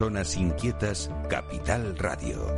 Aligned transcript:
Zonas 0.00 0.36
Inquietas, 0.36 1.10
Capital 1.28 1.98
Radio. 1.98 2.54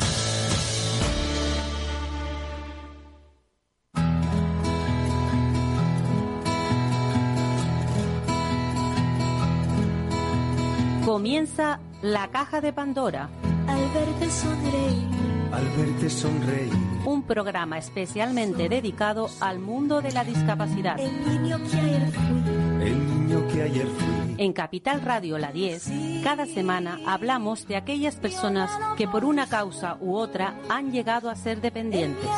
Comienza 11.06 11.80
la 12.02 12.28
caja 12.28 12.60
de 12.60 12.74
Pandora. 12.74 13.30
Al 13.66 13.88
verte 13.94 14.28
sonreír. 14.28 15.08
Al 15.50 15.64
verte 15.78 16.10
sonreír. 16.10 16.74
Un 17.06 17.22
programa 17.22 17.78
especialmente 17.78 18.68
dedicado 18.68 19.30
al 19.40 19.60
mundo 19.60 20.02
de 20.02 20.12
la 20.12 20.24
discapacidad. 20.24 21.00
El 21.00 21.26
niño 21.26 21.56
que 21.70 21.76
ayer 21.78 22.12
fui. 22.12 22.86
El 22.86 23.19
niño 23.30 23.48
que 23.48 23.62
ayer 23.62 23.86
fui. 23.86 24.34
En 24.38 24.52
Capital 24.52 25.02
Radio 25.02 25.38
La 25.38 25.52
10, 25.52 26.22
cada 26.24 26.46
semana 26.46 26.98
hablamos 27.06 27.66
de 27.68 27.76
aquellas 27.76 28.16
personas 28.16 28.70
que 28.96 29.06
por 29.06 29.24
una 29.24 29.48
causa 29.48 29.96
u 30.00 30.16
otra 30.16 30.54
han 30.68 30.90
llegado 30.90 31.30
a 31.30 31.36
ser 31.36 31.60
dependientes. 31.60 32.28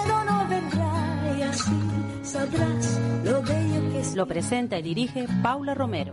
Lo 4.16 4.26
presenta 4.26 4.78
y 4.78 4.82
dirige 4.82 5.26
Paula 5.42 5.74
Romero. 5.74 6.12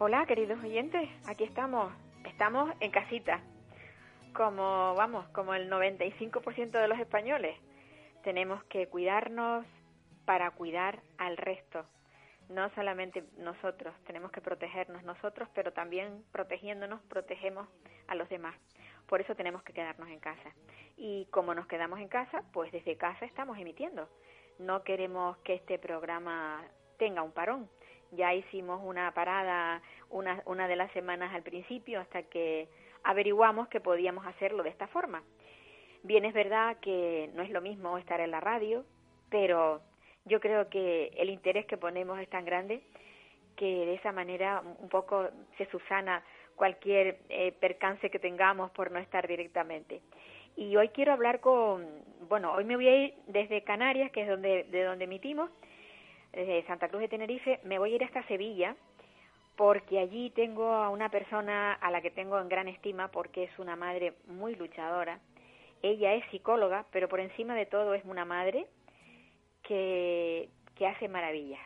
Hola, 0.00 0.26
queridos 0.26 0.62
oyentes, 0.62 1.08
aquí 1.26 1.44
estamos. 1.44 1.92
Estamos 2.24 2.70
en 2.80 2.90
casita, 2.90 3.40
como 4.32 4.94
vamos, 4.94 5.26
como 5.28 5.54
el 5.54 5.70
95% 5.70 6.70
de 6.70 6.88
los 6.88 6.98
españoles. 7.00 7.56
Tenemos 8.22 8.62
que 8.64 8.86
cuidarnos 8.88 9.64
para 10.28 10.50
cuidar 10.50 11.00
al 11.16 11.38
resto. 11.38 11.86
No 12.50 12.68
solamente 12.74 13.24
nosotros, 13.38 13.94
tenemos 14.06 14.30
que 14.30 14.42
protegernos 14.42 15.02
nosotros, 15.02 15.48
pero 15.54 15.72
también 15.72 16.22
protegiéndonos 16.32 17.00
protegemos 17.08 17.66
a 18.08 18.14
los 18.14 18.28
demás. 18.28 18.54
Por 19.06 19.22
eso 19.22 19.34
tenemos 19.34 19.62
que 19.62 19.72
quedarnos 19.72 20.06
en 20.10 20.20
casa. 20.20 20.52
Y 20.98 21.28
como 21.30 21.54
nos 21.54 21.66
quedamos 21.66 21.98
en 22.00 22.08
casa, 22.08 22.42
pues 22.52 22.70
desde 22.72 22.98
casa 22.98 23.24
estamos 23.24 23.56
emitiendo. 23.56 24.06
No 24.58 24.82
queremos 24.82 25.38
que 25.38 25.54
este 25.54 25.78
programa 25.78 26.62
tenga 26.98 27.22
un 27.22 27.32
parón. 27.32 27.66
Ya 28.10 28.34
hicimos 28.34 28.82
una 28.84 29.14
parada 29.14 29.80
una, 30.10 30.42
una 30.44 30.68
de 30.68 30.76
las 30.76 30.92
semanas 30.92 31.34
al 31.34 31.42
principio 31.42 32.00
hasta 32.00 32.24
que 32.24 32.68
averiguamos 33.02 33.68
que 33.68 33.80
podíamos 33.80 34.26
hacerlo 34.26 34.62
de 34.62 34.68
esta 34.68 34.88
forma. 34.88 35.22
Bien, 36.02 36.26
es 36.26 36.34
verdad 36.34 36.76
que 36.82 37.30
no 37.32 37.42
es 37.42 37.48
lo 37.48 37.62
mismo 37.62 37.96
estar 37.96 38.20
en 38.20 38.30
la 38.30 38.40
radio, 38.40 38.84
pero 39.30 39.80
yo 40.28 40.40
creo 40.40 40.68
que 40.68 41.08
el 41.16 41.30
interés 41.30 41.66
que 41.66 41.76
ponemos 41.76 42.18
es 42.20 42.28
tan 42.28 42.44
grande 42.44 42.82
que 43.56 43.66
de 43.66 43.94
esa 43.94 44.12
manera 44.12 44.62
un 44.80 44.88
poco 44.88 45.28
se 45.56 45.66
susana 45.66 46.22
cualquier 46.54 47.18
eh, 47.28 47.52
percance 47.52 48.10
que 48.10 48.18
tengamos 48.18 48.70
por 48.70 48.90
no 48.90 48.98
estar 48.98 49.26
directamente. 49.26 50.00
Y 50.56 50.76
hoy 50.76 50.88
quiero 50.88 51.12
hablar 51.12 51.40
con, 51.40 51.86
bueno, 52.28 52.52
hoy 52.52 52.64
me 52.64 52.76
voy 52.76 52.88
a 52.88 52.96
ir 52.96 53.14
desde 53.26 53.62
Canarias, 53.62 54.10
que 54.10 54.22
es 54.22 54.28
donde, 54.28 54.64
de 54.64 54.84
donde 54.84 55.04
emitimos, 55.04 55.50
desde 56.32 56.66
Santa 56.66 56.88
Cruz 56.88 57.02
de 57.02 57.08
Tenerife, 57.08 57.60
me 57.64 57.78
voy 57.78 57.92
a 57.92 57.96
ir 57.96 58.04
hasta 58.04 58.26
Sevilla, 58.26 58.76
porque 59.56 59.98
allí 59.98 60.30
tengo 60.30 60.72
a 60.72 60.88
una 60.88 61.08
persona 61.08 61.72
a 61.74 61.90
la 61.90 62.00
que 62.00 62.10
tengo 62.10 62.38
en 62.38 62.48
gran 62.48 62.68
estima 62.68 63.08
porque 63.08 63.44
es 63.44 63.58
una 63.58 63.76
madre 63.76 64.14
muy 64.26 64.54
luchadora. 64.54 65.18
Ella 65.82 66.14
es 66.14 66.24
psicóloga, 66.30 66.86
pero 66.92 67.08
por 67.08 67.20
encima 67.20 67.54
de 67.54 67.66
todo 67.66 67.94
es 67.94 68.04
una 68.04 68.24
madre 68.24 68.66
que, 69.68 70.48
que 70.74 70.86
hace 70.86 71.08
maravillas. 71.08 71.60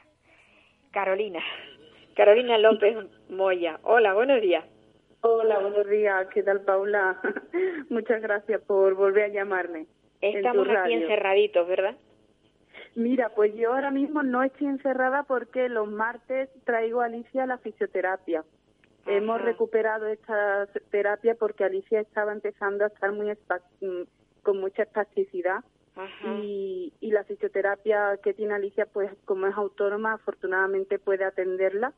Carolina, 0.91 1.41
Carolina 2.17 2.59
López 2.59 2.97
Moya. 3.31 3.79
Hola, 3.85 4.13
buenos 4.13 4.43
días. 4.43 4.65
Hola, 5.21 5.61
buenos 5.61 5.89
días. 5.89 6.27
¿Qué 6.35 6.43
tal, 6.43 6.63
Paula? 6.63 7.21
Muchas 7.89 8.21
gracias 8.21 8.61
por 8.63 8.95
volver 8.95 9.25
a 9.25 9.29
llamarme. 9.29 9.87
en 10.21 10.37
Estamos 10.39 10.67
tu 10.67 10.77
aquí 10.77 10.95
encerraditos, 10.95 11.67
¿verdad? 11.69 11.97
Mira, 12.97 13.31
pues 13.31 13.55
yo 13.55 13.73
ahora 13.73 13.93
mismo 13.93 14.23
no 14.25 14.43
estoy 14.43 14.67
encerrada 14.67 15.23
porque 15.23 15.69
los 15.69 15.89
martes 15.89 16.51
traigo 16.65 17.01
a 17.01 17.07
Alicia 17.07 17.45
a 17.45 17.47
la 17.47 17.59
fisioterapia. 17.59 18.45
Hemos 19.07 19.41
recuperado 19.41 20.07
esta 20.09 20.67
terapia 20.91 21.35
porque 21.37 21.65
Alicia 21.65 22.01
estaba 22.01 22.33
empezando 22.33 22.85
a 22.85 22.89
estar 22.89 23.13
muy 23.13 23.31
mm, 23.31 24.03
con 24.43 24.61
mucha 24.61 24.83
espasticidad 24.83 25.65
Ajá. 25.95 26.35
y, 26.43 26.93
y 27.01 27.11
la 27.11 27.25
fisioterapia 27.25 28.19
que 28.23 28.33
tiene 28.35 28.55
Alicia, 28.55 28.87
pues 28.87 29.11
como 29.27 29.47
es 29.47 29.55
autónoma, 29.55 30.15
afortunadamente 30.15 30.99
puede 30.99 31.25
atenderla 31.25 31.93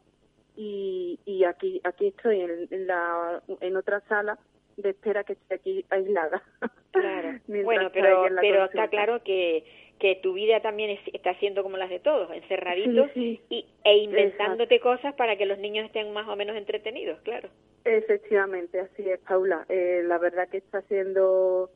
y, 0.56 1.18
y 1.24 1.44
aquí 1.44 1.80
aquí 1.84 2.08
estoy 2.08 2.40
en, 2.40 2.68
en 2.70 2.86
la 2.86 3.42
en 3.60 3.76
otra 3.76 4.00
sala 4.08 4.38
de 4.76 4.90
espera 4.90 5.22
que 5.24 5.34
estoy 5.34 5.56
aquí 5.56 5.86
aislada. 5.90 6.42
Claro. 6.90 7.38
Bueno, 7.48 7.90
pero 7.92 8.26
pero 8.40 8.64
está 8.64 8.88
claro 8.88 9.22
que 9.22 9.64
que 9.98 10.16
tu 10.16 10.32
vida 10.32 10.60
también 10.60 10.90
es- 10.90 11.14
está 11.14 11.34
siendo 11.38 11.62
como 11.62 11.76
las 11.76 11.88
de 11.88 12.00
todos, 12.00 12.28
encerraditos 12.32 13.10
Sí, 13.14 13.40
sí. 13.48 13.54
y 13.56 13.66
e 13.84 13.96
inventándote 13.98 14.80
cosas 14.80 15.14
para 15.14 15.36
que 15.36 15.46
los 15.46 15.58
niños 15.58 15.86
estén 15.86 16.12
más 16.12 16.26
o 16.28 16.34
menos 16.34 16.56
entretenidos, 16.56 17.20
claro. 17.22 17.48
Efectivamente, 17.84 18.80
así 18.80 19.08
es, 19.08 19.20
Paula. 19.20 19.64
Eh, 19.68 20.02
la 20.04 20.18
verdad 20.18 20.48
que 20.48 20.56
está 20.58 20.82
siendo 20.82 21.70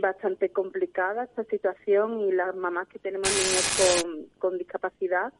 bastante 0.00 0.48
complicada 0.50 1.24
esta 1.24 1.44
situación 1.44 2.20
y 2.20 2.32
las 2.32 2.54
mamás 2.54 2.88
que 2.88 2.98
tenemos 2.98 3.28
niños 3.28 4.02
con, 4.02 4.26
con 4.38 4.58
discapacidad, 4.58 5.32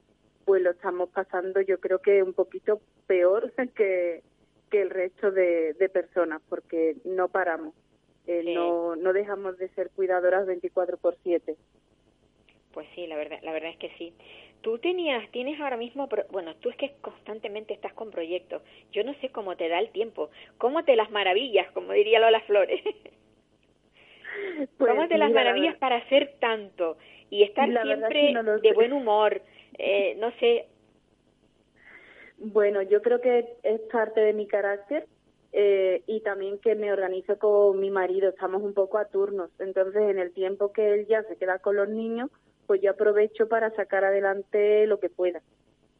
pues 0.44 0.62
lo 0.62 0.70
estamos 0.70 1.08
pasando 1.10 1.60
yo 1.60 1.78
creo 1.80 2.00
que 2.00 2.22
un 2.22 2.32
poquito 2.34 2.80
peor 3.06 3.52
que, 3.76 4.22
que 4.70 4.82
el 4.82 4.90
resto 4.90 5.30
de, 5.30 5.74
de 5.74 5.88
personas, 5.88 6.42
porque 6.48 6.96
no 7.04 7.28
paramos. 7.28 7.74
Eh, 8.26 8.42
Sí. 8.44 8.54
no, 8.54 8.94
no 8.94 9.12
dejamos 9.12 9.58
de 9.58 9.68
ser 9.70 9.90
cuidadoras 9.90 10.46
24 10.46 10.96
por 10.96 11.16
7. 11.24 11.56
Pues 12.72 12.86
sí, 12.94 13.06
la 13.06 13.16
verdad, 13.16 13.38
la 13.42 13.52
verdad 13.52 13.70
es 13.70 13.76
que 13.78 13.90
sí. 13.98 14.14
Tú 14.62 14.78
tenías, 14.78 15.28
tienes 15.32 15.60
ahora 15.60 15.76
mismo, 15.76 16.08
bueno, 16.30 16.54
tú 16.56 16.70
es 16.70 16.76
que 16.76 16.94
constantemente 17.00 17.74
estás 17.74 17.92
con 17.94 18.10
proyectos. 18.12 18.62
Yo 18.92 19.02
no 19.02 19.12
sé 19.14 19.30
cómo 19.30 19.56
te 19.56 19.68
da 19.68 19.80
el 19.80 19.90
tiempo, 19.90 20.30
cómo 20.58 20.84
te 20.84 20.94
las 20.94 21.10
maravillas, 21.10 21.70
como 21.72 21.92
diría 21.92 22.20
Lola 22.20 22.40
Flores. 22.42 22.80
Pues 24.78 24.90
cómo 24.90 25.08
te 25.08 25.18
las 25.18 25.30
la 25.30 25.34
maravillas 25.34 25.72
ver- 25.74 25.80
para 25.80 25.96
hacer 25.96 26.34
tanto 26.40 26.96
y 27.30 27.42
estar 27.42 27.68
La 27.68 27.82
siempre 27.82 28.08
que 28.10 28.32
no 28.32 28.58
de 28.58 28.72
buen 28.72 28.92
humor. 28.92 29.40
Eh, 29.78 30.14
no 30.18 30.30
sé, 30.38 30.66
Bueno, 32.38 32.82
yo 32.82 33.02
creo 33.02 33.20
que 33.20 33.56
es 33.62 33.80
parte 33.92 34.20
de 34.20 34.32
mi 34.32 34.46
carácter 34.46 35.06
eh, 35.52 36.02
y 36.06 36.20
también 36.20 36.58
que 36.58 36.74
me 36.74 36.92
organizo 36.92 37.38
con 37.38 37.78
mi 37.78 37.90
marido, 37.90 38.30
estamos 38.30 38.62
un 38.62 38.74
poco 38.74 38.98
a 38.98 39.04
turnos, 39.06 39.50
entonces 39.60 40.02
en 40.02 40.18
el 40.18 40.32
tiempo 40.32 40.72
que 40.72 40.94
él 40.94 41.06
ya 41.06 41.22
se 41.24 41.36
queda 41.36 41.58
con 41.58 41.76
los 41.76 41.88
niños, 41.88 42.30
pues 42.66 42.80
yo 42.80 42.90
aprovecho 42.90 43.48
para 43.48 43.70
sacar 43.76 44.04
adelante 44.04 44.86
lo 44.86 44.98
que 44.98 45.08
pueda. 45.10 45.40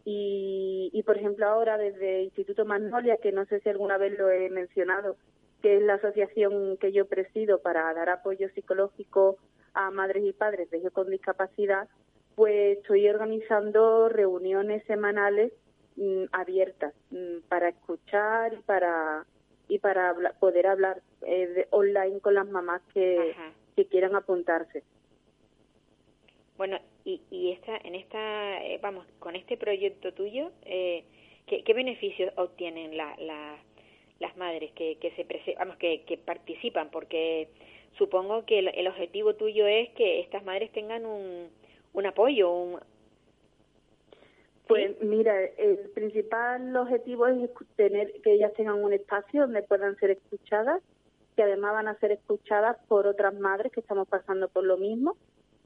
Y, 0.04 0.90
y 0.92 1.02
por 1.04 1.16
ejemplo 1.16 1.46
ahora 1.46 1.78
desde 1.78 2.22
Instituto 2.22 2.64
Magnolia, 2.64 3.18
que 3.18 3.30
no 3.30 3.44
sé 3.46 3.60
si 3.60 3.68
alguna 3.68 3.98
vez 3.98 4.18
lo 4.18 4.30
he 4.30 4.50
mencionado, 4.50 5.16
que 5.62 5.76
es 5.76 5.82
la 5.82 5.94
asociación 5.94 6.76
que 6.78 6.92
yo 6.92 7.06
presido 7.06 7.60
para 7.62 7.92
dar 7.94 8.08
apoyo 8.10 8.48
psicológico 8.50 9.36
a 9.74 9.90
madres 9.90 10.24
y 10.24 10.32
padres 10.32 10.70
de 10.70 10.78
hijos 10.78 10.92
con 10.92 11.08
discapacidad, 11.10 11.88
pues 12.34 12.78
estoy 12.78 13.08
organizando 13.08 14.08
reuniones 14.08 14.84
semanales 14.86 15.52
mm, 15.96 16.24
abiertas 16.32 16.92
mm, 17.10 17.40
para 17.48 17.68
escuchar 17.70 18.54
y 18.54 18.62
para 18.62 19.24
y 19.68 19.78
para 19.78 20.14
poder 20.40 20.66
hablar 20.66 21.00
eh, 21.22 21.46
de- 21.46 21.66
online 21.70 22.20
con 22.20 22.34
las 22.34 22.46
mamás 22.48 22.82
que, 22.92 23.34
que 23.76 23.86
quieran 23.86 24.14
apuntarse. 24.14 24.82
Bueno, 26.58 26.78
y, 27.04 27.22
y 27.30 27.52
esta, 27.52 27.76
en 27.78 27.94
esta, 27.94 28.62
eh, 28.64 28.78
vamos, 28.82 29.06
con 29.18 29.34
este 29.34 29.56
proyecto 29.56 30.12
tuyo, 30.12 30.50
eh, 30.64 31.04
¿qué, 31.46 31.64
qué 31.64 31.72
beneficios 31.74 32.32
obtienen 32.36 32.96
la, 32.96 33.16
la- 33.18 33.56
las 34.22 34.36
madres 34.38 34.72
que, 34.72 34.96
que 34.96 35.10
se 35.10 35.54
vamos, 35.58 35.76
que, 35.76 36.04
que 36.04 36.16
participan? 36.16 36.90
Porque 36.90 37.48
supongo 37.98 38.46
que 38.46 38.60
el, 38.60 38.68
el 38.68 38.86
objetivo 38.88 39.34
tuyo 39.34 39.66
es 39.66 39.90
que 39.90 40.20
estas 40.20 40.42
madres 40.44 40.72
tengan 40.72 41.04
un, 41.04 41.50
un 41.92 42.06
apoyo, 42.06 42.50
un, 42.50 42.80
Pues 44.66 45.00
mira, 45.02 45.34
el 45.58 45.90
principal 45.94 46.74
objetivo 46.76 47.26
es 47.26 47.50
tener 47.76 48.12
que 48.22 48.32
ellas 48.32 48.54
tengan 48.54 48.82
un 48.82 48.92
espacio 48.92 49.42
donde 49.42 49.62
puedan 49.62 49.96
ser 49.96 50.12
escuchadas, 50.12 50.82
que 51.36 51.42
además 51.42 51.72
van 51.72 51.88
a 51.88 51.98
ser 51.98 52.12
escuchadas 52.12 52.78
por 52.88 53.06
otras 53.06 53.34
madres 53.34 53.72
que 53.72 53.80
estamos 53.80 54.08
pasando 54.08 54.48
por 54.48 54.64
lo 54.64 54.78
mismo. 54.78 55.16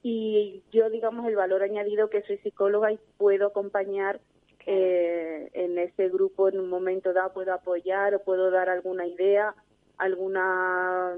Y 0.03 0.63
yo, 0.73 0.91
digamos, 0.91 1.27
el 1.27 1.37
valor 1.37 1.63
añadido 1.63 2.11
que 2.11 2.23
soy 2.23 2.39
psicóloga 2.39 2.93
y 2.93 2.99
puedo 3.19 3.47
acompañar. 3.47 4.21
Eh, 4.67 5.49
en 5.55 5.79
ese 5.79 6.09
grupo 6.09 6.49
en 6.49 6.59
un 6.59 6.69
momento 6.69 7.13
dado, 7.13 7.33
puedo 7.33 7.53
apoyar 7.55 8.15
o 8.15 8.23
puedo 8.23 8.51
dar 8.51 8.69
alguna 8.69 9.07
idea, 9.07 9.55
alguna 9.97 11.15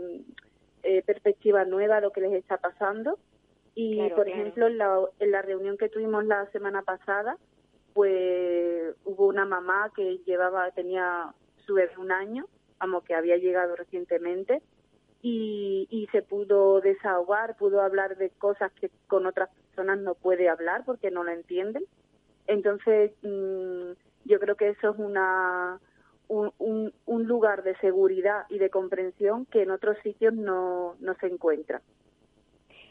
eh, 0.83 1.03
perspectiva 1.03 1.65
nueva 1.65 1.97
a 1.97 2.00
lo 2.00 2.12
que 2.12 2.21
les 2.21 2.33
está 2.35 2.59
pasando. 2.59 3.19
Y, 3.75 3.97
Claro, 3.97 4.17
por 4.17 4.25
claro. 4.27 4.41
ejemplo, 4.41 4.67
en 4.67 4.79
la, 4.79 5.00
en 5.19 5.31
la 5.31 5.43
reunión 5.43 5.77
que 5.79 5.89
tuvimos 5.89 6.25
la 6.25 6.47
semana 6.50 6.83
pasada, 6.83 7.39
pues 7.95 8.95
hubo 9.05 9.27
una 9.27 9.45
mamá 9.45 9.91
que 9.97 10.19
llevaba, 10.27 10.71
tenía 10.73 11.33
su 11.67 11.75
bebé 11.75 11.97
un 11.99 12.12
año, 12.12 12.47
vamos, 12.79 13.03
que 13.05 13.15
había 13.15 13.37
llegado 13.37 13.75
recientemente, 13.77 14.62
y, 15.23 15.89
y 15.91 16.06
se 16.12 16.23
pudo 16.23 16.81
desahogar, 16.81 17.56
pudo 17.56 17.81
hablar 17.81 18.17
de 18.17 18.31
cosas 18.31 18.71
que 18.73 18.91
con 19.09 19.27
otras 19.27 19.49
personas 19.51 19.99
no 19.99 20.15
puede 20.15 20.49
hablar 20.49 20.85
porque 20.85 21.11
no 21.11 21.25
la 21.25 21.33
entienden. 21.33 21.85
Entonces, 22.49 23.12
mm, 23.23 23.93
yo 24.25 24.41
creo 24.41 24.56
que 24.56 24.71
eso 24.71 24.91
es 24.91 24.99
una, 24.99 25.79
un, 26.29 26.50
un, 26.59 26.93
un, 27.06 27.25
lugar 27.25 27.62
de 27.62 27.77
seguridad 27.77 28.47
y 28.49 28.59
de 28.59 28.71
comprensión 28.71 29.47
que 29.47 29.62
en 29.62 29.71
otros 29.71 29.97
sitios 30.03 30.35
no, 30.35 30.97
no 30.99 31.15
se 31.17 31.27
encuentra. 31.27 31.83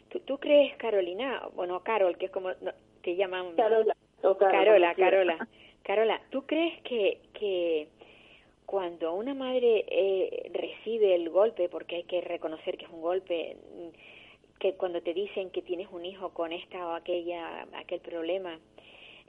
¿Tú, 0.10 0.20
¿Tú, 0.22 0.38
crees, 0.38 0.78
Carolina, 0.78 1.50
bueno, 1.56 1.82
Carol, 1.82 2.18
que 2.18 2.28
es 2.28 2.32
como 2.32 2.52
te 3.02 3.16
llaman... 3.16 3.56
Carola. 3.56 3.96
Carola, 4.22 4.96
Carola. 4.96 5.48
Carola, 5.84 6.22
¿tú 6.30 6.46
crees 6.46 6.82
que, 6.84 7.22
que 7.34 7.88
cuando 8.66 9.14
una 9.14 9.34
madre 9.34 9.86
eh, 9.88 10.52
recibe 10.54 11.16
el 11.16 11.30
golpe, 11.30 11.70
porque 11.70 11.98
hay 11.98 12.04
que 12.04 12.22
reconocer 12.22 12.78
que 12.78 12.86
es 12.86 12.92
un 12.92 13.02
golpe, 13.02 13.58
que 14.60 14.74
cuando 14.74 15.02
te 15.02 15.14
dicen 15.14 15.50
que 15.50 15.62
tienes 15.62 15.88
un 15.92 16.04
hijo 16.06 16.30
con 16.30 16.52
esta 16.52 16.86
o 16.88 16.92
aquella, 16.94 17.66
aquel 17.76 18.02
problema, 18.02 18.60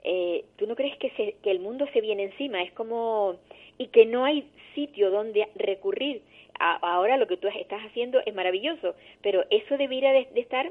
eh, 0.03 0.45
¿tú 0.57 0.67
no 0.67 0.75
crees 0.75 0.97
que, 0.97 1.09
se, 1.11 1.35
que 1.41 1.51
el 1.51 1.59
mundo 1.59 1.85
se 1.93 2.01
viene 2.01 2.23
encima? 2.23 2.61
Es 2.61 2.71
como, 2.73 3.37
y 3.77 3.87
que 3.87 4.05
no 4.05 4.25
hay 4.25 4.49
sitio 4.75 5.11
donde 5.11 5.47
recurrir. 5.55 6.21
A, 6.59 6.75
ahora 6.75 7.17
lo 7.17 7.27
que 7.27 7.37
tú 7.37 7.47
estás 7.47 7.81
haciendo 7.83 8.19
es 8.25 8.35
maravilloso, 8.35 8.95
pero 9.21 9.45
eso 9.49 9.77
debiera 9.77 10.11
de, 10.11 10.27
estar 10.35 10.69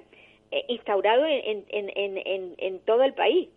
eh, 0.50 0.64
instaurado 0.69 1.25
en, 1.25 1.64
en, 1.69 1.90
en, 1.94 2.19
en, 2.19 2.54
en 2.58 2.78
todo 2.80 3.02
el 3.04 3.14
país. 3.14 3.48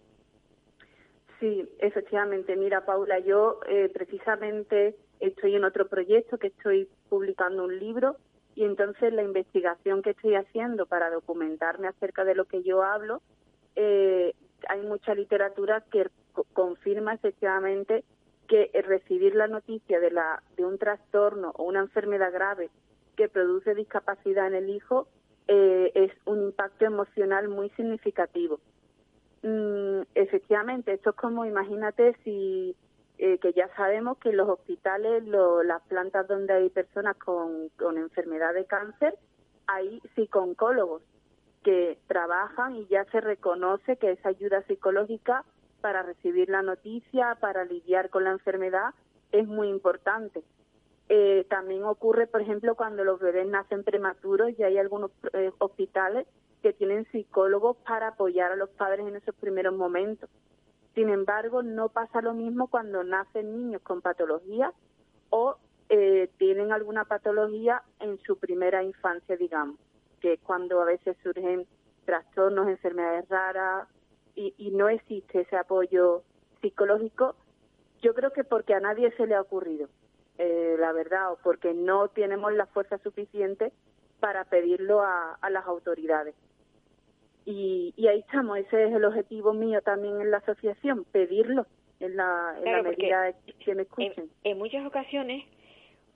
Sí, 1.42 1.68
efectivamente. 1.80 2.56
Mira, 2.56 2.86
Paula, 2.86 3.20
yo 3.20 3.60
eh, 3.68 3.90
precisamente 3.92 4.96
estoy 5.20 5.56
en 5.56 5.64
otro 5.64 5.88
proyecto 5.88 6.38
que 6.38 6.48
estoy 6.48 6.88
publicando 7.10 7.64
un 7.64 7.80
libro 7.80 8.16
y 8.56 8.64
entonces 8.64 9.12
la 9.12 9.24
investigación 9.24 10.04
que 10.04 10.12
estoy 10.12 10.36
haciendo 10.36 10.86
para 10.86 11.10
documentarme 11.10 11.88
acerca 11.88 12.26
de 12.26 12.36
lo 12.36 12.46
que 12.46 12.62
yo 12.62 12.84
hablo, 12.84 13.22
eh, 13.76 14.36
hay 14.70 14.82
mucha 14.82 15.16
literatura 15.16 15.82
que 15.92 16.10
confirma 16.54 17.14
efectivamente 17.14 18.04
que 18.48 18.70
recibir 18.86 19.36
la 19.36 19.48
noticia 19.48 20.00
de, 20.00 20.12
la, 20.12 20.44
de 20.58 20.66
un 20.66 20.78
trastorno 20.78 21.52
o 21.56 21.64
una 21.64 21.80
enfermedad 21.80 22.34
grave 22.34 22.70
que 23.16 23.30
produce 23.30 23.76
discapacidad 23.76 24.48
en 24.48 24.56
el 24.56 24.70
hijo 24.70 25.08
eh, 25.48 25.92
es 25.96 26.12
un 26.26 26.44
impacto 26.44 26.86
emocional 26.86 27.48
muy 27.50 27.70
significativo. 27.72 28.60
Mm, 29.44 30.02
efectivamente, 30.16 30.94
esto 30.94 31.12
es 31.12 31.16
como, 31.16 31.46
imagínate 31.46 32.16
si, 32.24 32.76
eh, 33.18 33.38
que 33.40 33.54
ya 33.54 33.68
sabemos 33.76 34.18
que 34.18 34.34
los 34.34 34.50
hospitales, 34.50 35.26
lo, 35.26 35.64
las 35.64 35.82
plantas 35.84 36.28
donde 36.28 36.54
hay 36.54 36.70
personas 36.70 37.18
con, 37.18 37.70
con 37.78 37.98
enfermedad 37.98 38.54
de 38.54 38.66
cáncer, 38.66 39.16
hay 39.68 40.02
psicooncólogos 40.16 41.02
que 41.64 41.98
trabajan 42.08 42.76
y 42.76 42.88
ya 42.88 43.06
se 43.06 43.22
reconoce 43.22 43.98
que 43.98 44.12
esa 44.12 44.30
ayuda 44.30 44.64
psicológica 44.64 45.44
para 45.82 46.04
recibir 46.04 46.50
la 46.50 46.62
noticia, 46.62 47.38
para 47.40 47.66
lidiar 47.66 48.10
con 48.10 48.24
la 48.24 48.32
enfermedad, 48.32 48.94
es 49.32 49.48
muy 49.48 49.70
importante. 49.70 50.44
Eh, 51.10 51.46
también 51.50 51.84
ocurre, 51.84 52.28
por 52.28 52.42
ejemplo, 52.42 52.76
cuando 52.76 53.04
los 53.04 53.20
bebés 53.20 53.48
nacen 53.48 53.84
prematuros 53.84 54.52
y 54.58 54.64
hay 54.64 54.78
algunos 54.78 55.12
eh, 55.34 55.52
hospitales 55.58 56.28
que 56.62 56.74
tienen 56.74 57.06
psicólogos 57.12 57.78
para 57.78 58.10
apoyar 58.10 58.52
a 58.52 58.56
los 58.56 58.70
padres 58.70 59.08
en 59.08 59.16
esos 59.16 59.36
primeros 59.36 59.74
momentos. 59.74 60.30
Sin 60.96 61.10
embargo, 61.10 61.64
no 61.64 61.90
pasa 61.90 62.22
lo 62.22 62.34
mismo 62.34 62.68
cuando 62.68 63.04
nacen 63.04 63.56
niños 63.56 63.82
con 63.82 64.02
patologías 64.02 64.74
o 65.30 65.58
eh, 65.90 66.30
tienen 66.38 66.72
alguna 66.72 67.06
patología 67.06 67.82
en 68.00 68.18
su 68.20 68.38
primera 68.38 68.84
infancia, 68.84 69.36
digamos, 69.36 69.78
que 70.22 70.34
es 70.34 70.40
cuando 70.42 70.82
a 70.82 70.86
veces 70.86 71.18
surgen 71.24 71.68
trastornos, 72.06 72.68
enfermedades 72.68 73.28
raras 73.30 73.88
y, 74.36 74.54
y 74.58 74.72
no 74.72 74.90
existe 74.90 75.42
ese 75.42 75.58
apoyo 75.58 76.24
psicológico. 76.62 77.36
Yo 78.02 78.14
creo 78.14 78.32
que 78.32 78.44
porque 78.44 78.74
a 78.74 78.80
nadie 78.80 79.12
se 79.18 79.28
le 79.28 79.36
ha 79.36 79.42
ocurrido, 79.42 79.90
eh, 80.38 80.76
la 80.80 80.92
verdad, 80.94 81.32
o 81.32 81.38
porque 81.44 81.74
no 81.74 82.08
tenemos 82.08 82.54
la 82.54 82.66
fuerza 82.68 82.98
suficiente 83.00 83.72
para 84.20 84.46
pedirlo 84.46 85.02
a, 85.02 85.38
a 85.42 85.50
las 85.50 85.66
autoridades. 85.66 86.36
Y, 87.46 87.94
y, 87.98 88.08
ahí 88.08 88.20
estamos, 88.20 88.58
ese 88.60 88.86
es 88.86 88.94
el 88.94 89.04
objetivo 89.04 89.52
mío 89.54 89.82
también 89.82 90.22
en 90.22 90.30
la 90.30 90.38
asociación, 90.38 91.06
pedirlo 91.06 91.66
en 92.00 92.16
la, 92.16 92.54
en 92.58 92.64
claro, 92.64 92.84
la 92.84 92.90
medida 92.90 93.34
que 93.66 93.76
me 93.76 93.82
escuchen. 93.82 94.30
En, 94.44 94.52
en, 94.52 94.58
muchas 94.60 94.86
ocasiones, 94.86 95.44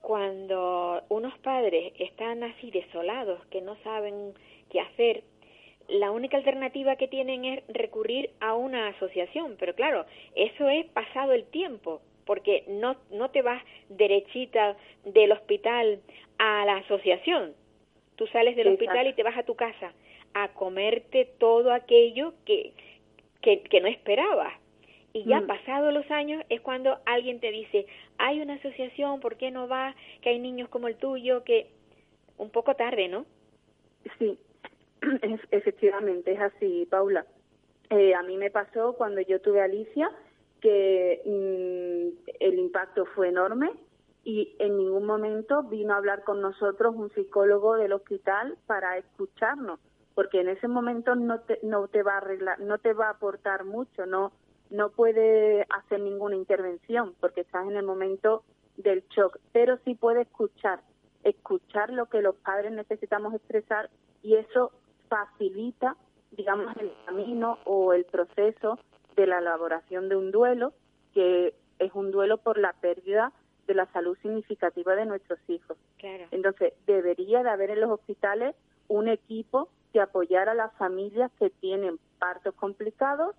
cuando 0.06 1.02
unos 1.08 1.36
padres 1.38 1.92
están 1.98 2.44
así 2.44 2.70
desolados, 2.70 3.44
que 3.46 3.60
no 3.60 3.74
saben 3.82 4.34
qué 4.70 4.78
hacer, 4.78 5.24
la 5.88 6.12
única 6.12 6.36
alternativa 6.36 6.94
que 6.94 7.08
tienen 7.08 7.44
es 7.44 7.64
recurrir 7.66 8.30
a 8.38 8.54
una 8.54 8.86
asociación, 8.86 9.56
pero 9.58 9.74
claro, 9.74 10.06
eso 10.36 10.68
es 10.68 10.86
pasado 10.90 11.32
el 11.32 11.44
tiempo, 11.46 12.02
porque 12.24 12.62
no, 12.68 12.94
no 13.10 13.32
te 13.32 13.42
vas 13.42 13.60
derechita 13.88 14.76
del 15.04 15.32
hospital 15.32 15.98
a 16.38 16.64
la 16.64 16.76
asociación, 16.76 17.54
tú 18.14 18.28
sales 18.28 18.54
del 18.54 18.68
Exacto. 18.68 18.84
hospital 18.84 19.06
y 19.08 19.12
te 19.14 19.24
vas 19.24 19.36
a 19.36 19.42
tu 19.42 19.56
casa 19.56 19.92
a 20.34 20.52
comerte 20.52 21.24
todo 21.40 21.72
aquello 21.72 22.32
que, 22.44 22.74
que, 23.40 23.60
que 23.62 23.80
no 23.80 23.88
esperabas. 23.88 24.54
Y 25.16 25.24
ya 25.24 25.40
mm. 25.40 25.46
pasados 25.46 25.94
los 25.94 26.10
años 26.10 26.44
es 26.50 26.60
cuando 26.60 26.98
alguien 27.06 27.40
te 27.40 27.50
dice, 27.50 27.86
hay 28.18 28.42
una 28.42 28.54
asociación, 28.54 29.20
¿por 29.20 29.36
qué 29.38 29.50
no 29.50 29.66
va? 29.66 29.94
Que 30.20 30.28
hay 30.28 30.38
niños 30.38 30.68
como 30.68 30.88
el 30.88 30.96
tuyo, 30.96 31.42
que 31.42 31.70
un 32.36 32.50
poco 32.50 32.74
tarde, 32.74 33.08
¿no? 33.08 33.24
Sí, 34.18 34.38
es, 35.22 35.40
efectivamente, 35.52 36.32
es 36.32 36.40
así, 36.40 36.86
Paula. 36.90 37.24
Eh, 37.88 38.14
a 38.14 38.22
mí 38.24 38.36
me 38.36 38.50
pasó 38.50 38.92
cuando 38.92 39.22
yo 39.22 39.40
tuve 39.40 39.62
a 39.62 39.64
Alicia 39.64 40.10
que 40.60 41.22
mmm, 41.24 42.28
el 42.38 42.58
impacto 42.58 43.06
fue 43.14 43.30
enorme 43.30 43.70
y 44.22 44.54
en 44.58 44.76
ningún 44.76 45.06
momento 45.06 45.62
vino 45.62 45.94
a 45.94 45.96
hablar 45.96 46.24
con 46.24 46.42
nosotros 46.42 46.94
un 46.94 47.10
psicólogo 47.14 47.76
del 47.76 47.94
hospital 47.94 48.58
para 48.66 48.98
escucharnos 48.98 49.80
porque 50.14 50.40
en 50.40 50.48
ese 50.48 50.66
momento 50.66 51.14
no 51.14 51.40
te, 51.40 51.60
no 51.62 51.88
te 51.88 52.02
va 52.02 52.14
a 52.14 52.16
arreglar, 52.16 52.58
no 52.60 52.78
te 52.78 52.94
va 52.94 53.08
a 53.08 53.10
aportar 53.10 53.64
mucho, 53.64 54.06
no, 54.06 54.32
no 54.70 54.90
puede 54.90 55.66
hacer 55.70 56.00
ninguna 56.00 56.36
intervención 56.36 57.14
porque 57.20 57.42
estás 57.42 57.66
en 57.66 57.76
el 57.76 57.84
momento 57.84 58.44
del 58.76 59.04
shock, 59.08 59.38
pero 59.52 59.78
sí 59.84 59.94
puede 59.94 60.22
escuchar, 60.22 60.80
escuchar 61.24 61.90
lo 61.90 62.06
que 62.06 62.22
los 62.22 62.36
padres 62.36 62.72
necesitamos 62.72 63.34
expresar 63.34 63.90
y 64.22 64.36
eso 64.36 64.72
facilita, 65.08 65.96
digamos, 66.32 66.76
el 66.76 66.92
camino 67.06 67.58
o 67.64 67.92
el 67.92 68.04
proceso 68.04 68.78
de 69.14 69.26
la 69.26 69.38
elaboración 69.38 70.08
de 70.08 70.16
un 70.16 70.30
duelo, 70.30 70.72
que 71.14 71.54
es 71.78 71.92
un 71.94 72.10
duelo 72.10 72.38
por 72.38 72.58
la 72.58 72.72
pérdida 72.74 73.32
de 73.66 73.74
la 73.74 73.86
salud 73.92 74.16
significativa 74.22 74.94
de 74.94 75.06
nuestros 75.06 75.38
hijos. 75.48 75.76
Claro. 75.98 76.26
Entonces, 76.30 76.74
debería 76.86 77.42
de 77.42 77.50
haber 77.50 77.70
en 77.70 77.80
los 77.80 77.90
hospitales 77.90 78.54
un 78.88 79.08
equipo 79.08 79.68
que 79.92 80.00
apoyar 80.00 80.48
a 80.48 80.54
las 80.54 80.72
familias 80.74 81.32
que 81.38 81.50
tienen 81.50 81.98
partos 82.18 82.54
complicados 82.54 83.34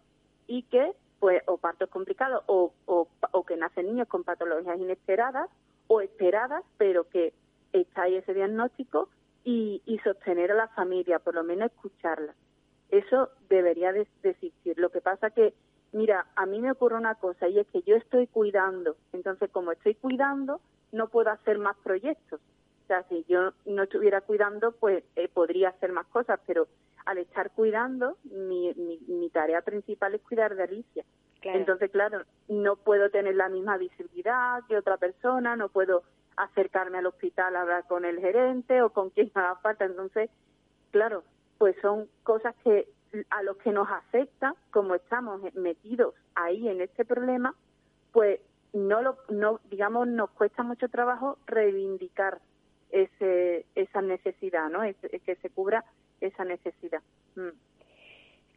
y 0.48 0.64
que, 0.64 0.94
pues, 1.20 1.42
o 1.48 1.58
partos 1.58 1.90
complicados 1.90 2.44
o, 2.48 2.74
o, 2.86 3.08
o 3.32 3.46
que 3.46 3.58
nacen 3.58 3.88
niños 3.88 4.08
con 4.08 4.24
patologías 4.24 4.80
inesperadas 4.80 5.50
o 5.88 6.02
esperadas, 6.02 6.64
pero 6.78 7.08
que 7.10 7.34
está 7.74 8.04
ahí 8.04 8.16
ese 8.16 8.34
diagnóstico 8.34 9.10
y, 9.44 9.82
y 9.86 10.00
sostener 10.00 10.52
a 10.52 10.56
la 10.56 10.68
familia, 10.70 11.20
por 11.20 11.36
lo 11.36 11.44
menos 11.44 11.72
escucharla. 11.72 12.34
Eso 12.90 13.30
debería 13.50 13.92
de, 13.92 14.08
de 14.22 14.30
existir. 14.30 14.78
Lo 14.78 14.90
que 14.90 15.02
pasa 15.02 15.30
que, 15.30 15.54
mira, 15.92 16.26
a 16.36 16.46
mí 16.46 16.60
me 16.60 16.72
ocurre 16.72 16.96
una 16.96 17.16
cosa 17.16 17.48
y 17.48 17.60
es 17.60 17.68
que 17.68 17.82
yo 17.82 17.96
estoy 17.96 18.28
cuidando. 18.28 18.96
Entonces, 19.14 19.50
como 19.52 19.72
estoy 19.72 19.96
cuidando, 19.96 20.62
no 20.92 21.08
puedo 21.10 21.30
hacer 21.30 21.60
más 21.60 21.76
proyectos. 21.78 22.40
O 22.84 22.88
sea, 22.88 23.04
si 23.10 23.26
yo 23.28 23.52
no 23.66 23.84
estuviera 23.84 24.22
cuidando, 24.22 24.72
pues 24.72 25.04
eh, 25.16 25.28
podría 25.28 25.70
hacer 25.70 25.92
más 25.92 26.08
cosas, 26.08 26.40
pero 26.48 26.68
al 27.08 27.20
estar 27.20 27.52
cuidando, 27.52 28.18
mi, 28.26 28.74
mi, 28.74 29.00
mi 29.08 29.30
tarea 29.30 29.62
principal 29.62 30.14
es 30.14 30.22
cuidar 30.22 30.56
de 30.56 30.64
Alicia. 30.64 31.06
Claro. 31.40 31.60
Entonces, 31.60 31.90
claro, 31.90 32.24
no 32.50 32.76
puedo 32.76 33.10
tener 33.10 33.36
la 33.36 33.48
misma 33.48 33.78
visibilidad 33.78 34.62
que 34.68 34.76
otra 34.76 34.98
persona, 34.98 35.56
no 35.56 35.70
puedo 35.70 36.04
acercarme 36.36 36.98
al 36.98 37.06
hospital 37.06 37.56
a 37.56 37.62
hablar 37.62 37.88
con 37.88 38.04
el 38.04 38.20
gerente 38.20 38.82
o 38.82 38.90
con 38.90 39.10
quien 39.12 39.32
haga 39.36 39.56
falta. 39.56 39.86
Entonces, 39.86 40.30
claro, 40.92 41.24
pues 41.58 41.78
son 41.82 42.10
cosas 42.24 42.54
que 42.66 42.90
a 43.30 43.42
los 43.42 43.56
que 43.58 43.72
nos 43.72 43.90
afecta, 43.90 44.54
como 44.72 44.94
estamos 44.96 45.42
metidos 45.54 46.14
ahí 46.36 46.68
en 46.68 46.82
este 46.82 47.06
problema, 47.06 47.56
pues 48.12 48.42
no 48.74 49.02
lo, 49.02 49.18
no, 49.30 49.62
digamos, 49.70 50.10
nos 50.10 50.30
cuesta 50.32 50.62
mucho 50.62 50.90
trabajo 50.90 51.38
reivindicar 51.46 52.42
ese, 52.90 53.66
esa 53.76 54.02
necesidad, 54.02 54.70
¿no? 54.70 54.84
Es, 54.84 54.98
es 55.04 55.22
que 55.22 55.38
se 55.38 55.50
cubra 55.50 55.86
esa 56.22 56.46
necesidad. 56.46 57.02
Mm. 57.36 57.50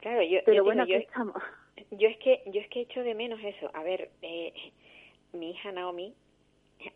Claro, 0.01 0.23
yo, 0.23 0.41
Pero 0.45 0.57
yo 0.59 0.65
bueno, 0.65 0.87
digo, 0.87 0.99
yo, 0.99 1.05
estamos. 1.05 1.43
Yo 1.91 2.09
es 2.09 2.17
que 2.19 2.43
yo 2.47 2.61
es 2.61 2.69
que 2.69 2.81
echo 2.81 3.03
de 3.03 3.15
menos 3.15 3.41
eso. 3.43 3.71
A 3.75 3.83
ver, 3.83 4.11
eh, 4.23 4.53
mi 5.33 5.51
hija 5.51 5.73
Naomi 5.73 6.15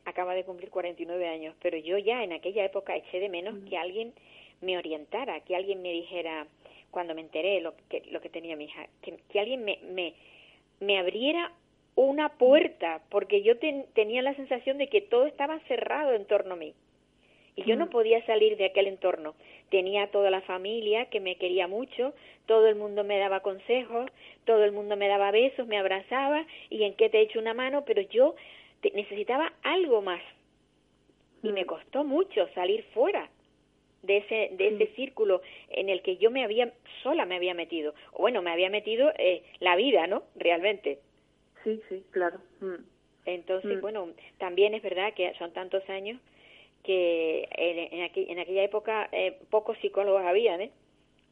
acaba 0.05 0.35
de 0.35 0.45
cumplir 0.45 0.71
49 0.71 1.29
años, 1.29 1.55
pero 1.63 1.77
yo 1.77 1.99
ya 1.99 2.23
en 2.25 2.33
aquella 2.33 2.65
época 2.65 2.97
eché 2.97 3.21
de 3.21 3.29
menos 3.29 3.55
que 3.69 3.77
alguien 3.77 4.15
me 4.61 4.79
orientara, 4.79 5.41
que 5.41 5.57
alguien 5.57 5.83
me 5.83 5.93
dijera 5.93 6.47
cuando 6.91 7.15
me 7.15 7.21
enteré 7.21 7.61
lo 7.61 7.75
que 7.89 8.03
lo 8.11 8.21
que 8.21 8.31
tenía 8.31 8.57
mi 8.57 8.65
hija, 8.65 8.87
que, 9.03 9.19
que 9.29 9.41
alguien 9.41 9.65
me, 9.65 9.79
me 9.83 10.15
me 10.81 10.99
abriera 10.99 11.53
una 11.97 12.31
puerta, 12.31 13.03
porque 13.09 13.43
yo 13.43 13.59
tenía 13.59 14.23
la 14.23 14.35
sensación 14.35 14.79
de 14.79 14.89
que 14.89 15.01
todo 15.01 15.27
estaba 15.27 15.59
cerrado 15.61 16.13
en 16.13 16.27
torno 16.27 16.55
a 16.55 16.57
mí. 16.57 16.75
Y 17.57 17.63
yo 17.65 17.77
no 17.77 17.89
podía 17.89 18.25
salir 18.27 18.57
de 18.57 18.67
aquel 18.67 18.89
entorno. 18.89 19.35
Tenía 19.71 20.11
toda 20.11 20.31
la 20.31 20.41
familia 20.43 21.07
que 21.07 21.21
me 21.21 21.37
quería 21.37 21.67
mucho, 21.67 22.15
todo 22.47 22.67
el 22.67 22.77
mundo 22.77 23.03
me 23.05 23.19
daba 23.19 23.41
consejos, 23.41 24.11
todo 24.45 24.65
el 24.65 24.73
mundo 24.73 24.97
me 24.97 25.09
daba 25.09 25.31
besos, 25.31 25.67
me 25.67 25.79
abrazaba 25.79 26.47
y 26.71 26.85
en 26.85 26.95
qué 26.95 27.09
te 27.09 27.21
echo 27.21 27.39
una 27.39 27.55
mano, 27.55 27.85
pero 27.85 28.03
yo 28.03 28.35
necesitaba 28.93 29.53
algo 29.63 30.03
más. 30.03 30.23
Y 31.43 31.53
me 31.53 31.67
costó 31.67 32.05
mucho 32.05 32.49
salir 32.55 32.85
fuera 32.95 33.29
de 34.05 34.19
ese 34.19 34.51
de 34.57 34.69
ese 34.69 34.87
círculo 34.95 35.43
en 35.71 35.89
el 35.89 36.03
que 36.03 36.17
yo 36.17 36.31
me 36.31 36.45
había 36.45 36.73
sola 37.03 37.25
me 37.27 37.37
había 37.37 37.55
metido 37.55 37.95
o 38.13 38.23
bueno 38.23 38.43
me 38.43 38.51
había 38.51 38.71
metido 38.71 39.11
eh, 39.19 39.43
la 39.61 39.77
vida 39.77 40.07
no 40.07 40.25
realmente 40.37 40.99
sí 41.65 41.81
sí 41.89 42.05
claro 42.11 42.39
mm. 42.61 42.85
entonces 43.25 43.79
Mm. 43.79 43.81
bueno 43.81 44.09
también 44.39 44.75
es 44.75 44.83
verdad 44.83 45.15
que 45.15 45.33
son 45.39 45.53
tantos 45.53 45.89
años 45.89 46.21
que 46.85 47.49
en, 47.51 47.99
en, 47.99 48.07
aqu- 48.11 48.27
en 48.29 48.39
aquella 48.39 48.63
época 48.63 49.09
eh, 49.11 49.41
pocos 49.51 49.77
psicólogos 49.79 50.23
habían 50.25 50.61
eh 50.61 50.73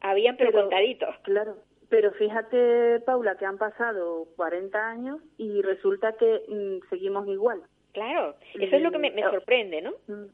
habían 0.00 0.36
pero, 0.36 0.50
Pero- 0.50 0.62
contaditos 0.62 1.14
Claro, 1.22 1.56
pero 1.88 2.10
fíjate, 2.12 3.00
Paula, 3.06 3.36
que 3.36 3.44
han 3.46 3.58
pasado 3.58 4.26
40 4.36 4.88
años 4.88 5.20
y 5.38 5.62
resulta 5.62 6.14
que 6.14 6.42
mm, 6.48 6.88
seguimos 6.90 7.28
igual. 7.28 7.62
claro 7.92 8.34
eso 8.54 8.76
es 8.76 8.82
lo 8.82 8.90
que 8.90 8.98
me, 8.98 9.10
me 9.12 9.22
Mm, 9.24 9.30
sorprende 9.30 9.82
no 9.82 9.92
Mm. 10.08 10.24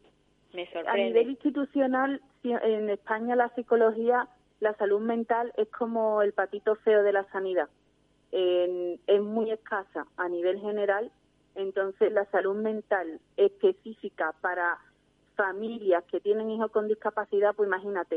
me 0.55 0.63
A 0.63 0.73
sorprende 0.73 1.05
nivel 1.05 1.29
institucional, 1.31 2.23
en 2.45 2.89
España 2.89 3.37
la 3.37 3.49
psicología, 3.55 4.27
la 4.61 4.73
salud 4.77 5.01
mental 5.01 5.53
es 5.57 5.69
como 5.69 6.23
el 6.23 6.33
patito 6.33 6.75
feo 6.77 7.03
de 7.03 7.13
la 7.13 7.25
sanidad. 7.33 7.69
En- 8.33 8.99
es 9.07 9.21
muy 9.21 9.51
escasa 9.51 10.07
a 10.17 10.29
nivel 10.29 10.59
general, 10.61 11.11
entonces 11.55 12.11
la 12.13 12.25
salud 12.27 12.55
mental 12.57 13.21
específica 13.37 14.33
para 14.41 14.79
familias 15.39 16.05
que 16.11 16.21
tienen 16.21 16.51
hijos 16.51 16.71
con 16.73 16.89
discapacidad, 16.89 17.55
pues 17.55 17.69
imagínate, 17.69 18.17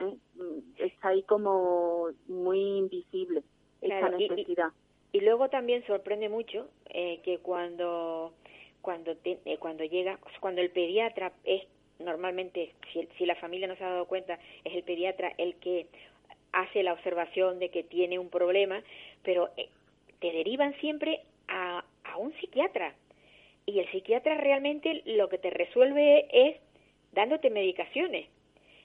¿eh? 0.00 0.16
Mm, 0.34 0.58
está 0.78 1.08
ahí 1.08 1.22
como 1.22 2.08
muy 2.28 2.78
invisible 2.78 3.42
Claro, 3.80 4.18
y- 4.18 4.28
necesidad. 4.28 4.70
Y 5.12 5.20
luego 5.20 5.48
también 5.50 5.86
sorprende 5.86 6.28
mucho 6.28 6.68
eh, 6.88 7.20
que 7.22 7.38
cuando 7.38 8.32
cuando 8.80 9.16
te- 9.16 9.38
eh, 9.44 9.58
cuando 9.58 9.84
llega 9.84 10.18
cuando 10.40 10.60
el 10.62 10.70
pediatra 10.70 11.32
es 11.44 11.62
normalmente 11.98 12.74
si, 12.92 13.06
si 13.18 13.26
la 13.26 13.34
familia 13.36 13.66
no 13.68 13.76
se 13.76 13.84
ha 13.84 13.90
dado 13.90 14.06
cuenta 14.06 14.38
es 14.64 14.74
el 14.74 14.82
pediatra 14.82 15.32
el 15.38 15.56
que 15.56 15.86
hace 16.52 16.82
la 16.82 16.92
observación 16.94 17.58
de 17.58 17.68
que 17.70 17.82
tiene 17.82 18.18
un 18.18 18.30
problema, 18.30 18.82
pero 19.22 19.50
eh, 19.56 19.68
te 20.20 20.32
derivan 20.32 20.74
siempre 20.80 21.22
a, 21.48 21.84
a 22.04 22.16
un 22.16 22.32
psiquiatra 22.40 22.94
y 23.66 23.80
el 23.80 23.90
psiquiatra 23.90 24.36
realmente 24.36 25.02
lo 25.04 25.28
que 25.28 25.38
te 25.38 25.50
resuelve 25.50 26.26
es 26.30 26.56
dándote 27.12 27.50
medicaciones. 27.50 28.28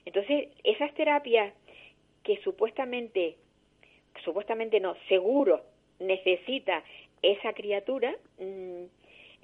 Entonces, 0.04 0.48
esas 0.64 0.92
terapias 0.94 1.54
que 2.24 2.36
supuestamente 2.42 3.36
supuestamente 4.24 4.80
no, 4.80 4.94
seguro 5.08 5.62
necesita 5.98 6.82
esa 7.22 7.52
criatura, 7.52 8.14
mm, 8.38 8.84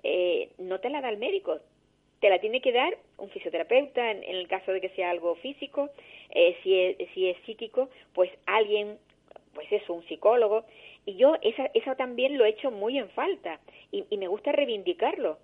eh, 0.03 0.51
no 0.59 0.81
te 0.81 0.91
la 0.91 1.01
da 1.01 1.09
el 1.09 1.19
médico, 1.19 1.59
te 2.21 2.29
la 2.29 2.41
tiene 2.41 2.61
que 2.61 2.73
dar 2.73 2.97
un 3.17 3.31
fisioterapeuta 3.31 4.11
en, 4.11 4.23
en 4.25 4.37
el 4.37 4.49
caso 4.49 4.73
de 4.73 4.81
que 4.81 4.89
sea 4.91 5.11
algo 5.11 5.37
físico, 5.37 5.91
eh, 6.31 6.57
si, 6.63 6.79
es, 6.79 6.97
si 7.15 7.29
es 7.29 7.37
psíquico, 7.45 7.89
pues 8.13 8.31
alguien, 8.47 8.99
pues 9.55 9.71
eso, 9.71 9.95
un 9.95 10.07
psicólogo. 10.07 10.65
Y 11.09 11.17
yo 11.17 11.37
esa, 11.41 11.65
eso 11.73 11.97
también 11.97 12.37
lo 12.37 12.45
he 12.45 12.51
hecho 12.51 12.71
muy 12.71 12.99
en 12.99 13.09
falta 13.09 13.59
y, 13.91 14.05
y 14.11 14.19
me 14.19 14.29
gusta 14.29 14.53
reivindicarlo. 14.53 15.39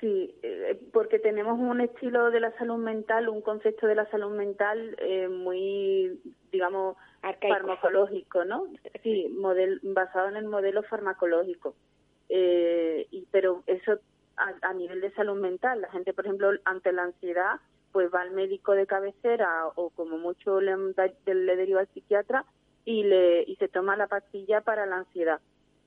Sí, 0.00 0.34
eh, 0.42 0.76
porque 0.92 1.20
tenemos 1.20 1.56
un 1.56 1.80
estilo 1.80 2.32
de 2.32 2.40
la 2.40 2.50
salud 2.58 2.78
mental, 2.78 3.28
un 3.28 3.42
concepto 3.42 3.86
de 3.86 3.94
la 3.94 4.10
salud 4.10 4.36
mental 4.36 4.96
eh, 4.98 5.28
muy, 5.28 6.20
digamos, 6.50 6.96
Arcaico. 7.22 7.54
farmacológico, 7.54 8.44
¿no? 8.44 8.66
Sí, 9.04 9.28
model, 9.38 9.78
basado 9.84 10.26
en 10.28 10.36
el 10.36 10.46
modelo 10.46 10.82
farmacológico. 10.82 11.76
Eh, 12.28 13.06
y, 13.12 13.24
pero 13.30 13.62
eso 13.68 14.00
a, 14.36 14.52
a 14.62 14.74
nivel 14.74 15.00
de 15.00 15.12
salud 15.12 15.40
mental, 15.40 15.80
la 15.80 15.92
gente, 15.92 16.12
por 16.12 16.24
ejemplo, 16.24 16.50
ante 16.64 16.90
la 16.90 17.04
ansiedad, 17.04 17.60
pues 17.92 18.12
va 18.12 18.22
al 18.22 18.32
médico 18.32 18.72
de 18.72 18.88
cabecera 18.88 19.68
o 19.76 19.90
como 19.90 20.18
mucho 20.18 20.60
le, 20.60 20.74
le 21.24 21.56
deriva 21.56 21.82
al 21.82 21.88
psiquiatra 21.94 22.44
y, 22.84 23.04
le, 23.04 23.42
y 23.42 23.56
se 23.56 23.68
toma 23.68 23.96
la 23.96 24.06
pastilla 24.06 24.60
para 24.62 24.86
la 24.86 24.96
ansiedad 24.96 25.40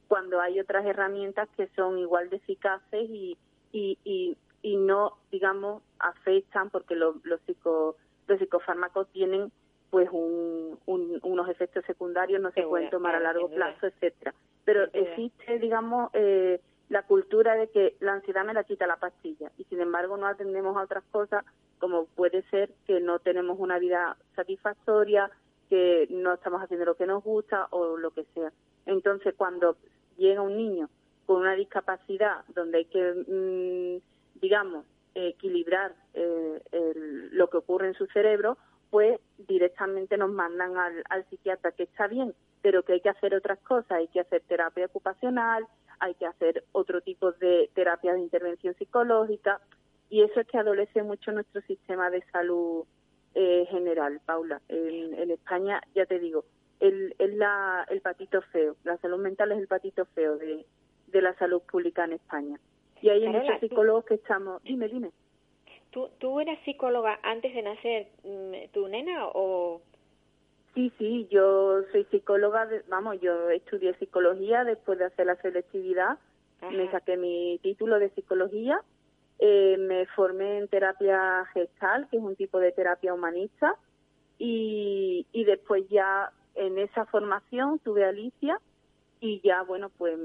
cuando 0.08 0.40
hay 0.40 0.60
otras 0.60 0.86
herramientas 0.86 1.50
que 1.58 1.68
son 1.76 1.98
igual 1.98 2.30
de 2.30 2.36
eficaces 2.38 3.10
y, 3.10 3.38
y, 3.72 3.98
y, 4.04 4.38
y 4.62 4.78
no, 4.78 5.18
digamos, 5.32 5.82
afectan 6.00 6.70
porque 6.70 6.96
lo- 6.96 7.16
los, 7.24 7.42
psico, 7.42 7.96
los 8.28 8.40
psicofármacos 8.40 9.08
tienen 9.12 9.52
pues 9.90 10.10
un, 10.12 10.78
un- 10.86 11.20
unos 11.24 11.50
efectos 11.50 11.84
secundarios, 11.86 12.42
no 12.42 12.52
se 12.52 12.64
pueden 12.64 12.90
tomar 12.90 13.16
a 13.16 13.20
claro, 13.20 13.34
largo 13.40 13.48
duda. 13.50 13.56
plazo, 13.74 13.88
etcétera. 13.88 14.34
Pero 14.66 14.84
existe, 14.94 15.60
digamos, 15.60 16.10
eh, 16.14 16.60
la 16.90 17.04
cultura 17.04 17.56
de 17.56 17.70
que 17.70 17.96
la 18.00 18.14
ansiedad 18.14 18.44
me 18.46 18.54
la 18.54 18.64
quita 18.66 18.86
la 18.88 18.98
pastilla 18.98 19.52
y 19.58 19.64
sin 19.66 19.82
embargo 19.82 20.16
no 20.18 20.28
atendemos 20.28 20.78
a 20.78 20.82
otras 20.84 21.04
cosas 21.12 21.44
como 21.80 22.06
puede 22.06 22.44
ser 22.50 22.70
que 22.88 23.00
no 23.02 23.20
tenemos 23.20 23.58
una 23.60 23.78
vida 23.80 24.16
satisfactoria, 24.36 25.30
que 25.70 26.08
no 26.10 26.34
estamos 26.34 26.62
haciendo 26.62 26.86
lo 26.86 26.96
que 26.96 27.06
nos 27.08 27.24
gusta 27.24 27.68
o 27.72 27.98
lo 27.98 28.12
que 28.12 28.26
sea. 28.34 28.52
Entonces, 28.86 29.34
cuando 29.36 29.78
llega 30.18 30.42
un 30.42 30.58
niño 30.58 30.90
con 31.26 31.38
una 31.42 31.56
discapacidad 31.56 32.44
donde 32.50 32.80
hay 32.80 32.86
que, 32.86 33.14
mm, 33.28 34.40
digamos, 34.42 34.86
equilibrar 35.16 35.94
eh, 36.16 36.62
el- 36.72 37.36
lo 37.38 37.50
que 37.50 37.58
ocurre 37.58 37.88
en 37.88 37.94
su 37.96 38.06
cerebro, 38.08 38.58
pues 38.92 39.20
directamente 39.48 40.18
nos 40.18 40.30
mandan 40.32 40.78
al, 40.78 41.04
al 41.10 41.26
psiquiatra, 41.30 41.72
que 41.72 41.84
está 41.84 42.08
bien, 42.08 42.36
pero 42.62 42.84
que 42.84 42.94
hay 42.94 43.02
que 43.02 43.10
hacer 43.10 43.34
otras 43.34 43.60
cosas, 43.60 43.92
hay 43.92 44.08
que 44.10 44.20
hacer 44.20 44.42
terapia 44.48 44.86
ocupacional, 44.86 45.66
hay 46.00 46.14
que 46.16 46.26
hacer 46.28 46.64
otro 46.72 47.02
tipo 47.02 47.32
de 47.32 47.70
terapia 47.74 48.14
de 48.14 48.20
intervención 48.20 48.76
psicológica, 48.76 49.60
y 50.10 50.22
eso 50.22 50.40
es 50.42 50.48
que 50.48 50.60
adolece 50.60 51.02
mucho 51.02 51.32
nuestro 51.32 51.62
sistema 51.62 52.10
de 52.12 52.22
salud 52.32 52.84
eh, 53.36 53.66
general, 53.70 54.20
Paula. 54.26 54.62
En, 54.70 55.14
en 55.14 55.32
España, 55.32 55.82
ya 55.96 56.06
te 56.06 56.20
digo, 56.20 56.46
el, 56.80 57.16
es 57.18 57.34
la, 57.36 57.86
el 57.90 58.02
patito 58.02 58.42
feo, 58.42 58.76
la 58.84 58.98
salud 58.98 59.20
mental 59.20 59.52
es 59.52 59.60
el 59.60 59.68
patito 59.68 60.06
feo 60.06 60.38
de, 60.38 60.66
de 61.08 61.22
la 61.22 61.34
salud 61.36 61.62
pública 61.62 62.04
en 62.06 62.14
España. 62.14 62.60
Y 63.02 63.10
hay 63.10 63.22
Carola, 63.22 63.40
muchos 63.44 63.60
tú- 63.60 63.68
psicólogos 63.68 64.06
que 64.06 64.14
estamos... 64.16 64.62
Dime, 64.64 64.88
dime. 64.88 65.12
¿Tú, 65.92 66.10
¿Tú 66.18 66.40
eras 66.40 66.58
psicóloga 66.66 67.20
antes 67.22 67.54
de 67.54 67.62
nacer 67.62 68.08
mm, 68.24 68.72
tu 68.72 68.88
nena 68.88 69.28
o...? 69.28 69.82
Sí, 70.74 70.92
sí, 70.98 71.28
yo 71.30 71.84
soy 71.92 72.04
psicóloga, 72.06 72.66
de- 72.66 72.82
vamos, 72.88 73.22
yo 73.22 73.50
estudié 73.52 73.94
psicología 73.96 74.64
después 74.64 74.98
de 74.98 75.06
hacer 75.06 75.28
la 75.28 75.36
selectividad, 75.36 76.18
me 76.72 76.90
saqué 76.92 77.16
mi 77.18 77.60
título 77.62 78.00
de 78.00 78.10
psicología, 78.12 78.80
eh, 79.40 79.78
me 79.78 80.06
formé 80.08 80.60
en 80.60 80.68
terapia 80.68 81.46
gestal, 81.54 82.08
que 82.10 82.18
es 82.18 82.24
un 82.24 82.36
tipo 82.36 82.60
de 82.60 82.72
terapia 82.72 83.14
humanista, 83.14 83.76
y, 84.38 85.26
y 85.32 85.44
después 85.44 85.88
ya 85.90 86.32
en 86.56 86.78
esa 86.78 87.06
formación 87.06 87.80
tuve 87.80 88.06
a 88.06 88.10
Alicia 88.10 88.60
y 89.20 89.42
ya, 89.42 89.64
bueno, 89.64 89.90
pues 89.98 90.18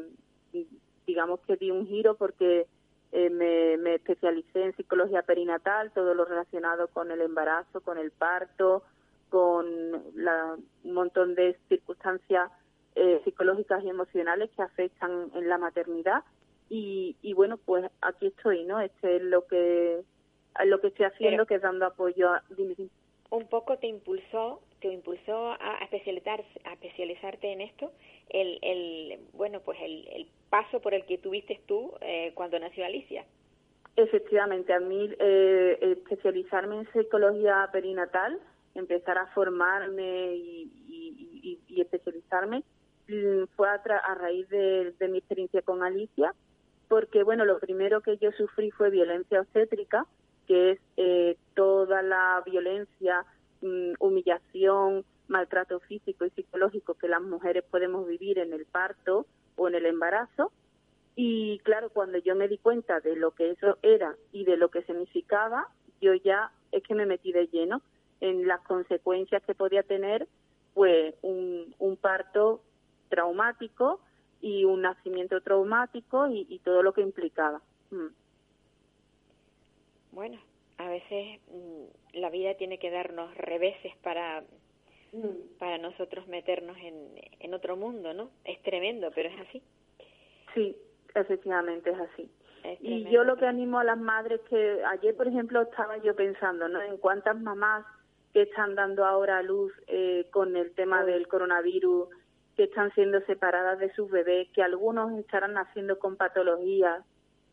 digamos 1.06 1.40
que 1.40 1.56
di 1.56 1.70
un 1.70 1.86
giro 1.86 2.16
porque 2.16 2.66
eh, 3.12 3.30
me, 3.30 3.76
me 3.78 3.94
especialicé 3.94 4.64
en 4.64 4.76
psicología 4.76 5.22
perinatal, 5.22 5.90
todo 5.92 6.14
lo 6.14 6.24
relacionado 6.24 6.88
con 6.88 7.10
el 7.10 7.20
embarazo, 7.22 7.80
con 7.80 7.96
el 7.96 8.10
parto, 8.10 8.82
con 9.30 9.66
la, 10.14 10.56
un 10.84 10.92
montón 10.92 11.34
de 11.34 11.58
circunstancias 11.68 12.50
eh, 12.94 13.20
psicológicas 13.24 13.82
y 13.84 13.88
emocionales 13.88 14.50
que 14.56 14.62
afectan 14.62 15.30
en 15.34 15.48
la 15.48 15.58
maternidad 15.58 16.24
y, 16.68 17.16
y 17.22 17.32
bueno 17.34 17.56
pues 17.58 17.84
aquí 18.02 18.26
estoy 18.26 18.64
no 18.64 18.80
este 18.80 19.16
es 19.16 19.22
lo 19.22 19.46
que 19.46 20.02
lo 20.64 20.80
que 20.80 20.88
estoy 20.88 21.06
haciendo 21.06 21.36
Pero- 21.44 21.46
que 21.46 21.54
es 21.56 21.62
dando 21.62 21.86
apoyo 21.86 22.30
a 22.30 22.42
dime, 22.56 22.74
dime. 22.76 22.90
un 23.30 23.46
poco 23.48 23.78
te 23.78 23.86
impulsó 23.86 24.60
te 24.80 24.88
impulsó 24.92 25.52
a 25.60 25.78
especializar 25.82 26.44
a 26.64 26.72
especializarte 26.74 27.52
en 27.52 27.60
esto 27.62 27.90
el, 28.30 28.58
el 28.62 29.18
bueno 29.32 29.60
pues 29.60 29.78
el, 29.80 30.06
el 30.08 30.28
paso 30.50 30.80
por 30.80 30.94
el 30.94 31.04
que 31.06 31.18
tuviste 31.18 31.60
tú 31.66 31.92
eh, 32.00 32.32
cuando 32.34 32.58
nació 32.58 32.84
Alicia. 32.86 33.24
Efectivamente, 33.96 34.72
a 34.72 34.78
mí 34.80 35.10
eh, 35.18 35.76
especializarme 35.80 36.76
en 36.76 36.92
psicología 36.92 37.68
perinatal, 37.72 38.38
empezar 38.76 39.18
a 39.18 39.26
formarme 39.28 40.34
y, 40.36 40.70
y- 40.88 41.40
y 41.42 41.58
y, 41.68 41.80
especializarme 41.80 42.62
mm, 43.08 43.44
fue 43.56 43.68
a, 43.68 43.74
a 43.74 44.14
raíz 44.14 44.48
de, 44.50 44.94
mi 45.08 45.18
experiencia 45.18 45.62
con 45.62 45.82
Alicia, 45.82 46.32
porque 46.88 47.22
bueno, 47.22 47.44
lo 47.44 47.58
primero 47.58 48.00
que 48.00 48.16
yo 48.18 48.32
sufrí 48.32 48.70
fue 48.70 48.90
violencia 48.90 49.40
obstétrica, 49.40 50.06
que 50.46 50.72
es 50.72 50.80
eh, 50.96 51.36
toda 51.54 52.02
la 52.02 52.42
violencia, 52.44 53.24
mm, 53.60 53.92
humillación, 54.00 55.04
maltrato 55.28 55.78
físico 55.80 56.24
y 56.24 56.30
psicológico 56.30 56.94
que 56.94 57.08
las 57.08 57.20
mujeres 57.20 57.64
podemos 57.70 58.06
vivir 58.06 58.38
en 58.38 58.52
el 58.52 58.64
parto 58.64 59.26
o 59.56 59.68
en 59.68 59.74
el 59.74 59.86
embarazo. 59.86 60.50
Y 61.14 61.58
claro, 61.60 61.90
cuando 61.90 62.18
yo 62.18 62.34
me 62.34 62.48
di 62.48 62.58
cuenta 62.58 63.00
de 63.00 63.16
lo 63.16 63.32
que 63.32 63.50
eso 63.50 63.78
era 63.82 64.16
y 64.32 64.44
de 64.44 64.56
lo 64.56 64.70
que 64.70 64.82
significaba, 64.82 65.68
yo 66.00 66.14
ya 66.14 66.52
es 66.72 66.82
que 66.82 66.94
me 66.94 67.06
metí 67.06 67.32
de 67.32 67.48
lleno 67.48 67.82
en 68.20 68.46
las 68.46 68.60
consecuencias 68.62 69.42
que 69.42 69.54
podía 69.54 69.82
tener 69.82 70.26
pues 70.74 71.14
un, 71.22 71.74
un 71.78 71.96
parto 71.96 72.62
traumático 73.08 74.00
y 74.40 74.64
un 74.64 74.82
nacimiento 74.82 75.40
traumático 75.40 76.28
y, 76.28 76.60
todo 76.64 76.82
lo 76.82 76.92
que 76.92 77.02
implicaba. 77.02 77.60
Mm. 77.90 78.06
Bueno, 80.12 80.38
a 80.78 80.88
veces 80.88 81.40
mm, 81.48 82.18
la 82.18 82.30
vida 82.30 82.54
tiene 82.54 82.78
que 82.78 82.90
darnos 82.90 83.34
reveses 83.36 83.96
para 84.02 84.42
mm. 85.12 85.58
para 85.58 85.78
nosotros 85.78 86.26
meternos 86.28 86.76
en, 86.78 86.94
en 87.40 87.54
otro 87.54 87.76
mundo, 87.76 88.14
¿no? 88.14 88.30
Es 88.44 88.62
tremendo, 88.62 89.10
pero 89.14 89.28
es 89.28 89.40
así. 89.40 89.62
Sí, 90.54 90.76
efectivamente 91.14 91.90
es 91.90 91.98
así. 91.98 92.30
y 92.80 93.04
yo 93.10 93.24
lo 93.24 93.36
que 93.36 93.46
animo 93.46 93.78
a 93.78 93.84
las 93.84 93.98
madres 93.98 94.40
que 94.48 94.82
ayer, 94.84 95.16
por 95.16 95.28
ejemplo, 95.28 95.62
estaba 95.62 95.98
yo 95.98 96.14
pensando, 96.14 96.68
¿no? 96.68 96.80
En 96.82 96.96
cuántas 96.98 97.40
mamás 97.40 97.84
que 98.32 98.42
están 98.42 98.74
dando 98.74 99.04
ahora 99.04 99.38
a 99.38 99.42
luz 99.42 99.72
eh, 99.86 100.26
con 100.30 100.56
el 100.56 100.72
tema 100.72 101.04
del 101.04 101.28
coronavirus, 101.28 102.08
que 102.58 102.64
están 102.64 102.92
siendo 102.94 103.20
separadas 103.20 103.78
de 103.78 103.94
sus 103.94 104.10
bebés, 104.10 104.48
que 104.48 104.64
algunos 104.64 105.12
estarán 105.12 105.52
naciendo 105.52 105.96
con 106.00 106.16
patologías, 106.16 107.04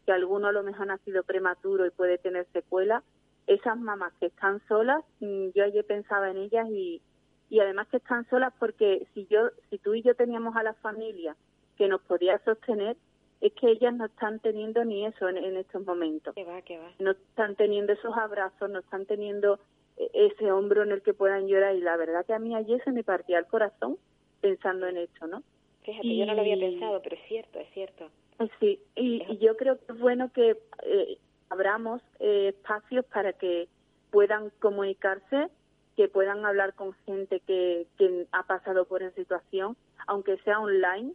que 0.04 0.12
alguno 0.12 0.48
a 0.48 0.52
lo 0.52 0.64
mejor 0.64 0.82
ha 0.90 0.96
nacido 0.96 1.22
prematuro 1.22 1.86
y 1.86 1.92
puede 1.92 2.18
tener 2.18 2.48
secuelas. 2.54 3.04
Esas 3.46 3.78
mamás 3.78 4.14
que 4.20 4.26
están 4.26 4.66
solas, 4.68 5.04
mm, 5.20 5.50
yo 5.54 5.64
ayer 5.64 5.86
pensaba 5.86 6.32
en 6.32 6.38
ellas 6.38 6.68
y, 6.72 7.04
y 7.52 7.60
además 7.60 7.88
que 7.90 7.98
están 7.98 8.28
solas 8.32 8.52
porque 8.58 9.06
si 9.14 9.28
yo, 9.28 9.52
si 9.70 9.78
tú 9.78 9.94
y 9.94 10.02
yo 10.02 10.16
teníamos 10.16 10.56
a 10.56 10.64
la 10.64 10.74
familia 10.74 11.36
que 11.78 11.88
nos 11.88 12.02
podía 12.02 12.40
sostener, 12.40 12.98
es 13.42 13.54
que 13.54 13.70
ellas 13.70 13.94
no 13.94 14.06
están 14.06 14.40
teniendo 14.40 14.84
ni 14.86 15.06
eso 15.06 15.30
en, 15.30 15.38
estos 15.56 15.86
momentos. 15.86 16.34
va, 16.36 16.56
va. 16.56 16.92
No 16.98 17.12
están 17.12 17.56
teniendo 17.56 17.94
esos 17.94 18.18
abrazos, 18.18 18.72
no 18.72 18.80
están 18.80 19.06
teniendo 19.06 19.60
ese 19.98 20.52
hombro 20.52 20.82
en 20.82 20.94
el 20.94 21.04
que 21.04 21.14
puedan 21.14 21.46
llorar 21.48 21.76
y 21.76 21.82
la 21.82 21.96
verdad 21.96 22.26
que 22.26 22.34
a 22.34 22.40
mí 22.40 22.56
ayer 22.56 22.84
se 22.84 22.92
me 22.92 23.04
partía 23.04 23.38
el 23.38 23.46
corazón 23.46 24.00
pensando 24.46 24.86
en 24.86 24.98
esto, 24.98 25.26
¿no? 25.26 25.42
Fíjate, 25.82 26.16
yo 26.16 26.26
no 26.28 26.36
lo 26.36 26.42
había 26.42 26.56
pensado, 26.56 27.02
pero 27.02 27.16
es 27.16 27.28
cierto, 27.28 27.60
es 27.60 27.68
cierto. 27.74 28.12
Eh, 28.38 28.50
sí, 28.60 28.80
y, 28.96 29.38
yo 29.40 29.58
creo 29.58 29.80
que 29.80 29.92
es 29.92 30.00
bueno 30.00 30.32
que 30.32 30.56
eh, 30.84 31.18
abramos 31.50 32.00
eh, 32.20 32.50
espacios 32.50 33.04
para 33.06 33.34
que 33.34 33.68
puedan 34.12 34.52
comunicarse, 34.60 35.50
que 35.96 36.08
puedan 36.10 36.46
hablar 36.46 36.76
con 36.76 36.94
gente 37.08 37.40
que, 37.40 37.88
que 37.98 38.28
ha 38.32 38.44
pasado 38.44 38.86
por 38.86 39.02
esa 39.02 39.16
situación, 39.16 39.76
aunque 40.06 40.38
sea 40.44 40.60
online, 40.60 41.14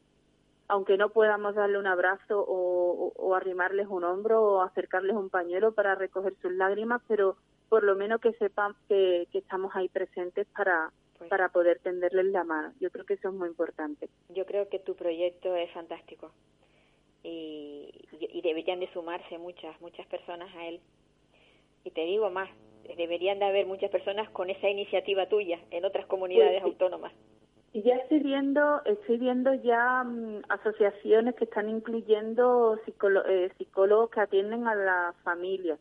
aunque 0.66 0.96
no 0.96 1.10
podamos 1.10 1.54
darle 1.54 1.78
un 1.78 1.86
abrazo 1.86 2.44
o, 2.48 3.12
o 3.14 3.34
arrimarles 3.36 3.86
un 3.88 4.02
hombro 4.02 4.42
o 4.42 4.62
acercarles 4.62 5.14
un 5.14 5.30
pañuelo 5.30 5.72
para 5.72 5.94
recoger 5.94 6.34
sus 6.42 6.50
lágrimas, 6.52 7.00
pero 7.06 7.36
por 7.68 7.84
lo 7.84 7.94
menos 7.94 8.20
que 8.20 8.32
sepan 8.32 8.74
que, 8.88 9.28
estamos 9.32 9.70
ahí 9.76 9.88
presentes 9.88 10.48
para, 10.48 10.90
pues 11.20 11.28
para 11.28 11.50
poder 11.50 11.78
tenderles 11.80 12.24
la 12.26 12.44
mano. 12.44 12.72
Yo 12.80 12.90
creo 12.90 13.04
que 13.04 13.14
eso 13.14 13.28
es 13.28 13.34
muy 13.34 13.48
importante. 13.48 14.08
Yo 14.30 14.46
creo 14.46 14.70
que 14.70 14.78
tu 14.78 14.96
proyecto 14.96 15.54
es 15.54 15.70
fantástico 15.72 16.32
y, 17.22 17.90
y, 18.18 18.40
deberían 18.40 18.80
de 18.80 18.90
sumarse 18.94 19.36
muchas, 19.36 19.78
muchas 19.82 20.06
personas 20.06 20.48
a 20.56 20.66
él. 20.66 20.80
Y 21.84 21.90
te 21.90 22.00
digo 22.06 22.30
más, 22.30 22.48
deberían 22.96 23.38
de 23.38 23.44
haber 23.44 23.66
muchas 23.66 23.90
personas 23.90 24.30
con 24.30 24.48
esa 24.48 24.70
iniciativa 24.70 25.28
tuya 25.28 25.60
en 25.70 25.84
otras 25.84 26.06
comunidades 26.06 26.62
pues 26.62 26.72
autónomas. 26.72 27.12
Y 27.74 27.82
ya 27.82 27.96
estoy 27.96 28.20
viendo, 28.20 28.82
estoy 28.86 29.18
viendo 29.18 29.52
ya 29.52 30.02
mm, 30.02 30.44
asociaciones 30.48 31.34
que 31.34 31.44
están 31.44 31.68
incluyendo 31.68 32.80
eh, 33.28 33.50
psicólogos 33.58 34.10
que 34.10 34.20
atienden 34.20 34.66
a 34.66 34.74
las 34.74 35.16
familias 35.18 35.78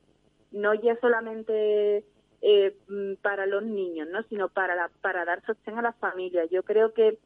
no 0.51 0.73
ya 0.73 0.99
solamente 0.99 2.03
eh, 2.41 2.75
mm, 2.87 3.15
para 3.21 3.45
los 3.45 3.63
niños, 3.63 4.07
¿no? 4.09 4.23
sino 4.23 4.49
para, 4.49 4.89
para 5.01 5.25
dar 5.25 5.45
sostén 5.45 5.77
a 5.77 5.81
las 5.81 5.95
familias. 5.97 6.49
Yo 6.49 6.63
creo 6.63 6.93
que 6.93 7.17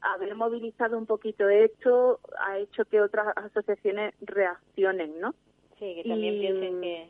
haber 0.00 0.34
movilizado 0.34 0.96
un 0.96 1.06
poquito 1.06 1.48
esto 1.48 2.20
ha 2.38 2.58
hecho 2.58 2.84
que 2.86 3.00
otras 3.00 3.36
asociaciones 3.36 4.14
reaccionen, 4.20 5.20
¿no? 5.20 5.34
Sí, 5.78 5.94
que 5.96 6.08
también 6.08 6.40
piensen 6.40 6.80
que... 6.80 7.08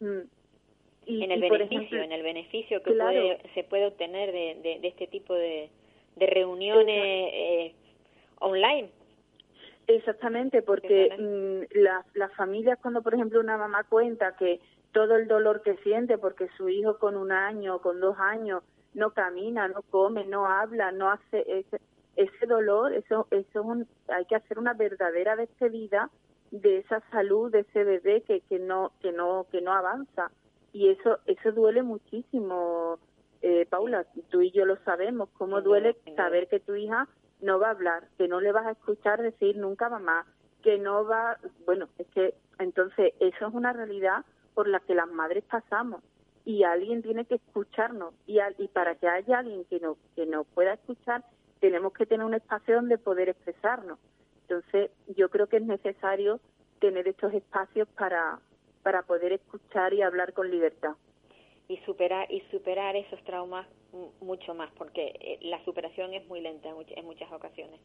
Mm, 0.00 0.38
en 1.10 1.30
el 1.30 1.40
beneficio, 1.40 2.02
en 2.02 2.12
el 2.12 2.22
beneficio 2.22 2.82
que 2.82 3.40
se 3.54 3.64
puede 3.64 3.86
obtener 3.86 4.30
de, 4.30 4.78
de, 4.82 4.88
este 4.88 5.06
tipo 5.06 5.32
de, 5.34 5.70
de 6.16 6.26
reuniones 6.26 7.30
eh, 7.32 7.74
online. 8.40 8.90
Exactamente, 9.86 10.60
porque 10.60 11.08
mm, 11.18 11.78
las, 12.14 12.34
familias 12.36 12.78
cuando, 12.82 13.02
por 13.02 13.14
ejemplo, 13.14 13.40
una 13.40 13.56
mamá 13.56 13.84
cuenta 13.84 14.36
que 14.36 14.60
todo 14.98 15.14
el 15.14 15.28
dolor 15.28 15.62
que 15.62 15.76
siente 15.76 16.18
porque 16.18 16.48
su 16.56 16.68
hijo 16.68 16.98
con 16.98 17.16
un 17.16 17.30
año 17.30 17.78
con 17.78 18.00
dos 18.00 18.18
años 18.18 18.64
no 18.94 19.12
camina, 19.12 19.68
no 19.68 19.82
come, 19.82 20.24
no 20.24 20.46
habla, 20.46 20.90
no 20.90 21.08
hace 21.08 21.44
ese, 21.46 21.80
ese 22.16 22.46
dolor, 22.46 22.92
eso, 22.92 23.28
eso 23.30 23.76
hay 24.08 24.24
que 24.24 24.34
hacer 24.34 24.58
una 24.58 24.74
verdadera 24.74 25.36
despedida 25.36 26.10
de 26.50 26.78
esa 26.78 27.00
salud 27.12 27.52
de 27.52 27.60
ese 27.60 27.84
bebé 27.84 28.22
que, 28.22 28.40
que 28.40 28.58
no 28.58 28.90
que 29.00 29.12
no 29.12 29.46
que 29.52 29.60
no 29.60 29.72
avanza. 29.72 30.32
Y 30.72 30.88
eso 30.88 31.20
eso 31.26 31.52
duele 31.52 31.84
muchísimo 31.84 32.98
eh, 33.40 33.66
Paula 33.70 34.04
tú 34.30 34.42
y 34.42 34.50
yo 34.50 34.66
lo 34.66 34.78
sabemos 34.78 35.28
cómo 35.38 35.60
duele 35.60 35.96
saber 36.16 36.48
que 36.48 36.58
tu 36.58 36.74
hija 36.74 37.06
no 37.40 37.60
va 37.60 37.68
a 37.68 37.76
hablar, 37.76 38.08
que 38.18 38.26
no 38.26 38.40
le 38.40 38.50
vas 38.50 38.66
a 38.66 38.72
escuchar 38.72 39.22
decir 39.22 39.58
nunca 39.58 39.88
mamá, 39.88 40.26
que 40.64 40.76
no 40.76 41.04
va, 41.04 41.38
bueno, 41.66 41.88
es 41.98 42.08
que 42.08 42.34
entonces 42.58 43.14
eso 43.20 43.46
es 43.46 43.54
una 43.54 43.72
realidad 43.72 44.24
por 44.54 44.68
la 44.68 44.80
que 44.80 44.94
las 44.94 45.08
madres 45.08 45.44
pasamos. 45.44 46.02
Y 46.44 46.62
alguien 46.62 47.02
tiene 47.02 47.24
que 47.26 47.36
escucharnos. 47.36 48.14
Y, 48.26 48.38
y 48.58 48.68
para 48.68 48.94
que 48.94 49.08
haya 49.08 49.38
alguien 49.38 49.64
que 49.64 49.80
no 49.80 49.96
que 50.14 50.26
nos 50.26 50.46
pueda 50.48 50.74
escuchar 50.74 51.24
tenemos 51.60 51.92
que 51.92 52.06
tener 52.06 52.24
un 52.24 52.34
espacio 52.34 52.76
donde 52.76 52.98
poder 52.98 53.28
expresarnos. 53.28 53.98
Entonces 54.42 54.90
yo 55.16 55.28
creo 55.28 55.48
que 55.48 55.56
es 55.56 55.64
necesario 55.64 56.40
tener 56.80 57.08
estos 57.08 57.34
espacios 57.34 57.88
para 57.88 58.40
para 58.82 59.02
poder 59.02 59.32
escuchar 59.32 59.92
y 59.92 60.02
hablar 60.02 60.32
con 60.32 60.50
libertad. 60.50 60.94
Y 61.66 61.76
superar 61.78 62.30
y 62.32 62.40
superar 62.50 62.96
esos 62.96 63.22
traumas 63.24 63.66
mucho 64.20 64.54
más 64.54 64.70
porque 64.78 65.14
eh, 65.20 65.38
la 65.42 65.62
superación 65.64 66.14
es 66.14 66.26
muy 66.26 66.40
lenta 66.40 66.68
en 66.68 67.04
muchas 67.04 67.30
ocasiones 67.32 67.80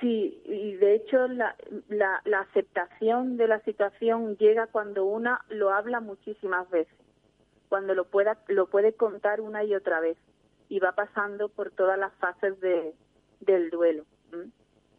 sí 0.00 0.40
y 0.44 0.74
de 0.76 0.94
hecho 0.94 1.28
la, 1.28 1.56
la, 1.88 2.20
la 2.24 2.40
aceptación 2.40 3.36
de 3.36 3.48
la 3.48 3.60
situación 3.60 4.36
llega 4.36 4.66
cuando 4.66 5.04
una 5.04 5.44
lo 5.48 5.70
habla 5.70 6.00
muchísimas 6.00 6.68
veces 6.70 6.94
cuando 7.68 7.94
lo 7.94 8.04
pueda 8.04 8.38
lo 8.48 8.66
puede 8.66 8.92
contar 8.92 9.40
una 9.40 9.64
y 9.64 9.74
otra 9.74 10.00
vez 10.00 10.16
y 10.68 10.78
va 10.78 10.92
pasando 10.92 11.48
por 11.48 11.70
todas 11.70 11.98
las 11.98 12.12
fases 12.14 12.60
de 12.60 12.94
del 13.40 13.70
duelo 13.70 14.04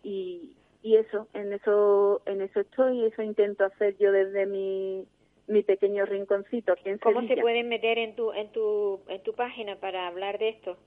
y 0.03 0.55
y 0.81 0.97
eso 0.97 1.27
en 1.33 1.53
eso 1.53 2.21
en 2.25 2.41
eso 2.41 2.59
estoy 2.59 2.99
y 2.99 3.05
eso 3.05 3.21
intento 3.21 3.65
hacer 3.65 3.97
yo 3.97 4.11
desde 4.11 4.45
mi 4.45 5.07
mi 5.47 5.63
pequeño 5.63 6.05
rinconcito 6.05 6.73
aquí 6.73 6.89
en 6.89 6.97
¿Cómo 6.97 7.27
se 7.27 7.37
pueden 7.37 7.69
meter 7.69 7.97
en 7.97 8.15
tu, 8.15 8.31
en, 8.31 8.51
tu, 8.51 9.01
en 9.07 9.21
tu 9.23 9.33
página 9.33 9.75
para 9.77 10.07
hablar 10.07 10.39
de 10.39 10.49
esto? 10.49 10.77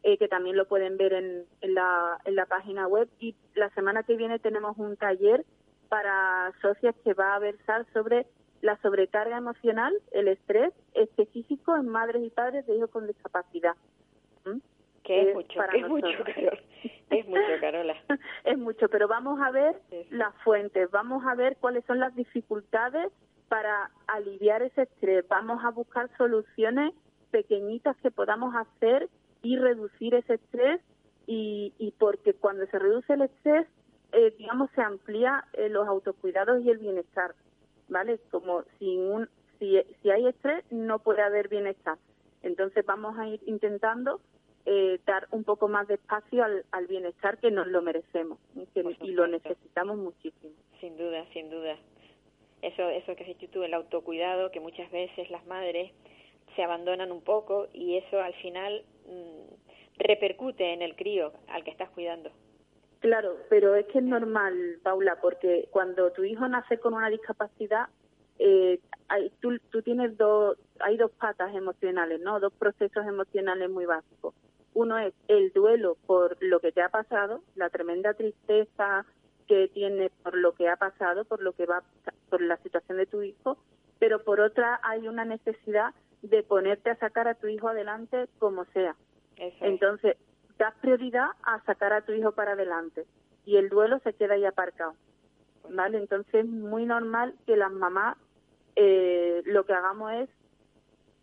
eh, 0.04 0.18
que 0.18 0.28
también 0.28 0.56
lo 0.56 0.68
pueden 0.68 0.98
ver 0.98 1.14
en, 1.14 1.46
en, 1.62 1.74
la, 1.74 2.20
en 2.26 2.36
la 2.36 2.46
página 2.46 2.88
web. 2.88 3.10
Y 3.20 3.36
la 3.56 3.70
semana 3.72 4.04
que 4.04 4.16
viene 4.16 4.40
tenemos 4.40 4.78
un 4.78 4.96
taller 4.98 5.46
para 5.90 6.54
socias 6.62 6.96
que 7.04 7.14
va 7.14 7.36
a 7.36 7.40
versar 7.40 7.86
sobre 7.94 8.28
la 8.62 8.78
sobrecarga 8.82 9.38
emocional, 9.38 9.94
el 10.12 10.28
estrés 10.28 10.74
específico 10.94 11.76
en 11.76 11.88
madres 11.88 12.24
y 12.24 12.30
padres 12.30 12.66
de 12.68 12.76
hijos 12.76 12.90
con 12.90 13.08
discapacidad. 13.08 13.76
Que 15.04 15.30
es, 15.30 15.34
mucho, 15.34 15.60
es 15.64 15.88
mucho, 15.88 16.08
es 17.10 17.28
mucho, 17.28 17.42
Carola. 17.60 17.96
es 18.44 18.58
mucho, 18.60 18.90
pero 18.90 19.08
vamos 19.08 19.42
a 19.42 19.50
ver 19.50 19.76
las 20.12 20.36
fuentes, 20.44 20.92
vamos 20.92 21.26
a 21.26 21.34
ver 21.34 21.58
cuáles 21.58 21.84
son 21.86 22.00
las 22.00 22.16
dificultades 22.16 23.12
para 23.48 23.90
aliviar 24.06 24.62
ese 24.62 24.84
estrés, 24.84 25.28
vamos 25.28 25.64
a 25.66 25.72
buscar 25.72 26.10
soluciones 26.16 26.94
pequeñitas 27.32 27.98
que 27.98 28.12
podamos 28.12 28.54
hacer 28.56 29.10
y 29.41 29.58
reducir 29.58 30.15
ese 30.15 30.36
estrés 30.36 30.82
y, 31.28 31.73
y 31.78 31.91
porque 31.91 32.34
cuando 32.34 32.65
se 32.67 32.80
reduce 32.80 33.13
el 33.13 33.23
estrés, 33.23 33.67
eh, 34.12 34.34
digamos, 34.38 34.69
se 34.73 34.82
amplía 34.82 35.45
eh, 35.54 35.69
los 35.69 35.88
autocuidados 35.88 36.63
y 36.63 36.69
el 36.69 36.80
bienestar, 36.80 37.36
¿vale? 37.88 38.19
Como 38.32 38.63
sin 38.80 38.99
un, 39.02 39.30
si, 39.60 39.80
si 40.02 40.10
hay 40.10 40.28
estrés, 40.28 40.63
no 40.71 40.99
puede 40.99 41.21
haber 41.21 41.47
bienestar. 41.47 41.97
Entonces 42.41 42.86
vamos 42.86 43.17
a 43.19 43.28
ir 43.28 43.41
intentando 43.45 44.21
eh, 44.65 44.99
dar 45.06 45.28
un 45.32 45.43
poco 45.43 45.67
más 45.67 45.88
de 45.88 45.95
espacio 45.95 46.43
al, 46.43 46.65
al 46.71 46.88
bienestar 46.88 47.38
que 47.38 47.52
nos 47.52 47.67
lo 47.67 47.82
merecemos 47.82 48.39
y 49.02 49.12
lo 49.12 49.28
necesitamos 49.28 49.97
muchísimo. 49.97 50.54
Sin 50.80 50.97
duda, 50.97 51.25
sin 51.34 51.49
duda. 51.49 51.78
Eso, 52.62 52.89
eso 52.89 53.15
que 53.15 53.23
has 53.23 53.39
dicho 53.39 53.49
tú, 53.52 53.63
el 53.63 53.73
autocuidado, 53.73 54.52
que 54.52 54.60
muchas 54.60 54.91
veces 54.91 55.30
las 55.32 55.45
madres 55.47 55.91
se 56.56 56.63
abandonan 56.63 57.12
un 57.12 57.21
poco 57.21 57.67
y 57.73 57.97
eso 57.97 58.19
al 58.19 58.34
final 58.36 58.84
repercute 59.98 60.74
en 60.74 60.82
el 60.82 60.95
crío 60.95 61.34
al 61.48 61.63
que 61.63 61.72
estás 61.72 61.89
cuidando. 61.89 62.32
Claro, 63.00 63.38
pero 63.50 63.76
es 63.76 63.86
que 63.88 64.00
es 64.00 64.04
normal, 64.04 64.80
Paula, 64.84 65.17
porque 65.22 65.69
cuando 65.72 66.12
tu 66.12 66.24
hijo 66.24 66.48
nace 66.48 66.80
con 66.80 66.93
una 66.93 67.10
discapacidad, 67.10 67.88
eh, 68.39 68.80
hay, 69.08 69.32
tú, 69.41 69.58
tú 69.69 69.82
tienes 69.82 70.17
dos, 70.17 70.58
hay 70.80 70.98
dos 70.98 71.12
patas 71.12 71.56
emocionales, 71.56 72.19
¿no? 72.22 72.39
Dos 72.39 72.54
procesos 72.54 73.06
emocionales 73.06 73.69
muy 73.69 73.86
básicos. 73.86 74.34
Uno 74.74 74.98
es 74.98 75.13
el 75.28 75.52
duelo 75.54 75.98
por 76.06 76.38
lo 76.41 76.60
que 76.60 76.72
te 76.72 76.82
ha 76.82 76.89
pasado, 76.89 77.41
la 77.56 77.69
tremenda 77.69 78.13
tristeza 78.13 79.06
que 79.48 79.67
tienes 79.69 80.12
por 80.24 80.38
lo 80.38 80.54
que 80.54 80.69
ha 80.69 80.76
pasado, 80.76 81.26
por 81.26 81.41
lo 81.41 81.54
que 81.54 81.65
va, 81.65 81.84
por 82.30 82.41
la 82.41 82.58
situación 82.58 82.98
de 82.98 83.06
tu 83.06 83.24
hijo, 83.24 83.58
pero 83.98 84.24
por 84.24 84.39
otra 84.39 84.80
hay 84.84 85.08
una 85.08 85.26
necesidad 85.26 85.93
de 86.22 86.44
ponerte 86.44 86.90
a 86.90 86.96
sacar 86.98 87.28
a 87.28 87.36
tu 87.36 87.48
hijo 87.48 87.70
adelante 87.70 88.28
como 88.40 88.66
sea. 88.66 88.96
Entonces, 89.62 90.18
das 90.58 90.74
prioridad 90.82 91.30
a 91.44 91.64
sacar 91.64 91.94
a 91.94 92.02
tu 92.02 92.12
hijo 92.12 92.34
para 92.34 92.54
adelante 92.54 93.06
y 93.46 93.58
el 93.58 93.70
duelo 93.70 94.00
se 94.00 94.14
queda 94.14 94.34
ahí 94.34 94.46
aparcado. 94.46 94.94
¿Vale? 95.70 95.98
Entonces, 95.98 96.34
es 96.34 96.46
muy 96.46 96.86
normal 96.86 97.36
que 97.46 97.56
las 97.56 97.72
mamás 97.72 98.18
eh, 98.76 99.42
lo 99.46 99.66
que 99.66 99.74
hagamos 99.74 100.12
es 100.14 100.30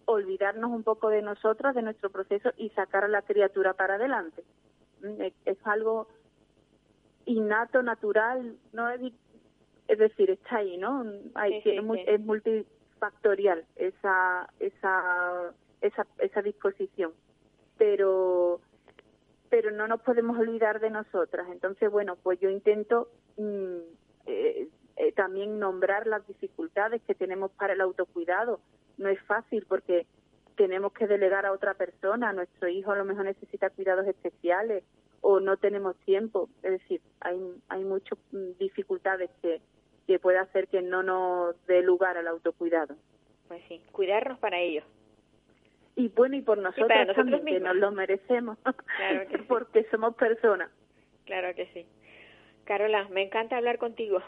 olvidarnos 0.04 0.70
un 0.70 0.82
poco 0.82 1.08
de 1.08 1.22
nosotras, 1.22 1.74
de 1.74 1.82
nuestro 1.82 2.10
proceso 2.10 2.50
y 2.56 2.70
sacar 2.70 3.04
a 3.04 3.08
la 3.08 3.22
criatura 3.22 3.74
para 3.74 3.96
adelante. 3.96 4.44
Mm, 5.02 5.22
es, 5.44 5.58
algo 5.64 6.08
innato, 7.24 7.82
natural, 7.82 8.56
no 8.72 8.88
es, 8.90 9.00
es 9.88 9.98
decir, 9.98 10.30
está 10.30 10.58
ahí, 10.58 10.76
¿no? 10.78 11.04
Hay, 11.34 11.62
Es 11.64 12.24
multifactorial 12.96 13.64
esa, 13.76 14.48
esa, 14.60 15.52
esa, 15.80 16.06
esa 16.18 16.42
disposición. 16.42 17.12
Pero 17.78 18.60
pero 19.48 19.70
no 19.70 19.86
nos 19.86 20.02
podemos 20.02 20.36
olvidar 20.36 20.80
de 20.80 20.90
nosotras. 20.90 21.46
Entonces, 21.52 21.88
bueno, 21.88 22.16
pues 22.16 22.40
yo 22.40 22.50
intento 22.50 23.08
mm, 23.36 23.78
eh, 24.26 24.68
eh, 24.96 25.12
también 25.12 25.60
nombrar 25.60 26.08
las 26.08 26.26
dificultades 26.26 27.00
que 27.02 27.14
tenemos 27.14 27.52
para 27.52 27.74
el 27.74 27.80
autocuidado. 27.80 28.60
No 28.98 29.08
es 29.08 29.22
fácil 29.22 29.64
porque 29.68 30.04
tenemos 30.56 30.92
que 30.92 31.06
delegar 31.06 31.46
a 31.46 31.52
otra 31.52 31.74
persona, 31.74 32.32
nuestro 32.32 32.68
hijo 32.68 32.90
a 32.90 32.96
lo 32.96 33.04
mejor 33.04 33.26
necesita 33.26 33.70
cuidados 33.70 34.06
especiales 34.08 34.82
o 35.20 35.38
no 35.38 35.58
tenemos 35.58 35.94
tiempo. 35.98 36.48
Es 36.64 36.72
decir, 36.80 37.00
hay, 37.20 37.40
hay 37.68 37.84
muchas 37.84 38.18
mm, 38.32 38.58
dificultades 38.58 39.30
que, 39.42 39.62
que 40.06 40.18
puede 40.18 40.38
hacer 40.38 40.68
que 40.68 40.82
no 40.82 41.02
nos 41.02 41.54
dé 41.66 41.82
lugar 41.82 42.16
al 42.16 42.28
autocuidado. 42.28 42.96
Pues 43.48 43.62
sí, 43.68 43.80
cuidarnos 43.92 44.38
para 44.38 44.58
ellos. 44.58 44.84
Y 45.94 46.08
bueno, 46.08 46.36
y 46.36 46.42
por 46.42 46.58
nosotros, 46.58 46.90
también, 47.14 47.44
que 47.44 47.60
nos 47.60 47.76
lo 47.76 47.90
merecemos, 47.90 48.58
claro 48.96 49.28
que 49.28 49.38
porque 49.48 49.84
somos 49.90 50.14
personas. 50.14 50.70
Claro 51.24 51.54
que 51.54 51.66
sí. 51.72 51.86
Carola, 52.64 53.08
me 53.08 53.22
encanta 53.22 53.56
hablar 53.56 53.78
contigo. 53.78 54.20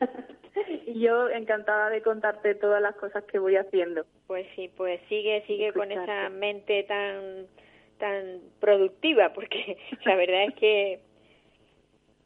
y 0.86 1.00
yo 1.00 1.28
encantada 1.28 1.88
de 1.90 2.02
contarte 2.02 2.54
todas 2.54 2.82
las 2.82 2.96
cosas 2.96 3.24
que 3.24 3.38
voy 3.38 3.56
haciendo. 3.56 4.04
Pues 4.26 4.46
sí, 4.56 4.70
pues 4.76 5.00
sigue, 5.08 5.44
sigue 5.46 5.72
con 5.72 5.92
esa 5.92 6.28
mente 6.30 6.82
tan 6.84 7.46
tan 7.98 8.40
productiva, 8.58 9.32
porque 9.32 9.78
la 10.04 10.16
verdad 10.16 10.44
es 10.48 10.54
que 10.54 11.00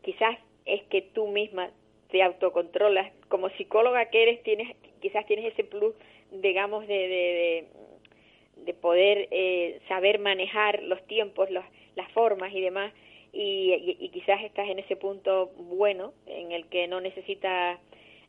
quizás 0.02 0.38
es 0.64 0.82
que 0.84 1.02
tú 1.02 1.28
misma 1.28 1.70
te 2.10 2.22
autocontrolas 2.22 3.12
como 3.28 3.48
psicóloga 3.50 4.10
que 4.10 4.22
eres, 4.22 4.42
tienes 4.42 4.76
quizás 5.00 5.26
tienes 5.26 5.52
ese 5.52 5.64
plus, 5.64 5.94
digamos, 6.30 6.86
de, 6.86 6.94
de, 6.94 7.66
de, 8.64 8.74
poder 8.74 9.28
eh, 9.30 9.80
saber 9.88 10.18
manejar 10.18 10.82
los 10.82 11.04
tiempos, 11.06 11.48
las 11.50 12.12
formas 12.12 12.52
y 12.52 12.60
demás 12.60 12.92
y, 13.38 14.10
quizás 14.12 14.42
estás 14.42 14.68
en 14.68 14.78
ese 14.78 14.96
punto 14.96 15.48
bueno 15.56 16.12
en 16.26 16.52
el 16.52 16.66
que 16.68 16.88
no 16.88 17.00
necesitas 17.00 17.78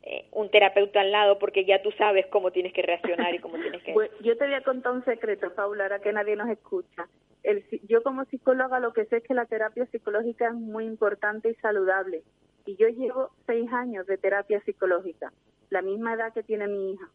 eh, 0.03 0.25
un 0.31 0.49
terapeuta 0.49 1.01
al 1.01 1.11
lado 1.11 1.39
porque 1.39 1.65
ya 1.65 1.81
tú 1.81 1.91
sabes 1.91 2.25
cómo 2.27 2.51
tienes 2.51 2.73
que 2.73 2.81
reaccionar 2.81 3.33
y 3.33 3.39
cómo 3.39 3.55
tienes 3.57 3.81
que... 3.83 3.93
Pues 3.93 4.11
yo 4.21 4.37
te 4.37 4.45
voy 4.45 4.53
a 4.53 4.61
contar 4.61 4.93
un 4.93 5.05
secreto, 5.05 5.53
Paula, 5.53 5.83
ahora 5.83 5.99
que 5.99 6.13
nadie 6.13 6.35
nos 6.35 6.49
escucha. 6.49 7.07
El, 7.43 7.63
yo 7.87 8.03
como 8.03 8.25
psicóloga 8.25 8.79
lo 8.79 8.93
que 8.93 9.05
sé 9.05 9.17
es 9.17 9.23
que 9.23 9.33
la 9.33 9.45
terapia 9.45 9.85
psicológica 9.87 10.47
es 10.47 10.53
muy 10.53 10.85
importante 10.85 11.49
y 11.49 11.55
saludable. 11.55 12.23
Y 12.67 12.75
yo 12.75 12.89
llevo 12.89 13.31
seis 13.45 13.71
años 13.71 14.05
de 14.05 14.17
terapia 14.17 14.59
psicológica, 14.61 15.31
la 15.69 15.81
misma 15.81 16.13
edad 16.13 16.33
que 16.33 16.43
tiene 16.43 16.67
mi 16.67 16.91
hija. 16.91 17.09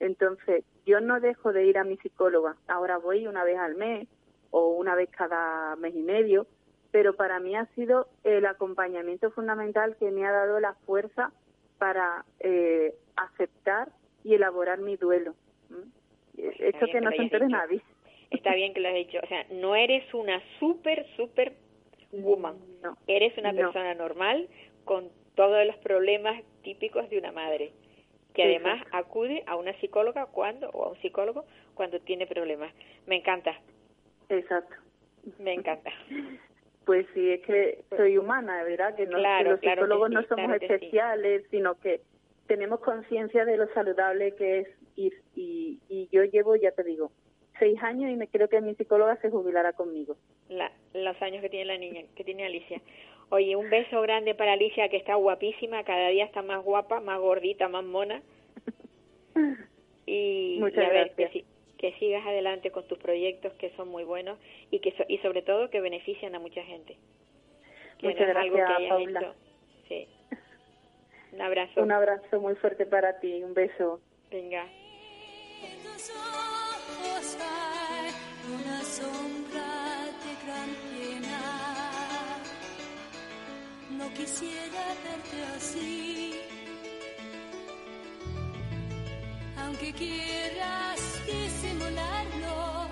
Entonces, 0.00 0.64
yo 0.84 1.00
no 1.00 1.18
dejo 1.18 1.54
de 1.54 1.64
ir 1.64 1.78
a 1.78 1.84
mi 1.84 1.96
psicóloga. 1.96 2.56
Ahora 2.68 2.98
voy 2.98 3.26
una 3.26 3.42
vez 3.42 3.56
al 3.56 3.74
mes 3.74 4.06
o 4.50 4.68
una 4.74 4.94
vez 4.94 5.08
cada 5.10 5.76
mes 5.76 5.94
y 5.94 6.02
medio, 6.02 6.46
pero 6.90 7.16
para 7.16 7.40
mí 7.40 7.56
ha 7.56 7.64
sido 7.74 8.06
el 8.22 8.44
acompañamiento 8.44 9.30
fundamental 9.30 9.96
que 9.96 10.10
me 10.10 10.26
ha 10.26 10.30
dado 10.30 10.60
la 10.60 10.74
fuerza 10.74 11.32
para 11.78 12.26
eh, 12.40 12.94
aceptar 13.16 13.92
y 14.24 14.34
elaborar 14.34 14.80
mi 14.80 14.96
duelo. 14.96 15.34
Esto 16.36 16.86
que, 16.92 17.00
no 17.00 17.10
se 17.12 17.22
entere 17.22 17.48
nadie. 17.48 17.80
Está 18.30 18.54
bien 18.54 18.74
que 18.74 18.80
lo 18.80 18.88
has 18.88 18.94
dicho. 18.94 19.20
O 19.22 19.26
sea, 19.26 19.46
no 19.52 19.74
eres 19.74 20.12
una 20.12 20.42
super, 20.58 21.06
super 21.16 21.54
woman. 22.12 22.56
No, 22.82 22.98
eres 23.06 23.36
una 23.38 23.52
persona 23.52 23.94
normal 23.94 24.48
con 24.84 25.10
todos 25.34 25.66
los 25.66 25.76
problemas 25.76 26.42
típicos 26.62 27.08
de 27.10 27.18
una 27.18 27.32
madre 27.32 27.72
que 28.34 28.44
además 28.44 28.82
acude 28.92 29.42
a 29.46 29.56
una 29.56 29.78
psicóloga 29.80 30.26
cuando 30.26 30.70
o 30.70 30.84
a 30.84 30.88
un 30.90 31.00
psicólogo 31.02 31.44
cuando 31.74 32.00
tiene 32.00 32.26
problemas. 32.26 32.72
Me 33.06 33.16
encanta. 33.16 33.58
Exacto. 34.28 34.74
Me 35.38 35.54
encanta. 35.54 35.90
Pues 36.84 37.06
sí, 37.14 37.30
es 37.30 37.40
que 37.42 37.84
soy 37.96 38.18
humana, 38.18 38.64
¿verdad? 38.64 38.96
Que, 38.96 39.06
no, 39.06 39.16
los 39.18 39.60
psicólogos 39.60 40.10
no 40.10 40.24
somos 40.24 40.52
especiales, 40.60 41.44
sino 41.48 41.78
que 41.78 42.00
tenemos 42.48 42.80
conciencia 42.80 43.44
de 43.44 43.56
lo 43.56 43.72
saludable 43.72 44.34
que 44.34 44.58
es 44.58 44.68
ir. 44.96 45.22
Y, 45.36 45.78
y 45.88 46.08
yo 46.10 46.24
llevo, 46.24 46.56
ya 46.56 46.72
te 46.72 46.82
digo, 46.82 47.12
seis 47.60 47.80
años 47.84 48.10
y 48.10 48.16
me 48.16 48.26
creo 48.26 48.48
que 48.48 48.60
mi 48.60 48.74
psicóloga 48.74 49.16
se 49.18 49.30
jubilará 49.30 49.74
conmigo. 49.74 50.16
La, 50.48 50.72
los 50.92 51.22
años 51.22 51.40
que 51.42 51.50
tiene 51.50 51.66
la 51.66 51.78
niña, 51.78 52.02
que 52.16 52.24
tiene 52.24 52.46
Alicia. 52.46 52.80
Oye, 53.32 53.56
un 53.56 53.70
beso 53.70 54.02
grande 54.02 54.34
para 54.34 54.52
Alicia, 54.52 54.90
que 54.90 54.98
está 54.98 55.14
guapísima, 55.14 55.84
cada 55.84 56.08
día 56.08 56.26
está 56.26 56.42
más 56.42 56.62
guapa, 56.62 57.00
más 57.00 57.18
gordita, 57.18 57.66
más 57.66 57.82
mona. 57.82 58.20
Y, 60.04 60.58
Muchas 60.60 60.90
gracias 60.90 61.30
que 61.78 61.92
sigas 61.94 62.26
adelante 62.26 62.70
con 62.70 62.86
tus 62.88 62.98
proyectos 62.98 63.52
que 63.54 63.70
son 63.70 63.88
muy 63.88 64.04
buenos 64.04 64.38
y 64.70 64.80
que 64.80 64.92
y 65.08 65.16
sobre 65.18 65.40
todo 65.40 65.70
que 65.70 65.80
benefician 65.80 66.34
a 66.34 66.40
mucha 66.40 66.62
gente. 66.64 66.98
Muchas 68.02 68.28
gracias, 68.28 68.88
Paula. 68.88 69.34
Sí. 69.88 70.06
Un 71.32 71.40
abrazo. 71.40 71.82
Un 71.82 71.92
abrazo 71.92 72.40
muy 72.40 72.54
fuerte 72.56 72.84
para 72.84 73.18
ti, 73.20 73.42
un 73.42 73.54
beso. 73.54 74.00
Venga. 74.30 74.66
Una 78.44 78.82
sombra 78.82 79.62
te 80.20 80.46
gran 80.46 80.91
No 84.02 84.08
quisiera 84.14 84.84
verte 85.04 85.38
así, 85.56 86.34
aunque 89.56 89.92
quieras 89.92 91.00
disimularlo. 91.24 92.88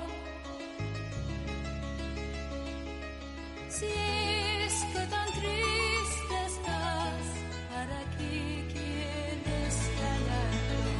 Si 3.68 3.86
es 3.86 4.74
que 4.92 5.02
tan 5.14 5.28
triste 5.38 6.36
estás, 6.46 7.24
¿para 7.72 8.00
qué 8.16 8.36
quieres 8.72 9.74
ganarlo? 10.02 10.94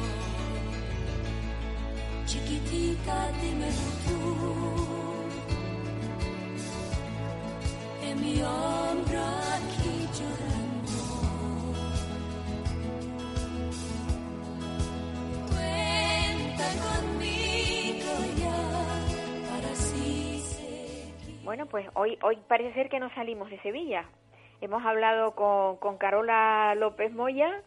Chiquitita, 2.25 3.17
dímelo 3.39 3.87
tú. 4.05 4.19
En 8.03 8.15
mi 8.19 8.35
hombro 8.41 9.21
aquí 9.55 9.80
Bueno, 21.43 21.65
pues 21.67 21.87
hoy, 21.93 22.17
hoy 22.21 22.37
parece 22.49 22.73
ser 22.73 22.89
que 22.89 22.99
no 22.99 23.09
salimos 23.15 23.49
de 23.49 23.61
Sevilla. 23.61 24.03
Hemos 24.59 24.85
hablado 24.85 25.33
con, 25.33 25.77
con 25.77 25.97
Carola 25.97 26.75
López 26.75 27.13
Moya, 27.13 27.61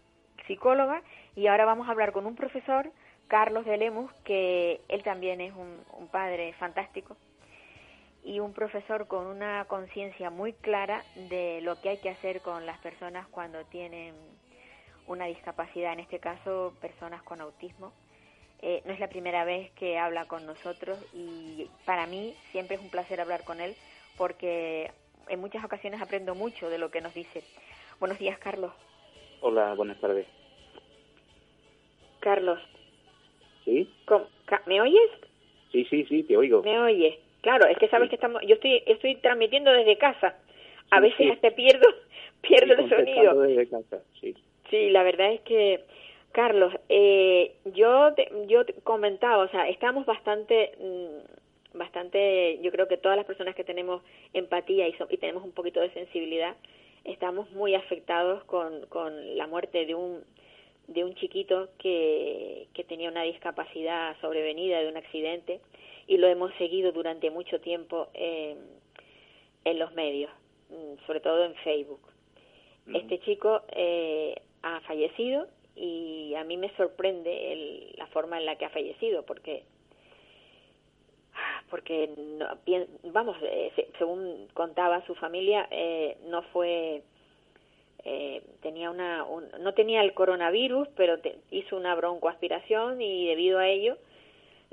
psicóloga, 0.46 1.02
y 1.34 1.46
ahora 1.46 1.64
vamos 1.64 1.88
a 1.88 1.92
hablar 1.92 2.12
con 2.12 2.26
un 2.26 2.36
profesor, 2.36 2.92
Carlos 3.26 3.64
de 3.64 3.78
Lemus, 3.78 4.12
que 4.24 4.82
él 4.88 5.02
también 5.02 5.40
es 5.40 5.54
un 5.54 6.08
padre 6.08 6.52
fantástico 6.58 7.16
y 8.24 8.40
un 8.40 8.52
profesor 8.54 9.06
con 9.06 9.26
una 9.26 9.66
conciencia 9.66 10.30
muy 10.30 10.54
clara 10.54 11.04
de 11.14 11.60
lo 11.60 11.80
que 11.80 11.90
hay 11.90 11.98
que 11.98 12.08
hacer 12.10 12.40
con 12.40 12.64
las 12.66 12.78
personas 12.78 13.28
cuando 13.28 13.64
tienen 13.66 14.14
una 15.06 15.26
discapacidad, 15.26 15.92
en 15.92 16.00
este 16.00 16.18
caso 16.18 16.74
personas 16.80 17.22
con 17.22 17.40
autismo. 17.42 17.92
Eh, 18.62 18.80
no 18.86 18.92
es 18.94 19.00
la 19.00 19.08
primera 19.08 19.44
vez 19.44 19.70
que 19.72 19.98
habla 19.98 20.24
con 20.24 20.46
nosotros 20.46 20.98
y 21.12 21.68
para 21.84 22.06
mí 22.06 22.34
siempre 22.50 22.76
es 22.76 22.82
un 22.82 22.88
placer 22.88 23.20
hablar 23.20 23.44
con 23.44 23.60
él 23.60 23.76
porque 24.16 24.90
en 25.28 25.40
muchas 25.40 25.62
ocasiones 25.64 26.00
aprendo 26.00 26.34
mucho 26.34 26.70
de 26.70 26.78
lo 26.78 26.90
que 26.90 27.02
nos 27.02 27.12
dice. 27.12 27.44
Buenos 28.00 28.18
días, 28.18 28.38
Carlos. 28.38 28.72
Hola, 29.40 29.74
buenas 29.74 30.00
tardes. 30.00 30.26
Carlos, 32.20 32.58
¿Sí? 33.66 33.90
¿cómo- 34.06 34.28
ca- 34.46 34.62
¿me 34.66 34.80
oyes? 34.80 35.10
Sí, 35.72 35.84
sí, 35.90 36.04
sí, 36.06 36.22
te 36.22 36.36
oigo. 36.38 36.62
¿Me 36.62 36.78
oyes? 36.80 37.18
Claro, 37.44 37.66
es 37.66 37.76
que 37.78 37.88
sabes 37.88 38.06
Sí. 38.06 38.10
que 38.10 38.14
estamos, 38.16 38.40
yo 38.46 38.54
estoy, 38.54 38.82
estoy 38.86 39.16
transmitiendo 39.16 39.70
desde 39.70 39.98
casa. 39.98 40.34
A 40.90 40.96
Sí, 40.96 41.02
veces 41.02 41.16
sí. 41.18 41.30
hasta 41.30 41.50
pierdo, 41.50 41.86
pierdo 42.40 42.72
el 42.82 42.88
sonido. 42.88 43.40
desde 43.42 43.68
casa, 43.68 44.02
sí. 44.20 44.34
Sí, 44.70 44.88
la 44.90 45.02
verdad 45.02 45.30
es 45.30 45.40
que, 45.42 45.80
Carlos, 46.32 46.72
eh, 46.88 47.52
yo 47.66 48.14
te, 48.14 48.28
yo 48.46 48.64
te 48.64 48.72
comentaba, 48.82 49.44
o 49.44 49.48
sea, 49.50 49.68
estamos 49.68 50.06
bastante, 50.06 50.72
mm, 50.80 51.76
bastante, 51.78 52.58
yo 52.62 52.70
creo 52.72 52.88
que 52.88 52.96
todas 52.96 53.16
las 53.18 53.26
personas 53.26 53.54
que 53.54 53.62
tenemos 53.64 54.02
empatía 54.32 54.88
y, 54.88 54.94
so- 54.94 55.06
y 55.10 55.18
tenemos 55.18 55.44
un 55.44 55.52
poquito 55.52 55.80
de 55.80 55.90
sensibilidad, 55.90 56.56
estamos 57.04 57.50
muy 57.50 57.74
afectados 57.74 58.42
con, 58.44 58.86
con 58.86 59.36
la 59.36 59.46
muerte 59.46 59.84
de 59.84 59.94
un 59.94 60.22
de 60.86 61.02
un 61.02 61.14
chiquito 61.14 61.70
que, 61.78 62.66
que 62.74 62.84
tenía 62.84 63.08
una 63.08 63.22
discapacidad 63.22 64.16
sobrevenida 64.20 64.80
de 64.80 64.88
un 64.88 64.98
accidente 64.98 65.60
y 66.06 66.16
lo 66.18 66.26
hemos 66.28 66.52
seguido 66.54 66.92
durante 66.92 67.30
mucho 67.30 67.60
tiempo 67.60 68.08
en 68.14 69.78
los 69.78 69.92
medios, 69.94 70.30
mm, 70.70 71.06
sobre 71.06 71.20
todo 71.20 71.44
en 71.44 71.54
Facebook. 71.56 72.00
Este 72.94 73.18
chico 73.20 73.62
eh, 73.70 74.34
ha 74.62 74.80
fallecido 74.82 75.46
y 75.74 76.34
a 76.36 76.44
mí 76.44 76.56
me 76.58 76.68
sorprende 76.76 77.52
el- 77.52 77.94
la 77.96 78.06
forma 78.08 78.38
en 78.38 78.44
la 78.46 78.56
que 78.56 78.66
ha 78.66 78.70
fallecido 78.70 79.24
porque 79.24 79.62
porque 81.70 82.10
no, 82.16 82.46
vamos 83.12 83.36
eh, 83.42 83.72
se- 83.74 83.88
según 83.98 84.46
contaba 84.54 85.04
su 85.06 85.14
familia 85.16 85.66
eh, 85.70 86.16
no 86.26 86.42
fue 86.52 87.02
eh, 88.04 88.42
tenía 88.62 88.90
una 88.90 89.24
un- 89.24 89.48
no 89.60 89.72
tenía 89.74 90.02
el 90.02 90.12
coronavirus 90.14 90.86
pero 90.96 91.18
te- 91.18 91.38
hizo 91.50 91.76
una 91.76 91.94
broncoaspiración 91.94 93.00
y 93.00 93.26
debido 93.26 93.58
a 93.58 93.66
ello 93.68 93.96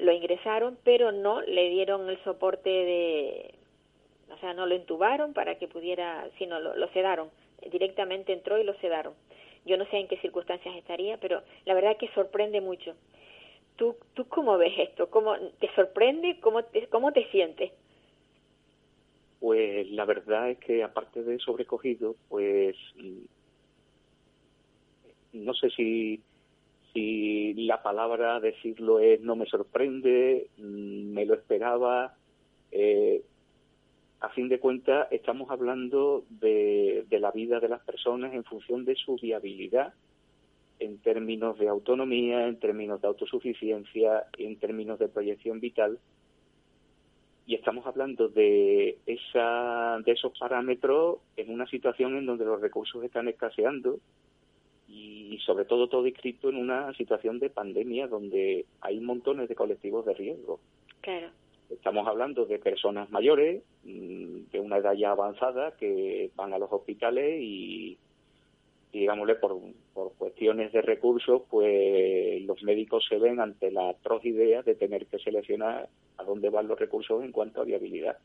lo 0.01 0.11
ingresaron 0.11 0.77
pero 0.83 1.11
no 1.11 1.41
le 1.41 1.69
dieron 1.69 2.09
el 2.09 2.21
soporte 2.23 2.69
de 2.69 3.53
o 4.33 4.37
sea 4.39 4.53
no 4.53 4.65
lo 4.65 4.75
intubaron 4.75 5.33
para 5.33 5.57
que 5.57 5.67
pudiera 5.67 6.27
sino 6.37 6.59
lo, 6.59 6.75
lo 6.75 6.87
sedaron. 6.89 7.29
Directamente 7.71 8.33
entró 8.33 8.57
y 8.57 8.63
lo 8.63 8.73
sedaron. 8.79 9.13
Yo 9.65 9.77
no 9.77 9.85
sé 9.85 9.97
en 9.97 10.07
qué 10.07 10.17
circunstancias 10.17 10.75
estaría 10.75 11.17
pero 11.17 11.43
la 11.65 11.73
verdad 11.73 11.97
que 11.97 12.07
sorprende 12.09 12.61
mucho. 12.61 12.95
Tú 13.75 13.95
tú 14.13 14.27
cómo 14.27 14.57
ves 14.57 14.73
esto 14.77 15.09
cómo 15.09 15.37
te 15.59 15.73
sorprende 15.75 16.39
cómo 16.41 16.63
te, 16.63 16.87
cómo 16.87 17.11
te 17.13 17.29
sientes 17.29 17.71
Pues 19.39 19.89
la 19.91 20.05
verdad 20.05 20.49
es 20.49 20.57
que 20.59 20.83
aparte 20.83 21.23
de 21.23 21.37
sobrecogido, 21.39 22.15
pues 22.27 22.75
mm, 22.95 23.21
no 25.33 25.53
sé 25.53 25.69
si 25.69 26.21
si 26.93 27.53
la 27.53 27.81
palabra 27.81 28.39
decirlo 28.39 28.99
es 28.99 29.21
no 29.21 29.35
me 29.35 29.45
sorprende, 29.45 30.49
mm, 30.57 31.13
me 31.13 31.25
lo 31.25 31.33
esperaba. 31.35 32.15
eh, 32.71 33.23
a 34.21 34.29
fin 34.29 34.49
de 34.49 34.59
cuentas, 34.59 35.07
estamos 35.11 35.49
hablando 35.49 36.25
de, 36.29 37.05
de 37.09 37.19
la 37.19 37.31
vida 37.31 37.59
de 37.59 37.69
las 37.69 37.81
personas 37.81 38.33
en 38.35 38.43
función 38.43 38.85
de 38.85 38.95
su 38.95 39.15
viabilidad 39.15 39.93
en 40.81 40.97
términos 40.97 41.59
de 41.59 41.67
autonomía, 41.67 42.47
en 42.47 42.59
términos 42.59 43.01
de 43.01 43.07
autosuficiencia, 43.07 44.25
en 44.37 44.57
términos 44.57 44.97
de 44.97 45.07
proyección 45.07 45.59
vital. 45.59 45.99
Y 47.45 47.53
estamos 47.53 47.85
hablando 47.85 48.29
de, 48.29 48.97
esa, 49.05 49.99
de 50.03 50.11
esos 50.11 50.37
parámetros 50.39 51.19
en 51.37 51.51
una 51.51 51.67
situación 51.67 52.17
en 52.17 52.25
donde 52.25 52.45
los 52.45 52.59
recursos 52.59 53.03
están 53.03 53.27
escaseando 53.27 53.99
y 54.91 55.39
sobre 55.45 55.65
todo 55.65 55.87
todo 55.87 56.05
inscrito 56.05 56.49
en 56.49 56.57
una 56.57 56.93
situación 56.93 57.39
de 57.39 57.49
pandemia 57.49 58.07
donde 58.07 58.65
hay 58.81 58.99
montones 58.99 59.47
de 59.47 59.55
colectivos 59.55 60.05
de 60.05 60.13
riesgo. 60.13 60.59
claro 61.01 61.29
Estamos 61.71 62.05
hablando 62.05 62.45
de 62.45 62.59
personas 62.59 63.09
mayores, 63.11 63.63
mm, 63.85 64.51
de 64.51 64.59
una 64.59 64.77
edad 64.77 64.93
ya 64.93 65.11
avanzada, 65.11 65.71
que 65.77 66.29
van 66.35 66.53
a 66.53 66.59
los 66.59 66.71
hospitales 66.71 67.41
y, 67.41 67.97
y, 68.91 68.99
digámosle, 68.99 69.35
por, 69.35 69.57
por 69.93 70.11
cuestiones 70.15 70.73
de 70.73 70.81
recursos, 70.81 71.43
pues 71.49 72.41
los 72.43 72.61
médicos 72.63 73.05
se 73.07 73.17
ven 73.17 73.39
ante 73.39 73.71
la 73.71 73.89
atroz 73.89 74.25
idea 74.25 74.63
de 74.63 74.75
tener 74.75 75.05
que 75.05 75.19
seleccionar 75.19 75.87
a 76.17 76.23
dónde 76.23 76.49
van 76.49 76.67
los 76.67 76.77
recursos 76.77 77.23
en 77.23 77.31
cuanto 77.31 77.61
a 77.61 77.65
viabilidad. 77.65 78.17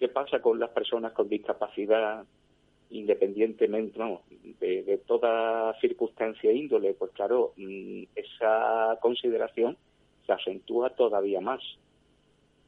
¿Qué 0.00 0.08
pasa 0.08 0.42
con 0.42 0.58
las 0.58 0.70
personas 0.70 1.12
con 1.12 1.28
discapacidad 1.28 2.24
independientemente 2.92 3.98
de, 4.60 4.82
de 4.82 4.98
toda 4.98 5.78
circunstancia 5.80 6.50
e 6.50 6.56
índole? 6.56 6.94
Pues 6.94 7.10
claro, 7.12 7.52
mm, 7.56 8.04
esa 8.14 8.98
consideración 9.00 9.76
se 10.26 10.32
acentúa 10.32 10.90
todavía 10.90 11.40
más. 11.40 11.62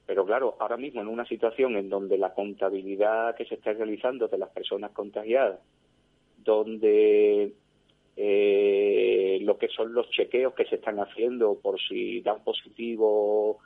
Pero 0.06 0.26
claro, 0.26 0.56
ahora 0.58 0.76
mismo 0.76 1.00
en 1.00 1.08
una 1.08 1.24
situación 1.26 1.76
en 1.76 1.88
donde 1.88 2.18
la 2.18 2.34
contabilidad 2.34 3.34
que 3.36 3.46
se 3.46 3.54
está 3.54 3.72
realizando 3.72 4.28
de 4.28 4.38
las 4.38 4.50
personas 4.50 4.90
contagiadas, 4.92 5.60
donde 6.38 7.54
eh, 8.16 9.38
lo 9.42 9.56
que 9.56 9.68
son 9.68 9.94
los 9.94 10.10
chequeos 10.10 10.54
que 10.54 10.66
se 10.66 10.76
están 10.76 10.98
haciendo 11.00 11.58
por 11.60 11.80
si 11.80 12.20
dan 12.20 12.44
positivo 12.44 13.58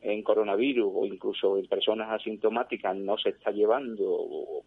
en 0.00 0.22
coronavirus 0.22 0.92
o 0.94 1.04
incluso 1.06 1.58
en 1.58 1.66
personas 1.66 2.10
asintomáticas 2.10 2.96
no 2.96 3.18
se 3.18 3.30
está 3.30 3.50
llevando 3.50 4.62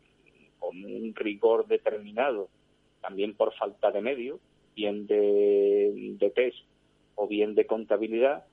con 0.64 0.84
un 0.86 1.14
rigor 1.14 1.68
determinado, 1.68 2.48
también 3.02 3.36
por 3.36 3.54
falta 3.54 3.92
de 3.92 4.00
medios, 4.00 4.40
bien 4.76 5.06
de, 5.08 6.32
test 6.34 6.58
o 7.16 7.28
bien 7.28 7.54
de 7.54 7.66
contabilidad, 7.66 8.46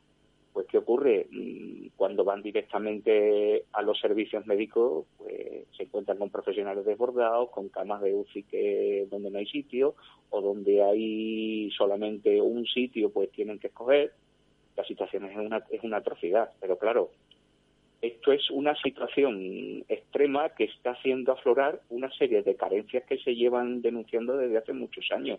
pues 0.53 0.67
¿qué 0.67 0.79
ocurre? 0.79 1.29
Mm, 1.31 1.91
Cuando 1.97 2.25
van 2.25 2.43
directamente 2.43 3.65
a 3.73 3.83
los 3.83 4.01
servicios 4.01 4.45
médicos, 4.45 5.07
pues 5.19 5.69
se 5.77 5.85
encuentran 5.85 6.19
con 6.19 6.31
profesionales 6.31 6.85
desbordados, 6.85 7.51
con 7.51 7.69
camas 7.69 8.03
de 8.03 8.13
UCI 8.13 8.43
que 8.43 9.07
donde 9.09 9.31
no 9.31 9.39
hay 9.39 9.47
sitio 9.47 9.95
o 10.31 10.41
donde 10.41 10.83
hay 10.83 11.71
solamente 11.71 12.41
un 12.41 12.67
sitio, 12.67 13.11
pues 13.11 13.31
tienen 13.31 13.61
que 13.61 13.69
escoger. 13.69 14.13
La 14.77 14.85
situación 14.85 15.27
es 15.27 15.37
una 15.37 15.65
es 15.71 15.83
una 15.85 15.99
atrocidad, 15.99 16.51
pero 16.61 16.77
claro, 16.77 17.11
esto 18.03 18.33
es 18.33 18.51
una 18.51 18.75
situación 18.77 19.85
extrema 19.89 20.49
que 20.51 20.65
está 20.65 20.93
haciendo 20.93 21.33
aflorar 21.33 21.81
una 21.91 22.11
serie 22.13 22.43
de 22.43 22.57
carencias 22.57 23.05
que 23.05 23.19
se 23.19 23.35
llevan 23.35 23.83
denunciando 23.83 24.37
desde 24.37 24.57
hace 24.57 24.73
muchos 24.73 25.11
años 25.11 25.39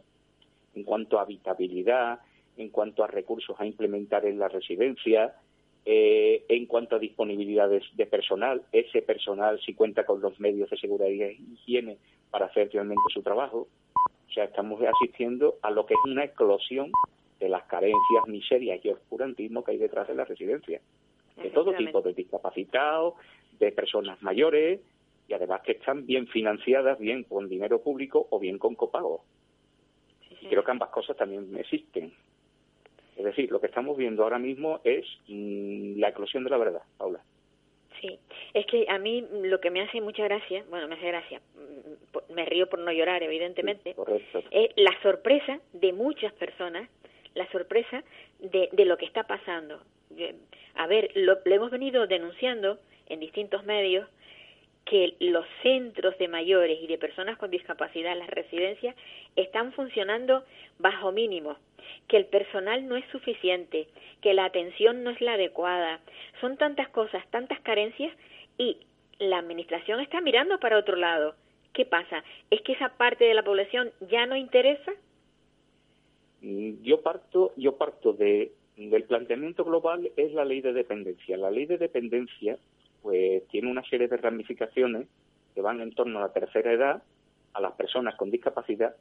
en 0.75 0.83
cuanto 0.83 1.17
a 1.17 1.23
habitabilidad, 1.23 2.19
en 2.57 2.69
cuanto 2.69 3.03
a 3.03 3.07
recursos 3.07 3.55
a 3.59 3.65
implementar 3.65 4.25
en 4.25 4.39
la 4.39 4.47
residencia, 4.47 5.35
eh, 5.85 6.45
en 6.47 6.67
cuanto 6.67 6.95
a 6.95 6.99
disponibilidad 6.99 7.67
de, 7.67 8.05
personal, 8.05 8.61
ese 8.71 9.01
personal 9.01 9.59
si 9.65 9.73
cuenta 9.73 10.05
con 10.05 10.21
los 10.21 10.39
medios 10.39 10.69
de 10.69 10.77
seguridad 10.77 11.09
y 11.09 11.53
higiene 11.53 11.97
para 12.29 12.45
hacer 12.45 12.69
realmente 12.71 13.01
su 13.11 13.23
trabajo. 13.23 13.67
O 14.29 14.33
sea, 14.33 14.45
estamos 14.45 14.79
asistiendo 14.81 15.55
a 15.61 15.71
lo 15.71 15.85
que 15.85 15.95
es 15.95 15.99
una 16.05 16.23
eclosión 16.23 16.91
de 17.39 17.49
las 17.49 17.63
carencias, 17.63 18.27
miserias 18.27 18.79
y 18.85 18.89
oscurantismo 18.89 19.63
que 19.63 19.71
hay 19.71 19.77
detrás 19.77 20.07
de 20.07 20.15
la 20.15 20.25
residencia. 20.25 20.79
De 21.37 21.49
todo 21.49 21.73
tipo, 21.73 22.01
de 22.01 22.13
discapacitados, 22.13 23.15
de 23.59 23.71
personas 23.71 24.21
mayores 24.21 24.81
y 25.27 25.33
además 25.33 25.61
que 25.61 25.73
están 25.73 26.05
bien 26.05 26.27
financiadas, 26.27 26.99
bien 26.99 27.23
con 27.23 27.47
dinero 27.47 27.81
público 27.81 28.27
o 28.29 28.39
bien 28.39 28.57
con 28.57 28.75
copago. 28.75 29.23
Y 30.41 30.47
creo 30.47 30.63
que 30.63 30.71
ambas 30.71 30.89
cosas 30.89 31.15
también 31.15 31.55
existen. 31.57 32.13
Es 33.15 33.23
decir, 33.23 33.51
lo 33.51 33.61
que 33.61 33.67
estamos 33.67 33.95
viendo 33.97 34.23
ahora 34.23 34.39
mismo 34.39 34.81
es 34.83 35.05
mm, 35.27 35.99
la 35.99 36.09
eclosión 36.09 36.43
de 36.43 36.49
la 36.49 36.57
verdad, 36.57 36.81
Paula. 36.97 37.21
Sí, 38.01 38.19
es 38.53 38.65
que 38.65 38.85
a 38.89 38.97
mí 38.97 39.25
lo 39.43 39.61
que 39.61 39.69
me 39.69 39.81
hace 39.81 40.01
mucha 40.01 40.23
gracia, 40.23 40.65
bueno, 40.69 40.87
me 40.87 40.95
hace 40.95 41.07
gracia, 41.07 41.39
mm, 41.55 42.33
me 42.33 42.45
río 42.45 42.67
por 42.67 42.79
no 42.79 42.91
llorar, 42.91 43.21
evidentemente, 43.21 43.95
es 44.49 44.69
la 44.75 45.01
sorpresa 45.03 45.59
de 45.73 45.93
muchas 45.93 46.33
personas, 46.33 46.89
la 47.35 47.49
sorpresa 47.51 48.03
de, 48.39 48.69
de 48.71 48.85
lo 48.85 48.97
que 48.97 49.05
está 49.05 49.23
pasando. 49.23 49.79
A 50.75 50.87
ver, 50.87 51.11
lo, 51.15 51.37
hemos 51.45 51.71
venido 51.71 52.07
denunciando 52.07 52.79
en 53.07 53.19
distintos 53.19 53.63
medios, 53.65 54.07
que 54.85 55.15
los 55.19 55.45
centros 55.61 56.17
de 56.17 56.27
mayores 56.27 56.79
y 56.81 56.87
de 56.87 56.97
personas 56.97 57.37
con 57.37 57.51
discapacidad, 57.51 58.17
las 58.17 58.29
residencias, 58.29 58.95
están 59.35 59.73
funcionando 59.73 60.43
bajo 60.79 61.11
mínimo, 61.11 61.57
que 62.07 62.17
el 62.17 62.25
personal 62.25 62.87
no 62.87 62.95
es 62.95 63.05
suficiente, 63.11 63.87
que 64.21 64.33
la 64.33 64.45
atención 64.45 65.03
no 65.03 65.11
es 65.11 65.21
la 65.21 65.33
adecuada. 65.33 65.99
Son 66.41 66.57
tantas 66.57 66.89
cosas, 66.89 67.23
tantas 67.29 67.59
carencias 67.61 68.11
y 68.57 68.77
la 69.19 69.37
administración 69.37 69.99
está 69.99 70.19
mirando 70.19 70.59
para 70.59 70.77
otro 70.77 70.95
lado. 70.95 71.35
¿Qué 71.73 71.85
pasa? 71.85 72.23
¿Es 72.49 72.61
que 72.61 72.73
esa 72.73 72.89
parte 72.97 73.23
de 73.25 73.33
la 73.33 73.43
población 73.43 73.91
ya 74.09 74.25
no 74.25 74.35
interesa? 74.35 74.91
Mm, 76.41 76.81
yo 76.81 77.01
parto, 77.01 77.53
yo 77.55 77.77
parto 77.77 78.13
de, 78.13 78.51
del 78.89 79.03
planteamiento 79.03 79.63
global 79.63 80.11
es 80.15 80.33
la 80.33 80.45
ley 80.45 80.61
de 80.61 80.73
dependencia. 80.73 81.37
La 81.37 81.51
ley 81.51 81.65
de 81.65 81.77
dependencia 81.77 82.57
pues 83.01 83.47
tiene 83.47 83.69
una 83.69 83.83
serie 83.83 84.07
de 84.07 84.17
ramificaciones 84.17 85.07
que 85.53 85.61
van 85.61 85.81
en 85.81 85.93
torno 85.93 86.19
a 86.19 86.23
la 86.23 86.33
tercera 86.33 86.71
edad, 86.71 87.03
a 87.53 87.61
las 87.61 87.73
personas 87.73 88.15
con 88.15 88.31
discapacidad 88.31 88.95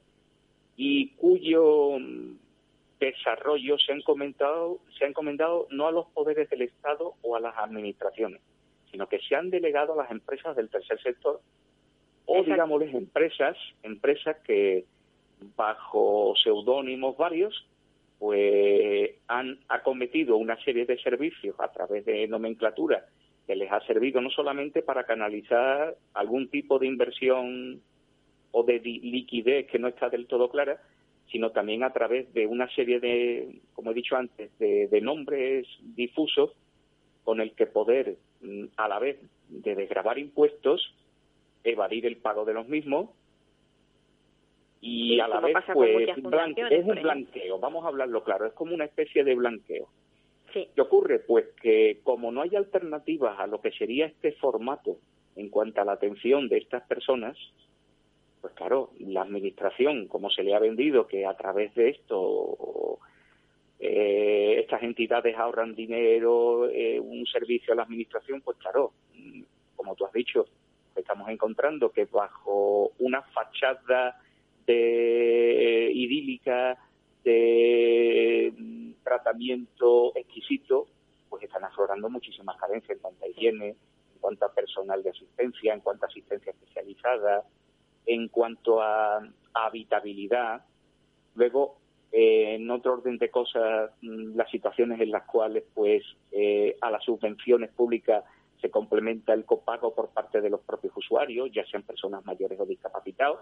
y 0.77 1.11
cuyo 1.11 1.99
mm, 1.99 2.37
desarrollo 2.99 3.79
se 3.79 3.93
ha 3.93 3.97
encomendado, 3.97 4.79
se 4.99 5.05
ha 5.05 5.09
encomendado 5.09 5.67
no 5.71 5.87
a 5.87 5.93
los 5.93 6.07
poderes 6.07 6.49
del 6.49 6.63
Estado 6.63 7.15
o 7.23 7.37
a 7.37 7.41
las 7.41 7.57
administraciones, 7.59 8.41
sino 8.91 9.07
que 9.09 9.21
se 9.21 9.37
han 9.37 9.51
delegado 9.51 9.93
a 9.93 10.03
las 10.05 10.11
empresas 10.11 10.57
del 10.57 10.71
tercer 10.71 11.01
sector 11.03 11.41
o 12.25 12.43
digámosles 12.43 12.95
empresas, 12.95 13.57
empresas 13.83 14.39
que 14.45 14.85
bajo 15.57 16.35
seudónimos 16.43 17.17
varios 17.17 17.67
pues 18.21 19.13
han 19.29 19.59
acometido 19.69 20.37
una 20.37 20.63
serie 20.63 20.85
de 20.85 20.99
servicios 20.99 21.57
a 21.59 21.73
través 21.73 22.05
de 22.05 22.29
nomenclatura 22.29 23.07
que 23.47 23.57
les 23.57 23.73
ha 23.73 23.81
servido 23.87 24.21
no 24.21 24.29
solamente 24.29 24.83
para 24.83 25.05
canalizar 25.05 25.97
algún 26.13 26.51
tipo 26.51 26.79
de 26.79 26.87
inversión 26.87 27.81
o 28.53 28.63
de 28.63 28.79
liquidez 28.79 29.67
que 29.69 29.79
no 29.79 29.89
está 29.89 30.11
del 30.11 30.27
todo 30.27 30.51
clara, 30.51 30.83
sino 31.33 31.51
también 31.51 31.83
a 31.83 31.95
través 31.95 32.31
de 32.35 32.47
una 32.47 32.69
serie 32.75 33.01
de, 33.01 33.63
como 33.73 33.93
he 33.93 33.95
dicho 33.95 34.17
antes, 34.17 34.51
de, 34.59 35.01
nombres 35.01 35.67
difusos 35.81 36.51
con 37.25 37.41
el 37.41 37.53
que 37.53 37.67
poder, 37.67 38.19
mm, 38.43 38.65
a 38.77 38.87
la 38.87 38.99
vez 38.99 39.19
de 39.49 39.75
desgravar 39.77 40.19
impuestos, 40.19 40.95
evadir 41.65 42.05
el 42.05 42.19
pago 42.19 42.45
de 42.45 42.53
los 42.53 42.69
mismos 42.69 43.11
y 44.81 45.21
a 45.21 45.29
la 45.29 45.41
vez 45.41 45.55
pues 45.75 46.09
es 46.09 46.17
un 46.17 46.31
blanqueo, 47.03 47.59
vamos 47.59 47.85
a 47.85 47.89
hablarlo 47.89 48.25
claro, 48.25 48.47
es 48.47 48.53
como 48.55 48.75
una 48.75 48.87
especie 48.87 49.25
de 49.25 49.35
blanqueo. 49.35 49.89
¿Qué 50.53 50.81
ocurre? 50.81 51.21
Pues 51.21 51.47
que 51.63 52.01
como 52.03 52.33
no 52.33 52.43
hay 52.43 52.57
alternativas 52.57 53.39
a 53.39 53.47
lo 53.47 53.61
que 53.61 53.71
sería 53.71 54.07
este 54.07 54.33
formato 54.33 54.97
en 55.37 55.49
cuanto 55.49 55.81
a 55.81 55.85
la 55.85 55.93
atención 55.93 56.49
de 56.49 56.59
estas 56.59 56.83
personas, 56.89 57.37
pues 58.41 58.53
claro, 58.55 58.91
la 58.99 59.23
administración, 59.23 60.09
como 60.09 60.31
se 60.31 60.43
le 60.43 60.55
ha 60.55 60.59
vendido, 60.59 61.07
que 61.07 61.25
a 61.25 61.37
través 61.37 61.75
de 61.75 61.91
esto 61.91 62.99
eh, 63.79 64.57
estas 64.61 64.83
entidades 64.83 65.37
ahorran 65.37 65.75
dinero, 65.75 66.69
eh, 66.69 66.99
un 66.99 67.27
servicio 67.27 67.73
a 67.73 67.77
la 67.77 67.83
administración, 67.83 68.41
pues 68.41 68.57
claro, 68.59 68.93
como 69.77 69.95
tú 69.95 70.05
has 70.05 70.13
dicho, 70.13 70.47
estamos 70.97 71.29
encontrando 71.29 71.91
que 71.91 72.07
bajo 72.07 72.93
una 72.99 73.23
fachada 73.23 74.21
de 74.67 75.91
idílica 75.95 76.79
de 77.25 78.53
tratamiento 79.03 80.13
exquisito, 80.17 80.87
pues 81.29 81.43
están 81.45 81.65
aflorando 81.65 82.09
muchísimas 82.09 82.57
carencias 82.57 82.97
en 82.97 83.03
cuanto 83.03 83.25
a 83.25 83.29
higiene, 83.29 83.69
en 83.69 84.21
cuanto 84.21 84.45
a 84.45 84.53
personal 84.53 85.03
de 85.03 85.11
asistencia, 85.11 85.75
en 85.75 85.81
cuanto 85.81 86.05
a 86.05 86.09
asistencia 86.09 86.53
especializada, 86.53 87.45
en 88.07 88.29
cuanto 88.29 88.81
a, 88.81 89.21
habitabilidad. 89.53 90.65
Luego, 91.35 91.79
eh, 92.13 92.55
en 92.55 92.71
otro 92.71 92.95
orden 92.95 93.19
de 93.19 93.31
cosas, 93.31 93.91
mm, 94.01 94.37
las 94.37 94.49
situaciones 94.51 95.01
en 95.01 95.11
las 95.11 95.25
cuales, 95.25 95.65
pues, 95.75 96.05
eh, 96.31 96.77
a 96.81 96.91
las 96.91 97.03
subvenciones 97.05 97.71
públicas 97.71 98.25
se 98.61 98.71
complementa 98.71 99.33
el 99.33 99.45
copago 99.45 99.95
por 99.95 100.11
parte 100.11 100.41
de 100.41 100.51
los 100.51 100.61
propios 100.61 100.97
usuarios, 100.97 101.51
ya 101.53 101.65
sean 101.67 101.83
personas 101.83 102.25
mayores 102.25 102.59
o 102.61 102.67
discapacitados. 102.67 103.41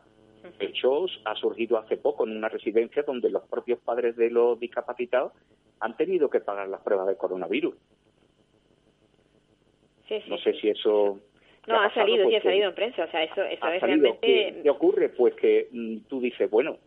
De 0.58 0.66
hecho, 0.66 1.06
ha 1.24 1.34
surgido 1.34 1.78
hace 1.78 1.96
poco 1.96 2.24
en 2.24 2.36
una 2.36 2.48
residencia 2.48 3.02
donde 3.02 3.30
los 3.30 3.42
propios 3.48 3.80
padres 3.80 4.16
de 4.16 4.30
los 4.30 4.58
discapacitados 4.58 5.32
han 5.80 5.96
tenido 5.96 6.30
que 6.30 6.40
pagar 6.40 6.68
las 6.68 6.80
pruebas 6.82 7.06
de 7.08 7.16
coronavirus. 7.16 7.74
no 10.28 10.38
sé 10.38 10.54
si 10.60 10.68
eso... 10.70 11.18
No, 11.66 11.78
ha, 11.78 11.92
salido, 11.92 12.26
sí, 12.26 12.34
ha 12.34 12.42
salido 12.42 12.70
en 12.70 12.74
prensa. 12.74 13.04
O 13.04 13.10
sea, 13.10 13.22
eso, 13.24 13.42
eso 13.42 13.66
es 13.68 13.82
realmente... 13.82 14.62
¿Qué, 14.62 14.70
ocurre? 14.70 15.10
Pues 15.10 15.34
que 15.34 15.68
mm, 15.70 15.98
tú 16.08 16.18
dices, 16.18 16.50
bueno, 16.50 16.78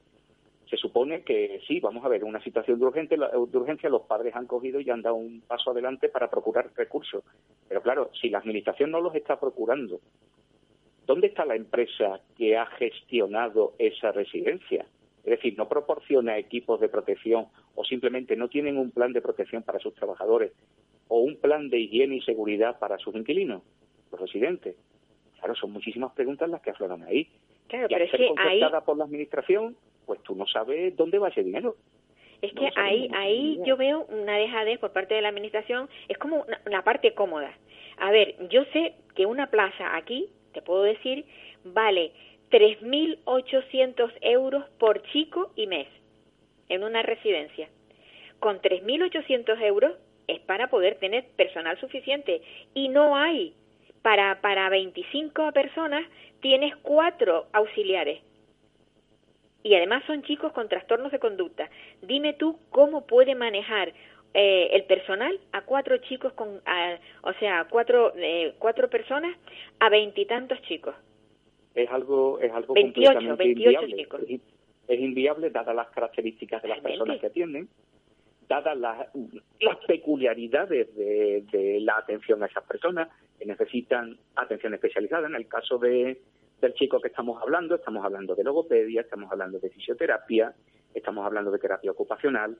se 0.71 0.77
supone 0.77 1.23
que 1.23 1.59
sí, 1.67 1.81
vamos 1.81 2.05
a 2.05 2.07
ver, 2.07 2.23
una 2.23 2.41
situación 2.41 2.79
de 2.79 2.85
urgencia, 2.85 3.17
de 3.17 3.57
urgencia 3.57 3.89
los 3.89 4.03
padres 4.03 4.33
han 4.37 4.47
cogido 4.47 4.79
y 4.79 4.89
han 4.89 5.01
dado 5.01 5.15
un 5.15 5.41
paso 5.41 5.71
adelante 5.71 6.07
para 6.07 6.29
procurar 6.29 6.71
recursos. 6.77 7.25
Pero 7.67 7.81
claro, 7.81 8.09
si 8.13 8.29
la 8.29 8.37
administración 8.37 8.89
no 8.89 9.01
los 9.01 9.13
está 9.13 9.37
procurando, 9.37 9.99
¿dónde 11.05 11.27
está 11.27 11.43
la 11.43 11.57
empresa 11.57 12.21
que 12.37 12.55
ha 12.55 12.65
gestionado 12.67 13.73
esa 13.79 14.13
residencia? 14.13 14.85
Es 15.25 15.31
decir, 15.31 15.55
no 15.57 15.67
proporciona 15.67 16.37
equipos 16.37 16.79
de 16.79 16.87
protección 16.87 17.47
o 17.75 17.83
simplemente 17.83 18.37
no 18.37 18.47
tienen 18.47 18.77
un 18.77 18.91
plan 18.91 19.11
de 19.11 19.21
protección 19.21 19.63
para 19.63 19.79
sus 19.79 19.93
trabajadores 19.93 20.53
o 21.09 21.19
un 21.19 21.35
plan 21.35 21.69
de 21.69 21.79
higiene 21.79 22.15
y 22.15 22.21
seguridad 22.21 22.79
para 22.79 22.97
sus 22.97 23.13
inquilinos, 23.13 23.61
los 24.09 24.21
residentes. 24.21 24.77
Claro, 25.37 25.53
son 25.55 25.73
muchísimas 25.73 26.13
preguntas 26.13 26.49
las 26.49 26.61
que 26.61 26.69
afloran 26.69 27.03
ahí. 27.03 27.27
Claro, 27.67 27.87
pero 27.89 28.05
es 28.05 28.11
que 28.11 28.33
ahí... 28.37 28.61
por 28.85 28.97
la 28.97 29.03
administración, 29.03 29.75
pues 30.11 30.23
tú 30.23 30.35
no 30.35 30.45
sabes 30.45 30.93
dónde 30.97 31.19
va 31.19 31.29
ese 31.29 31.41
dinero. 31.41 31.77
Es 32.41 32.51
que 32.51 32.69
ahí, 32.75 33.09
ahí 33.15 33.61
yo 33.65 33.77
veo 33.77 34.05
una 34.09 34.35
dejadez 34.35 34.77
por 34.77 34.91
parte 34.91 35.15
de 35.15 35.21
la 35.21 35.29
administración, 35.29 35.87
es 36.09 36.17
como 36.17 36.45
una 36.65 36.83
parte 36.83 37.13
cómoda. 37.13 37.57
A 37.97 38.11
ver, 38.11 38.35
yo 38.49 38.65
sé 38.73 38.95
que 39.15 39.25
una 39.25 39.47
plaza 39.47 39.95
aquí 39.95 40.27
te 40.51 40.61
puedo 40.61 40.83
decir, 40.83 41.23
vale 41.63 42.11
3.800 42.49 44.11
euros 44.19 44.65
por 44.79 45.01
chico 45.13 45.53
y 45.55 45.67
mes 45.67 45.87
en 46.67 46.83
una 46.83 47.03
residencia. 47.03 47.69
Con 48.41 48.59
3.800 48.59 49.61
euros 49.61 49.93
es 50.27 50.41
para 50.41 50.69
poder 50.69 50.95
tener 50.95 51.23
personal 51.37 51.79
suficiente 51.79 52.41
y 52.73 52.89
no 52.89 53.15
hay. 53.15 53.53
Para, 54.01 54.41
para 54.41 54.67
25 54.67 55.53
personas 55.53 56.05
tienes 56.41 56.75
cuatro 56.81 57.45
auxiliares. 57.53 58.19
Y 59.63 59.75
además 59.75 60.03
son 60.07 60.23
chicos 60.23 60.51
con 60.53 60.67
trastornos 60.67 61.11
de 61.11 61.19
conducta. 61.19 61.69
Dime 62.01 62.33
tú 62.33 62.59
cómo 62.69 63.05
puede 63.05 63.35
manejar 63.35 63.93
eh, 64.33 64.69
el 64.71 64.85
personal 64.85 65.37
a 65.51 65.63
cuatro 65.63 65.97
chicos 65.97 66.33
con, 66.33 66.61
o 67.23 67.33
sea, 67.33 67.67
cuatro, 67.69 68.13
eh, 68.15 68.53
cuatro 68.59 68.89
personas 68.89 69.37
a 69.79 69.89
veintitantos 69.89 70.61
chicos. 70.63 70.95
Es 71.75 71.89
algo, 71.89 72.39
es 72.39 72.51
algo 72.51 72.73
28, 72.73 73.19
inviable. 73.43 73.95
Chicos. 73.97 74.21
Es, 74.87 74.99
inviable 74.99 75.49
dadas 75.49 75.75
las 75.75 75.89
características 75.89 76.61
de 76.61 76.69
las 76.69 76.79
personas 76.79 77.19
que 77.19 77.27
atienden, 77.27 77.69
dadas 78.49 78.77
las, 78.77 79.07
las 79.59 79.77
peculiaridades 79.85 80.93
de, 80.95 81.43
de, 81.51 81.79
la 81.79 81.97
atención 81.97 82.43
a 82.43 82.47
esas 82.47 82.65
personas 82.65 83.07
que 83.39 83.45
necesitan 83.45 84.17
atención 84.35 84.73
especializada. 84.73 85.27
En 85.27 85.35
el 85.35 85.47
caso 85.47 85.77
de, 85.77 86.19
del 86.61 86.73
chico 86.75 87.01
que 87.01 87.09
estamos 87.09 87.41
hablando, 87.41 87.75
estamos 87.75 88.05
hablando 88.05 88.35
de 88.35 88.43
logopedia, 88.43 89.01
estamos 89.01 89.31
hablando 89.31 89.59
de 89.59 89.69
fisioterapia, 89.69 90.53
estamos 90.93 91.25
hablando 91.25 91.51
de 91.51 91.59
terapia 91.59 91.91
ocupacional, 91.91 92.57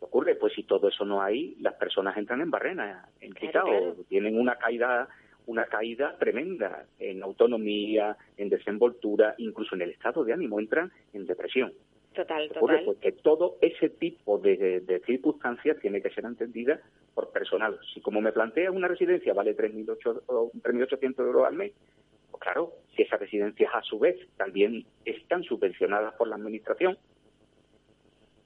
ocurre? 0.00 0.36
Pues 0.36 0.52
si 0.54 0.62
todo 0.62 0.88
eso 0.88 1.04
no 1.04 1.20
hay, 1.20 1.56
las 1.60 1.74
personas 1.74 2.16
entran 2.16 2.40
en 2.40 2.50
barrena, 2.50 3.08
en 3.20 3.32
Claro, 3.32 3.96
tienen 4.08 4.38
una 4.38 4.56
caída 4.56 5.08
una 5.46 5.66
caída 5.66 6.16
tremenda 6.18 6.86
en 6.98 7.22
autonomía, 7.22 8.16
en 8.38 8.48
desenvoltura, 8.48 9.34
incluso 9.36 9.74
en 9.74 9.82
el 9.82 9.90
estado 9.90 10.24
de 10.24 10.32
ánimo, 10.32 10.58
entran 10.58 10.90
en 11.12 11.26
depresión. 11.26 11.70
Total, 12.14 12.48
Ocurre 12.56 12.78
total. 12.78 12.84
pues 12.86 12.98
que 12.98 13.12
todo 13.20 13.58
ese 13.60 13.90
tipo 13.90 14.38
de, 14.38 14.80
de 14.80 15.00
circunstancias 15.00 15.78
tiene 15.80 16.00
que 16.00 16.10
ser 16.10 16.24
entendida 16.24 16.80
por 17.12 17.30
personal. 17.30 17.78
Si 17.92 18.00
como 18.00 18.20
me 18.20 18.32
plantea 18.32 18.70
una 18.70 18.88
residencia 18.88 19.34
vale 19.34 19.56
3.800 19.56 20.22
o 20.28 20.50
3.800 20.52 21.18
euros 21.26 21.46
al 21.46 21.54
mes, 21.54 21.72
pues 21.72 22.03
claro, 22.44 22.72
si 22.94 23.02
esas 23.02 23.18
residencias 23.18 23.74
a 23.74 23.82
su 23.82 23.98
vez 23.98 24.16
también 24.36 24.84
están 25.04 25.42
subvencionadas 25.42 26.14
por 26.14 26.28
la 26.28 26.36
administración, 26.36 26.96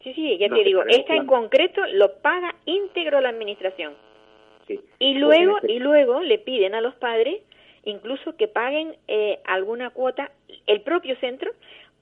Sí, 0.02 0.14
sí, 0.14 0.38
ya 0.38 0.48
te 0.48 0.62
digo, 0.62 0.84
esta 0.86 1.16
en 1.16 1.26
concreto 1.26 1.80
lo 1.92 2.14
paga 2.22 2.54
íntegro 2.66 3.20
la 3.20 3.30
administración. 3.30 3.94
sí. 4.68 4.80
Y 5.00 5.12
Pues 5.14 5.20
luego, 5.20 5.56
este- 5.58 5.72
y 5.72 5.78
luego 5.80 6.20
le 6.20 6.38
piden 6.38 6.74
a 6.76 6.80
los 6.80 6.94
padres 6.94 7.42
incluso 7.84 8.36
que 8.36 8.46
paguen 8.48 8.96
eh, 9.08 9.40
alguna 9.44 9.90
cuota 9.90 10.30
el 10.66 10.82
propio 10.82 11.16
centro 11.16 11.50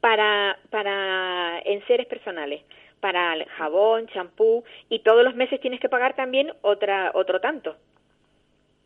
para 0.00 0.58
para 0.70 1.58
enseres 1.64 2.06
personales, 2.06 2.62
para 3.00 3.32
el 3.34 3.44
jabón, 3.46 4.08
champú 4.08 4.62
y 4.90 4.98
todos 5.00 5.24
los 5.24 5.34
meses 5.34 5.60
tienes 5.60 5.80
que 5.80 5.88
pagar 5.88 6.14
también 6.14 6.52
otra 6.60 7.12
otro 7.14 7.40
tanto. 7.40 7.76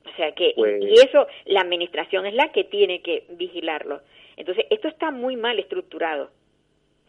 O 0.07 0.17
sea 0.17 0.33
que 0.33 0.49
y- 0.51 0.55
Pues- 0.55 0.83
y 0.83 0.93
eso 0.95 1.27
la 1.47 1.61
administración 1.61 2.27
es 2.27 2.35
la 2.35 2.51
que 2.53 2.65
tiene 2.65 3.03
que 3.03 3.25
vigilarlo. 3.31 4.01
Entonces, 4.37 4.65
esto 4.71 4.89
está 4.89 5.11
muy 5.11 5.37
mal 5.37 5.59
estructurado, 5.59 6.31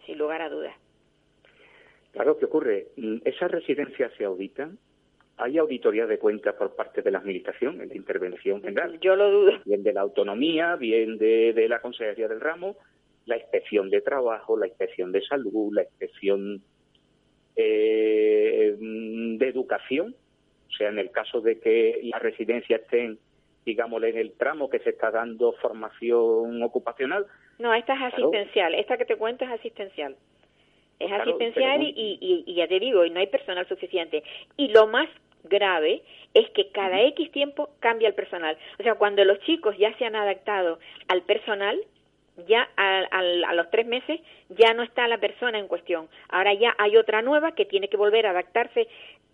sin 0.05 0.17
lugar 0.17 0.41
a 0.41 0.49
dudas. 0.49 0.75
Claro, 2.11 2.37
¿qué 2.37 2.45
ocurre? 2.45 2.87
Mm, 2.97 3.17
Esas 3.23 3.49
residencias 3.51 4.11
se 4.17 4.25
auditan, 4.25 4.77
hay 5.37 5.57
auditoría 5.57 6.05
de 6.05 6.19
cuentas 6.19 6.53
por 6.55 6.75
parte 6.75 7.01
de 7.01 7.09
la 7.09 7.19
Administración 7.19 7.79
en 7.81 7.87
la 7.89 7.95
intervención 7.95 8.61
general, 8.61 8.99
Yo 8.99 9.15
lo 9.15 9.31
dudo. 9.31 9.59
bien 9.65 9.81
de 9.81 9.93
la 9.93 10.01
autonomía, 10.01 10.75
bien 10.75 11.17
de, 11.17 11.53
de 11.53 11.69
la 11.69 11.79
Consejería 11.81 12.27
del 12.27 12.41
Ramo, 12.41 12.75
la 13.25 13.37
inspección 13.37 13.89
de 13.89 14.01
trabajo, 14.01 14.57
la 14.57 14.67
inspección 14.67 15.11
de 15.13 15.21
salud, 15.21 15.73
la 15.73 15.83
inspección 15.83 16.61
eh, 17.55 18.75
mm, 18.79 19.37
de 19.37 19.47
educación, 19.47 20.15
o 20.71 20.77
sea, 20.77 20.89
en 20.89 20.99
el 20.99 21.11
caso 21.11 21.41
de 21.41 21.59
que 21.59 21.99
las 22.03 22.21
residencias 22.21 22.81
estén, 22.81 23.19
digámosle, 23.65 24.09
en 24.09 24.17
el 24.17 24.31
tramo 24.33 24.69
que 24.69 24.79
se 24.79 24.89
está 24.91 25.11
dando 25.11 25.51
formación 25.53 26.61
ocupacional, 26.63 27.25
No, 27.59 27.73
esta 27.75 27.93
es 27.93 27.99
Claro. 27.99 28.15
asistencial. 28.29 28.73
Esta 28.73 28.97
que 28.97 29.05
te 29.05 29.15
cuento 29.17 29.45
es 29.45 29.51
asistencial. 29.51 30.15
Es 30.99 31.07
Claro, 31.07 31.23
asistencial 31.23 31.77
pero- 31.79 31.89
y, 31.95 32.17
y, 32.19 32.43
y 32.47 32.55
ya 32.55 32.67
te 32.67 32.79
digo, 32.79 33.05
y 33.05 33.11
no 33.11 33.19
hay 33.19 33.27
personal 33.27 33.67
suficiente. 33.67 34.23
Y 34.57 34.69
lo 34.69 34.87
más 34.87 35.07
grave 35.43 36.01
es 36.33 36.49
que 36.51 36.71
cada 36.71 37.01
X 37.03 37.31
tiempo 37.31 37.69
cambia 37.79 38.07
el 38.07 38.15
personal. 38.15 38.57
O 38.79 38.83
sea, 38.83 38.95
cuando 38.95 39.23
los 39.25 39.39
chicos 39.41 39.77
ya 39.77 39.95
se 39.97 40.05
han 40.05 40.15
adaptado 40.15 40.79
al 41.07 41.21
personal, 41.23 41.79
ya 42.47 42.67
a, 42.77 42.99
al- 43.11 43.43
a 43.43 43.53
los 43.53 43.69
tres 43.69 43.85
meses 43.85 44.19
ya 44.49 44.73
no 44.73 44.81
está 44.83 45.07
la 45.07 45.19
persona 45.19 45.59
en 45.59 45.67
cuestión. 45.67 46.07
Ahora 46.29 46.53
ya 46.55 46.73
hay 46.79 46.97
otra 46.97 47.21
nueva 47.21 47.53
que 47.53 47.65
tiene 47.65 47.89
que 47.89 47.97
volver 47.97 48.25
a 48.25 48.31
adaptarse 48.31 48.87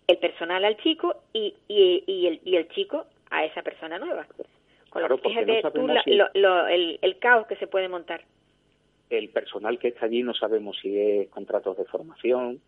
el 0.08 0.18
personal 0.18 0.64
al 0.64 0.76
chico 0.78 1.14
y, 1.32 1.54
y, 1.68 2.02
y, 2.06 2.26
el, 2.26 2.40
y 2.44 2.56
el 2.56 2.68
chico 2.70 3.04
a 3.30 3.44
esa 3.44 3.62
persona 3.62 3.98
nueva. 3.98 4.26
Con 4.88 5.02
lo 5.02 5.08
Claro, 5.08 5.16
que 5.16 5.22
porque 5.22 5.34
no 5.34 5.40
fíjate 5.46 5.62
tú 5.62 5.68
sabemos 5.68 5.94
la- 5.94 6.02
si- 6.02 6.14
lo- 6.14 6.28
lo- 6.34 6.66
el, 6.66 6.98
el 7.02 7.18
caos 7.18 7.46
que 7.46 7.56
se 7.56 7.66
puede 7.66 7.88
montar. 7.88 8.22
el 9.10 9.28
personal 9.30 9.78
que 9.78 9.88
está 9.88 10.06
allí 10.06 10.22
no 10.22 10.34
sabemos 10.34 10.78
si 10.80 10.98
es 10.98 11.28
contratos 11.28 11.76
de 11.78 11.84
formación, 11.84 12.60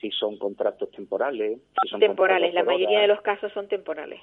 si 0.00 0.10
son 0.12 0.36
contratos 0.38 0.90
temporales, 0.90 1.58
si 1.82 1.88
son 1.88 2.00
temporales, 2.00 2.52
la 2.54 2.62
mayoría 2.64 3.00
de 3.00 3.06
los 3.06 3.20
casos 3.22 3.52
son 3.52 3.68
temporales. 3.68 4.20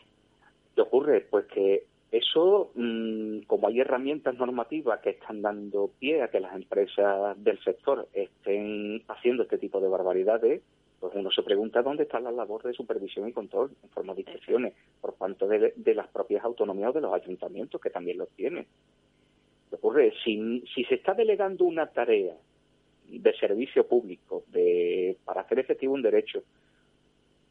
¿Qué 0.75 0.81
ocurre? 0.81 1.21
Pues 1.21 1.45
que 1.47 1.83
eso, 2.11 2.71
mm, 2.75 3.41
como 3.47 3.67
hay 3.67 3.79
herramientas 3.79 4.35
normativas 4.35 4.99
que 5.01 5.11
están 5.11 5.41
dando 5.41 5.89
pie 5.99 6.21
a 6.23 6.29
que 6.29 6.39
las 6.39 6.55
empresas 6.55 7.41
del 7.43 7.59
sector 7.63 8.07
estén 8.13 9.03
haciendo 9.07 9.43
este 9.43 9.57
tipo 9.57 9.79
de 9.81 9.87
barbaridades, 9.89 10.61
pues 11.05 11.17
uno 11.17 11.29
se 11.29 11.43
pregunta 11.43 11.83
dónde 11.83 12.01
está 12.01 12.19
la 12.19 12.31
labor 12.31 12.63
de 12.63 12.73
supervisión 12.73 13.27
y 13.27 13.31
control 13.31 13.69
en 13.83 13.89
forma 13.89 14.15
de 14.15 14.21
inspecciones 14.21 14.73
por 14.99 15.13
parte 15.13 15.45
de, 15.45 15.73
de 15.75 15.93
las 15.93 16.07
propias 16.07 16.43
autonomías 16.43 16.89
o 16.89 16.93
de 16.93 17.01
los 17.01 17.13
ayuntamientos, 17.13 17.79
que 17.79 17.91
también 17.91 18.17
los 18.17 18.29
tienen. 18.29 18.65
¿Qué 19.69 19.75
ocurre? 19.75 20.13
Si, 20.23 20.63
si 20.73 20.83
se 20.85 20.95
está 20.95 21.13
delegando 21.13 21.63
una 21.63 21.85
tarea 21.85 22.33
de 23.07 23.33
servicio 23.37 23.87
público 23.87 24.45
de, 24.47 25.15
para 25.25 25.41
hacer 25.41 25.59
efectivo 25.59 25.93
un 25.93 26.01
derecho 26.01 26.41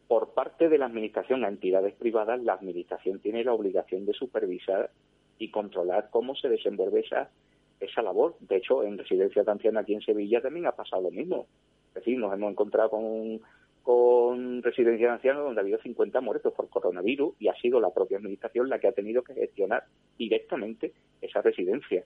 por 0.08 0.34
parte 0.34 0.68
de 0.68 0.76
la 0.76 0.86
Administración 0.86 1.44
a 1.44 1.48
entidades 1.48 1.94
privadas, 1.94 2.42
la 2.42 2.54
Administración 2.54 3.20
tiene 3.20 3.44
la 3.44 3.52
obligación 3.52 4.04
de 4.04 4.14
supervisar 4.14 4.90
y 5.38 5.52
controlar 5.52 6.08
cómo 6.10 6.34
se 6.34 6.48
desenvuelve 6.48 7.02
esa, 7.02 7.30
esa 7.78 8.02
labor. 8.02 8.34
De 8.40 8.56
hecho, 8.56 8.82
en 8.82 8.98
residencias 8.98 9.46
de 9.46 9.52
ancianos 9.52 9.84
aquí 9.84 9.94
en 9.94 10.02
Sevilla 10.02 10.42
también 10.42 10.66
ha 10.66 10.72
pasado 10.72 11.02
lo 11.02 11.12
mismo. 11.12 11.46
Es 11.94 12.04
decir, 12.04 12.18
nos 12.18 12.32
hemos 12.32 12.50
encontrado 12.50 12.90
con, 12.90 13.40
con 13.82 14.62
residencias 14.62 15.08
de 15.08 15.14
ancianos 15.14 15.44
donde 15.44 15.60
ha 15.60 15.62
habido 15.62 15.78
50 15.80 16.20
muertos 16.20 16.52
por 16.54 16.68
coronavirus 16.68 17.34
y 17.38 17.48
ha 17.48 17.54
sido 17.56 17.80
la 17.80 17.90
propia 17.90 18.18
Administración 18.18 18.68
la 18.68 18.78
que 18.78 18.88
ha 18.88 18.92
tenido 18.92 19.22
que 19.22 19.34
gestionar 19.34 19.84
directamente 20.18 20.92
esa 21.20 21.40
residencia. 21.42 22.04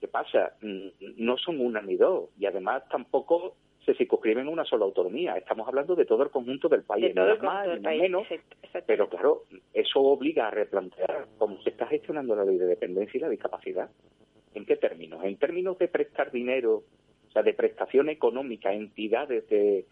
¿Qué 0.00 0.08
pasa? 0.08 0.54
Mm, 0.60 0.88
No 1.24 1.36
son 1.38 1.60
una 1.60 1.80
ni 1.80 1.96
dos 1.96 2.30
y 2.38 2.46
además 2.46 2.82
tampoco 2.88 3.56
se 3.84 3.94
circunscriben 3.94 4.46
a 4.46 4.50
una 4.50 4.64
sola 4.64 4.84
autonomía. 4.84 5.36
Estamos 5.36 5.66
hablando 5.66 5.96
de 5.96 6.04
todo 6.04 6.22
el 6.22 6.30
conjunto 6.30 6.68
del 6.68 6.84
país, 6.84 7.12
De 7.14 7.20
unas 7.20 7.42
más, 7.42 7.66
país. 7.80 8.00
menos, 8.02 8.26
pero 8.86 9.08
claro, 9.08 9.42
eso 9.74 10.00
obliga 10.00 10.46
a 10.46 10.50
replantear 10.52 11.26
cómo 11.38 11.60
se 11.62 11.70
está 11.70 11.86
gestionando 11.88 12.36
la 12.36 12.44
ley 12.44 12.58
de 12.58 12.66
dependencia 12.66 13.18
y 13.18 13.20
la 13.20 13.28
discapacidad. 13.28 13.90
¿En 14.54 14.66
qué 14.66 14.76
términos? 14.76 15.24
En 15.24 15.36
términos 15.36 15.78
de 15.78 15.88
prestar 15.88 16.30
dinero, 16.30 16.82
o 17.32 17.34
sea, 17.34 17.42
de 17.42 17.54
prestación 17.54 18.10
económica 18.10 18.68
a 18.68 18.74
entidades 18.74 19.48
de- 19.48 19.86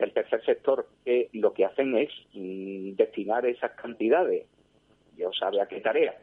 del 0.00 0.12
tercer 0.12 0.44
sector 0.44 0.88
que 1.04 1.28
lo 1.32 1.52
que 1.52 1.64
hacen 1.64 1.96
es 1.96 2.10
mm, 2.34 2.94
destinar 2.96 3.46
esas 3.46 3.70
cantidades, 3.72 4.46
Dios 5.16 5.36
sabe 5.38 5.60
a 5.60 5.66
qué 5.68 5.80
tarea, 5.80 6.18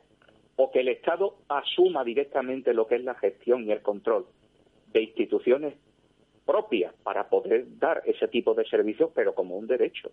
o 0.58 0.70
que 0.70 0.82
el 0.82 0.90
Estado 0.90 1.38
asuma 1.48 2.04
directamente 2.04 2.74
lo 2.74 2.88
que 2.88 2.96
es 2.96 3.04
la 3.06 3.16
gestión 3.16 3.64
y 3.64 3.72
el 3.72 3.82
control 3.82 4.26
de 4.92 5.04
instituciones 5.04 5.76
propias 6.46 6.94
para 7.04 7.30
poder 7.30 7.80
dar 7.80 8.02
ese 8.06 8.28
tipo 8.28 8.54
de 8.54 8.66
servicios, 8.66 9.12
pero 9.16 9.34
como 9.34 9.56
un 9.56 9.68
derecho, 9.68 10.12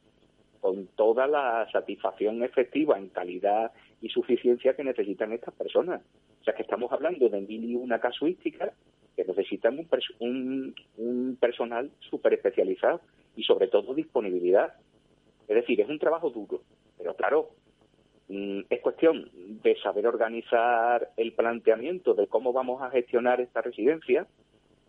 con 0.61 0.86
toda 0.94 1.26
la 1.26 1.68
satisfacción 1.72 2.44
efectiva 2.44 2.97
en 2.99 3.09
calidad 3.09 3.72
y 4.01 4.11
suficiencia 4.11 4.76
que 4.76 4.84
necesitan 4.84 5.32
estas 5.32 5.55
personas. 5.55 6.03
O 6.40 6.44
sea 6.44 6.55
que 6.55 6.62
estamos 6.62 6.92
hablando 6.92 7.28
de 7.28 7.40
mil 7.40 7.64
y 7.64 7.74
una 7.74 7.99
casuísticas 7.99 8.72
que 9.16 9.24
necesitan 9.24 9.78
un, 9.78 9.88
pers- 9.88 10.14
un, 10.20 10.74
un 10.98 11.36
personal 11.40 11.90
súper 12.10 12.34
especializado 12.34 13.00
y 13.34 13.42
sobre 13.44 13.68
todo 13.68 13.94
disponibilidad. 13.94 14.74
Es 15.48 15.56
decir, 15.56 15.80
es 15.80 15.88
un 15.88 15.98
trabajo 15.98 16.30
duro, 16.30 16.60
pero 16.98 17.14
claro, 17.14 17.50
mm, 18.28 18.60
es 18.68 18.80
cuestión 18.80 19.30
de 19.62 19.76
saber 19.80 20.06
organizar 20.06 21.10
el 21.16 21.32
planteamiento 21.32 22.14
de 22.14 22.26
cómo 22.26 22.52
vamos 22.52 22.82
a 22.82 22.90
gestionar 22.90 23.40
esta 23.40 23.62
residencia, 23.62 24.26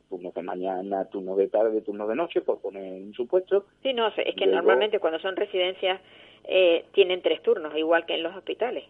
turnos 0.09 0.33
de 0.33 0.41
mañana, 0.41 1.05
turnos 1.05 1.37
de 1.37 1.47
tarde, 1.47 1.81
turnos 1.81 2.07
de 2.09 2.15
noche, 2.15 2.41
por 2.41 2.59
poner 2.61 3.01
un 3.01 3.13
supuesto, 3.13 3.65
Sí, 3.83 3.93
no, 3.93 4.07
es 4.07 4.15
que 4.15 4.45
Luego- 4.45 4.55
normalmente 4.55 4.99
cuando 4.99 5.19
son 5.19 5.35
residencias 5.35 6.01
eh, 6.45 6.85
tienen 6.93 7.21
tres 7.21 7.41
turnos, 7.43 7.75
igual 7.77 8.05
que 8.05 8.15
en 8.15 8.23
los 8.23 8.35
hospitales. 8.35 8.85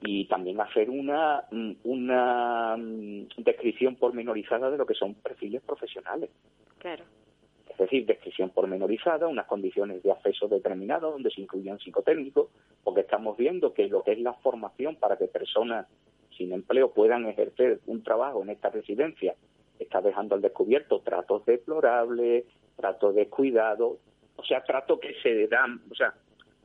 Y 0.00 0.26
también 0.26 0.60
hacer 0.60 0.90
una, 0.90 1.44
mm, 1.50 1.72
una 1.84 2.76
mm, 2.76 3.26
descripción 3.38 3.96
pormenorizada 3.96 4.70
de 4.70 4.78
lo 4.78 4.86
que 4.86 4.94
son 4.94 5.14
perfiles 5.14 5.62
profesionales. 5.62 6.30
Claro. 6.78 7.04
Es 7.68 7.76
decir, 7.76 8.06
descripción 8.06 8.50
pormenorizada, 8.50 9.26
unas 9.28 9.46
condiciones 9.46 10.02
de 10.02 10.10
acceso 10.10 10.48
determinadas 10.48 11.12
donde 11.12 11.30
se 11.30 11.40
incluyan 11.40 11.78
psicotécnicos, 11.78 12.48
porque 12.82 13.02
estamos 13.02 13.36
viendo 13.36 13.72
que 13.72 13.88
lo 13.88 14.02
que 14.02 14.12
es 14.12 14.20
la 14.20 14.34
formación 14.34 14.96
para 14.96 15.16
que 15.16 15.26
personas 15.26 15.86
sin 16.36 16.52
empleo 16.52 16.92
puedan 16.92 17.26
ejercer 17.26 17.80
un 17.86 18.02
trabajo 18.02 18.42
en 18.42 18.50
esta 18.50 18.70
residencia 18.70 19.34
está 19.78 20.00
dejando 20.00 20.34
al 20.34 20.42
descubierto 20.42 21.00
tratos 21.00 21.44
deplorables, 21.46 22.44
tratos 22.76 23.14
descuidados, 23.14 23.98
o 24.36 24.44
sea, 24.44 24.62
tratos 24.62 24.98
que 25.00 25.14
se 25.22 25.46
dan, 25.46 25.80
o 25.90 25.94
sea, 25.94 26.14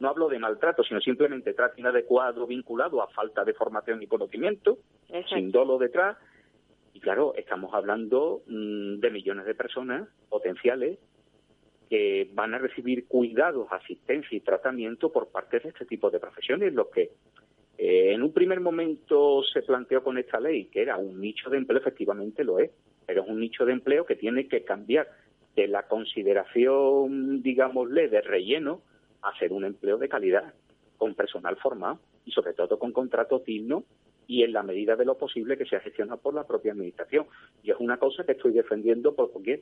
no 0.03 0.09
hablo 0.09 0.27
de 0.27 0.37
maltrato, 0.37 0.83
sino 0.83 0.99
simplemente 0.99 1.53
trato 1.53 1.79
inadecuado 1.79 2.45
vinculado 2.45 3.01
a 3.01 3.07
falta 3.07 3.45
de 3.45 3.53
formación 3.53 4.03
y 4.03 4.07
conocimiento, 4.07 4.79
Exacto. 5.07 5.35
sin 5.35 5.49
dolo 5.49 5.77
detrás. 5.77 6.17
Y 6.91 6.99
claro, 6.99 7.33
estamos 7.37 7.73
hablando 7.73 8.41
mm, 8.45 8.99
de 8.99 9.09
millones 9.09 9.45
de 9.45 9.55
personas 9.55 10.09
potenciales 10.27 10.99
que 11.89 12.29
van 12.33 12.53
a 12.53 12.57
recibir 12.57 13.07
cuidados, 13.07 13.67
asistencia 13.71 14.37
y 14.37 14.41
tratamiento 14.41 15.09
por 15.09 15.29
parte 15.31 15.61
de 15.61 15.69
este 15.69 15.85
tipo 15.85 16.11
de 16.11 16.19
profesiones, 16.19 16.73
lo 16.73 16.89
que 16.89 17.11
eh, 17.77 18.13
en 18.13 18.23
un 18.23 18.33
primer 18.33 18.59
momento 18.59 19.41
se 19.43 19.61
planteó 19.61 20.03
con 20.03 20.17
esta 20.17 20.41
ley, 20.41 20.65
que 20.65 20.81
era 20.81 20.97
un 20.97 21.21
nicho 21.21 21.49
de 21.49 21.57
empleo, 21.59 21.79
efectivamente 21.79 22.43
lo 22.43 22.59
es, 22.59 22.71
pero 23.05 23.23
es 23.23 23.29
un 23.29 23.39
nicho 23.39 23.65
de 23.65 23.71
empleo 23.71 24.05
que 24.05 24.17
tiene 24.17 24.49
que 24.49 24.65
cambiar 24.65 25.07
de 25.55 25.67
la 25.69 25.87
consideración, 25.87 27.41
digámosle, 27.41 28.09
de 28.09 28.21
relleno 28.21 28.81
a 29.23 29.37
ser 29.37 29.53
un 29.53 29.65
empleo 29.65 29.97
de 29.97 30.09
calidad, 30.09 30.53
con 30.97 31.15
personal 31.15 31.57
formado 31.57 31.99
y 32.25 32.31
sobre 32.31 32.53
todo 32.53 32.79
con 32.79 32.91
contratos 32.91 33.43
dignos 33.43 33.83
y 34.27 34.43
en 34.43 34.53
la 34.53 34.63
medida 34.63 34.95
de 34.95 35.05
lo 35.05 35.17
posible 35.17 35.57
que 35.57 35.65
sea 35.65 35.81
gestionado 35.81 36.21
por 36.21 36.33
la 36.33 36.45
propia 36.45 36.71
administración. 36.71 37.25
Y 37.61 37.71
es 37.71 37.77
una 37.79 37.97
cosa 37.97 38.23
que 38.23 38.33
estoy 38.33 38.53
defendiendo 38.53 39.13
por 39.13 39.31
cualquier. 39.31 39.61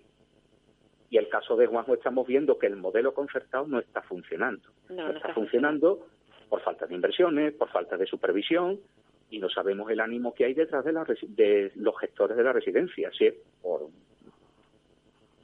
Y 1.09 1.17
el 1.17 1.29
caso 1.29 1.55
de 1.55 1.67
Juanjo 1.67 1.93
estamos 1.93 2.27
viendo 2.27 2.57
que 2.57 2.67
el 2.67 2.75
modelo 2.75 3.13
concertado 3.13 3.65
no 3.67 3.79
está 3.79 4.01
funcionando. 4.03 4.69
No, 4.89 5.07
no 5.07 5.17
está 5.17 5.33
funcionando 5.33 6.07
por 6.47 6.61
falta 6.61 6.85
de 6.85 6.95
inversiones, 6.95 7.53
por 7.53 7.69
falta 7.69 7.97
de 7.97 8.05
supervisión 8.05 8.79
y 9.31 9.39
no 9.39 9.49
sabemos 9.49 9.89
el 9.89 10.01
ánimo 10.01 10.33
que 10.33 10.45
hay 10.45 10.53
detrás 10.53 10.83
de, 10.83 10.91
la 10.91 11.05
de 11.05 11.71
los 11.75 11.97
gestores 11.97 12.35
de 12.35 12.43
la 12.43 12.53
residencia, 12.53 13.09
si 13.17 13.25
es 13.27 13.35
por 13.61 13.87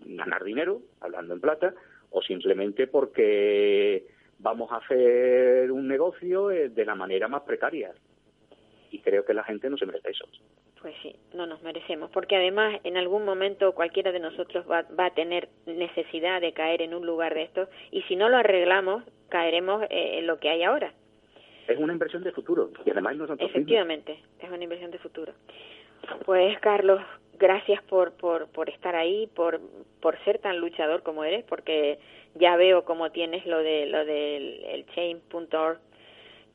ganar 0.06 0.44
dinero, 0.44 0.82
hablando 1.00 1.34
en 1.34 1.42
plata, 1.42 1.74
o 2.12 2.22
simplemente 2.22 2.88
porque 2.88 4.06
vamos 4.40 4.72
a 4.72 4.78
hacer 4.78 5.72
un 5.72 5.88
negocio 5.88 6.52
eh, 6.52 6.70
de 6.70 6.86
la 6.86 6.96
manera 6.96 7.28
más 7.28 7.42
precaria. 7.42 7.94
Y 8.92 9.00
creo 9.00 9.26
que 9.26 9.34
la 9.34 9.44
gente 9.44 9.70
no 9.70 9.78
se 9.78 9.86
merece 9.86 10.12
eso. 10.12 10.26
Pues 10.82 10.96
sí, 11.02 11.16
no 11.34 11.48
nos 11.48 11.62
merecemos, 11.64 12.10
porque 12.12 12.36
además 12.36 12.80
en 12.84 12.98
algún 12.98 13.26
momento 13.26 13.74
cualquiera 13.74 14.12
de 14.12 14.20
nosotros 14.20 14.66
va, 14.70 14.84
va 14.98 15.08
a 15.08 15.14
tener 15.14 15.50
necesidad 15.66 16.40
de 16.40 16.54
caer 16.54 16.82
en 16.82 16.94
un 16.94 17.06
lugar 17.06 17.34
de 17.34 17.44
estos 17.44 17.68
y 17.92 18.04
si 18.04 18.16
no 18.16 18.30
lo 18.30 18.38
arreglamos 18.38 19.04
caeremos 19.30 19.84
eh, 19.90 20.20
en 20.20 20.28
lo 20.28 20.40
que 20.40 20.50
hay 20.50 20.64
ahora. 20.64 20.94
Es 21.68 21.78
una 21.78 21.94
inversión 21.94 22.24
de 22.24 22.32
futuro 22.32 22.72
y 22.86 22.92
además 22.92 23.18
nosotros 23.18 23.40
mismos. 23.40 23.56
Efectivamente, 23.56 24.20
es 24.40 24.50
una 24.50 24.64
inversión 24.64 24.92
de 24.92 25.00
futuro. 25.00 25.34
Pues 26.26 26.58
Carlos, 26.60 27.02
gracias 27.40 27.82
por, 27.84 28.14
por, 28.14 28.48
por 28.50 28.70
estar 28.70 28.96
ahí, 28.96 29.28
por, 29.36 29.60
por 30.02 30.18
ser 30.24 30.40
tan 30.40 30.60
luchador 30.60 31.04
como 31.04 31.24
eres, 31.24 31.44
porque 31.46 32.00
ya 32.36 32.56
veo 32.56 32.84
cómo 32.84 33.12
tienes 33.12 33.46
lo 33.46 33.60
de 33.60 33.86
lo 33.88 34.06
del 34.06 34.64
el 34.66 34.86
chain.org 34.94 35.80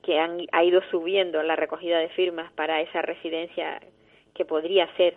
que 0.03 0.19
han, 0.19 0.41
ha 0.53 0.65
ido 0.65 0.81
subiendo 0.91 1.43
la 1.43 1.55
recogida 1.57 1.99
de 1.99 2.09
firmas 2.11 2.53
para 2.53 2.81
esa 2.81 3.03
residencia 3.03 3.81
que 4.35 4.45
podría 4.45 4.93
ser 4.97 5.15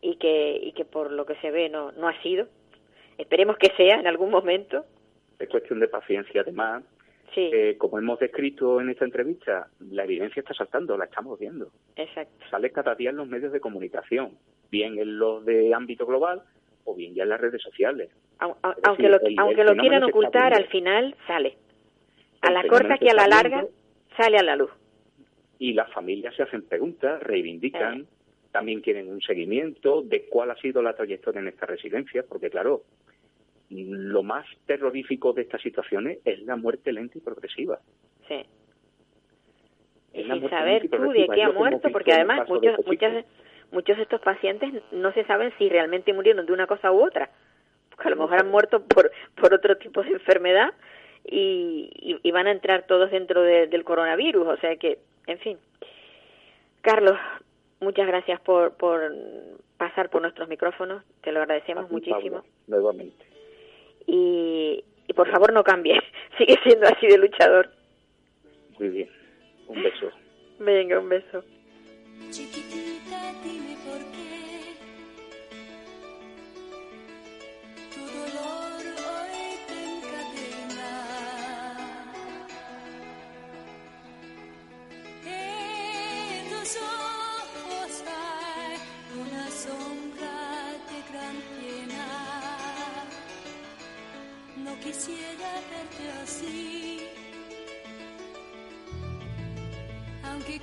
y 0.00 0.16
que, 0.16 0.58
y 0.62 0.72
que 0.72 0.84
por 0.84 1.10
lo 1.12 1.26
que 1.26 1.34
se 1.36 1.50
ve 1.50 1.68
no, 1.68 1.92
no 1.92 2.08
ha 2.08 2.22
sido. 2.22 2.46
Esperemos 3.18 3.56
que 3.58 3.70
sea 3.76 3.96
en 4.00 4.06
algún 4.06 4.30
momento. 4.30 4.84
Es 5.38 5.48
cuestión 5.48 5.80
de 5.80 5.88
paciencia, 5.88 6.40
además. 6.40 6.82
Sí, 7.34 7.50
Eh, 7.52 7.76
como 7.78 7.98
hemos 7.98 8.18
descrito 8.20 8.80
en 8.80 8.90
esta 8.90 9.04
entrevista, 9.04 9.68
la 9.80 10.04
evidencia 10.04 10.40
está 10.40 10.54
saltando, 10.54 10.96
la 10.96 11.06
estamos 11.06 11.38
viendo. 11.38 11.68
exacto. 11.96 12.44
Sale 12.50 12.70
cada 12.70 12.94
día 12.94 13.10
en 13.10 13.16
los 13.16 13.26
medios 13.28 13.52
de 13.52 13.60
comunicación, 13.60 14.38
bien 14.74 14.98
en 14.98 15.18
los 15.18 15.44
de 15.44 15.72
ámbito 15.72 16.04
global 16.04 16.42
o 16.84 16.94
bien 16.94 17.14
ya 17.14 17.22
en 17.22 17.28
las 17.30 17.40
redes 17.40 17.62
sociales. 17.62 18.10
Au- 18.40 18.56
au- 18.62 18.74
Es 18.76 18.84
aunque 18.84 19.02
decir, 19.04 19.10
lo, 19.10 19.26
el- 19.26 19.32
el 19.32 19.38
aunque 19.38 19.64
lo 19.64 19.76
quieran 19.76 20.02
ocultar, 20.04 20.52
al 20.54 20.66
final 20.66 21.14
sale. 21.26 21.56
A 22.42 22.48
El 22.48 22.54
la 22.54 22.66
corta 22.66 22.98
que 22.98 23.08
a 23.10 23.14
la 23.14 23.26
larga 23.28 23.58
viendo 23.62 23.70
sale 24.16 24.36
a 24.38 24.42
la 24.42 24.56
luz. 24.56 24.70
Y 25.58 25.72
las 25.72 25.90
familias 25.92 26.34
se 26.34 26.42
hacen 26.42 26.62
preguntas, 26.62 27.22
reivindican, 27.22 28.00
Eh. 28.00 28.04
también 28.50 28.80
quieren 28.80 29.08
un 29.10 29.20
seguimiento 29.20 30.02
de 30.02 30.26
cuál 30.26 30.50
ha 30.50 30.56
sido 30.56 30.82
la 30.82 30.94
trayectoria 30.94 31.40
en 31.40 31.48
esta 31.48 31.66
residencia, 31.66 32.24
porque 32.28 32.50
claro, 32.50 32.82
lo 33.70 34.22
más 34.22 34.44
terrorífico 34.66 35.32
de 35.32 35.42
estas 35.42 35.62
situaciones 35.62 36.18
es 36.24 36.42
la 36.42 36.56
muerte 36.56 36.92
lenta 36.92 37.16
y 37.18 37.20
progresiva. 37.20 37.78
Sí. 38.28 38.42
Y 40.12 40.20
Es 40.20 40.26
sin 40.26 40.50
saber 40.50 40.88
tú 40.88 41.10
de 41.12 41.26
qué 41.34 41.42
ha 41.42 41.50
muerto, 41.50 41.88
porque 41.90 42.12
además 42.12 42.48
muchos, 42.48 42.76
muchas, 42.86 43.12
chico. 43.24 43.28
Muchos 43.74 43.96
de 43.98 44.04
estos 44.04 44.20
pacientes 44.22 44.72
no 44.92 45.12
se 45.12 45.24
saben 45.24 45.52
si 45.58 45.68
realmente 45.68 46.12
murieron 46.14 46.46
de 46.46 46.52
una 46.54 46.66
cosa 46.66 46.90
u 46.90 47.04
otra. 47.04 47.28
Porque 47.90 48.08
a 48.08 48.10
lo 48.12 48.16
mejor 48.22 48.40
han 48.40 48.50
muerto 48.50 48.82
por, 48.82 49.10
por 49.36 49.52
otro 49.52 49.76
tipo 49.76 50.02
de 50.02 50.10
enfermedad 50.12 50.72
y, 51.26 51.90
y, 51.94 52.18
y 52.26 52.30
van 52.32 52.46
a 52.46 52.50
entrar 52.52 52.86
todos 52.86 53.10
dentro 53.10 53.42
de- 53.42 53.66
del 53.66 53.84
coronavirus. 53.84 54.46
O 54.48 54.56
sea 54.56 54.74
que, 54.76 54.98
en 55.26 55.38
fin. 55.40 55.58
Carlos, 56.80 57.18
muchas 57.80 58.06
gracias 58.06 58.40
por, 58.40 58.74
por 58.76 59.12
pasar 59.76 60.08
por 60.10 60.22
nuestros 60.22 60.48
micrófonos. 60.48 61.02
Te 61.22 61.32
lo 61.32 61.40
agradecemos 61.40 61.86
ti, 61.88 61.92
muchísimo. 61.92 62.38
Pablo, 62.38 62.44
nuevamente. 62.66 63.24
Y, 64.06 64.84
y 65.06 65.12
por 65.12 65.30
favor 65.30 65.52
no 65.52 65.62
cambies. 65.64 66.02
Sigue 66.38 66.56
siendo 66.64 66.86
así 66.86 67.06
de 67.06 67.18
luchador. 67.18 67.70
Muy 68.78 68.88
bien. 68.88 69.08
Un 69.68 69.82
beso. 69.82 70.10
Venga, 70.58 70.98
un 70.98 71.08
beso. 71.08 71.44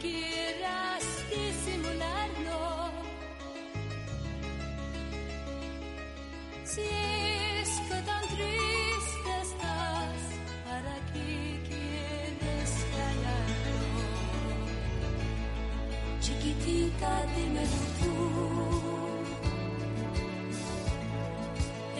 Quieras 0.01 1.03
disimularlo. 1.29 2.61
Si 6.63 6.81
es 6.81 7.69
que 7.87 7.97
tan 8.09 8.23
triste 8.35 9.31
estás, 9.47 10.21
¿para 10.65 10.95
qué 11.11 11.59
quieres 11.69 12.69
callarlo? 12.95 13.79
Chiquitita, 16.21 17.11
dímelo 17.35 17.81
tú. 18.01 18.15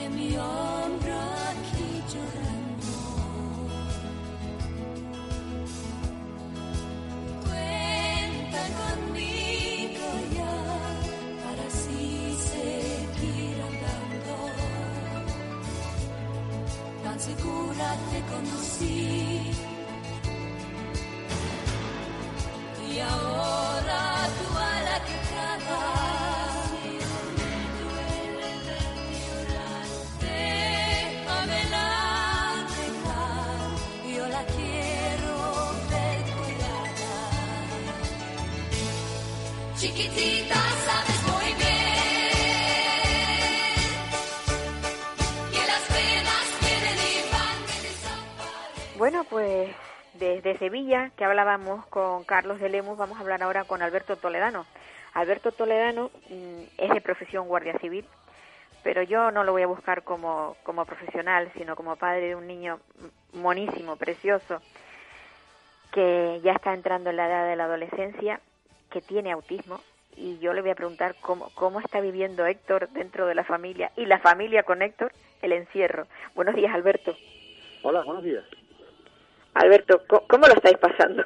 En 0.03 0.09
mi 0.15 0.29
hombro 0.37 1.19
aquí 1.51 1.89
llorando. 2.11 2.60
Sevilla, 50.61 51.09
que 51.17 51.25
hablábamos 51.25 51.87
con 51.87 52.23
Carlos 52.23 52.59
de 52.59 52.69
Lemus, 52.69 52.95
vamos 52.95 53.17
a 53.17 53.21
hablar 53.21 53.41
ahora 53.41 53.63
con 53.63 53.81
Alberto 53.81 54.15
Toledano. 54.15 54.67
Alberto 55.15 55.51
Toledano 55.51 56.11
mm, 56.29 56.61
es 56.77 56.93
de 56.93 57.01
profesión 57.01 57.47
guardia 57.47 57.79
civil, 57.79 58.05
pero 58.83 59.01
yo 59.01 59.31
no 59.31 59.43
lo 59.43 59.53
voy 59.53 59.63
a 59.63 59.67
buscar 59.67 60.03
como, 60.03 60.55
como 60.61 60.85
profesional, 60.85 61.51
sino 61.57 61.75
como 61.75 61.95
padre 61.95 62.27
de 62.27 62.35
un 62.35 62.45
niño 62.45 62.79
monísimo, 63.33 63.95
precioso, 63.95 64.61
que 65.91 66.39
ya 66.43 66.51
está 66.51 66.75
entrando 66.75 67.09
en 67.09 67.15
la 67.15 67.27
edad 67.27 67.49
de 67.49 67.55
la 67.55 67.63
adolescencia, 67.63 68.39
que 68.91 69.01
tiene 69.01 69.31
autismo, 69.31 69.81
y 70.15 70.37
yo 70.37 70.53
le 70.53 70.61
voy 70.61 70.69
a 70.69 70.75
preguntar 70.75 71.15
cómo, 71.21 71.49
cómo 71.55 71.79
está 71.79 72.01
viviendo 72.01 72.45
Héctor 72.45 72.87
dentro 72.89 73.25
de 73.25 73.33
la 73.33 73.45
familia 73.45 73.91
y 73.95 74.05
la 74.05 74.19
familia 74.19 74.61
con 74.61 74.83
Héctor 74.83 75.11
el 75.41 75.53
encierro. 75.53 76.05
Buenos 76.35 76.53
días, 76.53 76.71
Alberto. 76.71 77.17
Hola, 77.81 78.03
buenos 78.03 78.23
días. 78.23 78.45
Alberto, 79.53 80.01
¿cómo, 80.07 80.47
lo 80.47 80.53
estáis 80.53 80.77
pasando? 80.77 81.23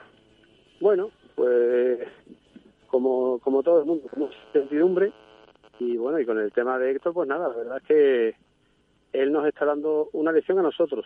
Bueno, 0.80 1.12
pues 1.36 2.00
como, 2.88 3.40
como 3.40 3.62
todo 3.64 3.80
el 3.82 3.86
mundo, 3.86 4.08
con 4.10 4.24
incertidumbre. 4.24 5.12
Y 5.80 5.98
bueno, 5.98 6.20
y 6.20 6.26
con 6.26 6.40
el 6.40 6.52
tema 6.54 6.80
de 6.80 6.92
Héctor, 6.92 7.14
pues 7.14 7.28
nada, 7.28 7.50
la 7.50 7.56
verdad 7.56 7.78
es 7.78 7.84
que 7.84 8.36
él 9.12 9.32
nos 9.32 9.46
está 9.46 9.66
dando 9.66 10.10
una 10.14 10.32
lección 10.32 10.58
a 10.60 10.62
nosotros, 10.62 11.06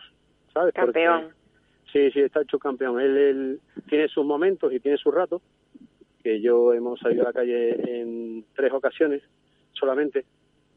¿sabes? 0.54 0.72
Porque- 0.74 1.04
Campeón. 1.04 1.34
sí, 1.92 2.10
sí, 2.12 2.20
está 2.20 2.42
hecho 2.42 2.58
campeón. 2.58 3.00
Él, 3.00 3.16
él 3.16 3.60
tiene 3.88 4.08
sus 4.08 4.24
momentos 4.24 4.72
y 4.72 4.78
tiene 4.80 4.96
sus 4.96 5.12
ratos, 5.12 5.42
que 6.22 6.40
yo 6.40 6.72
hemos 6.72 7.00
salido 7.00 7.22
a 7.22 7.26
la 7.26 7.32
calle 7.32 8.00
en 8.00 8.44
tres 8.54 8.72
ocasiones 8.72 9.22
solamente, 9.72 10.24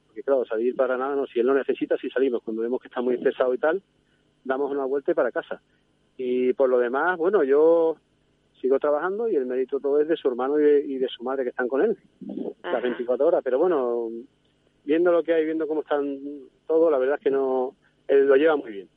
porque 0.07 0.23
claro, 0.23 0.45
salir 0.45 0.75
para 0.75 0.97
nada, 0.97 1.15
no, 1.15 1.27
si 1.27 1.39
él 1.39 1.45
lo 1.45 1.53
necesita, 1.53 1.97
si 1.97 2.09
salimos, 2.09 2.41
cuando 2.43 2.63
vemos 2.63 2.81
que 2.81 2.87
está 2.87 3.01
muy 3.01 3.15
estresado 3.15 3.53
y 3.53 3.57
tal, 3.59 3.81
damos 4.43 4.71
una 4.71 4.85
vuelta 4.85 5.11
y 5.11 5.15
para 5.15 5.31
casa. 5.31 5.61
Y 6.17 6.53
por 6.53 6.69
lo 6.69 6.77
demás, 6.79 7.17
bueno, 7.17 7.43
yo 7.43 7.95
sigo 8.61 8.79
trabajando 8.79 9.27
y 9.27 9.35
el 9.35 9.45
mérito 9.45 9.79
todo 9.79 9.99
es 9.99 10.07
de 10.07 10.15
su 10.15 10.27
hermano 10.29 10.59
y 10.59 10.63
de, 10.63 10.79
y 10.85 10.97
de 10.97 11.07
su 11.09 11.23
madre 11.23 11.43
que 11.43 11.49
están 11.49 11.67
con 11.67 11.81
él, 11.81 11.97
Ajá. 12.61 12.73
las 12.73 12.81
24 12.83 13.27
horas. 13.27 13.41
Pero 13.43 13.59
bueno, 13.59 14.09
viendo 14.85 15.11
lo 15.11 15.23
que 15.23 15.33
hay, 15.33 15.45
viendo 15.45 15.67
cómo 15.67 15.81
están 15.81 16.19
todo, 16.67 16.89
la 16.91 16.97
verdad 16.97 17.15
es 17.17 17.23
que 17.23 17.31
no, 17.31 17.75
él 18.07 18.27
lo 18.27 18.35
lleva 18.35 18.55
muy 18.55 18.71
bien. 18.71 18.87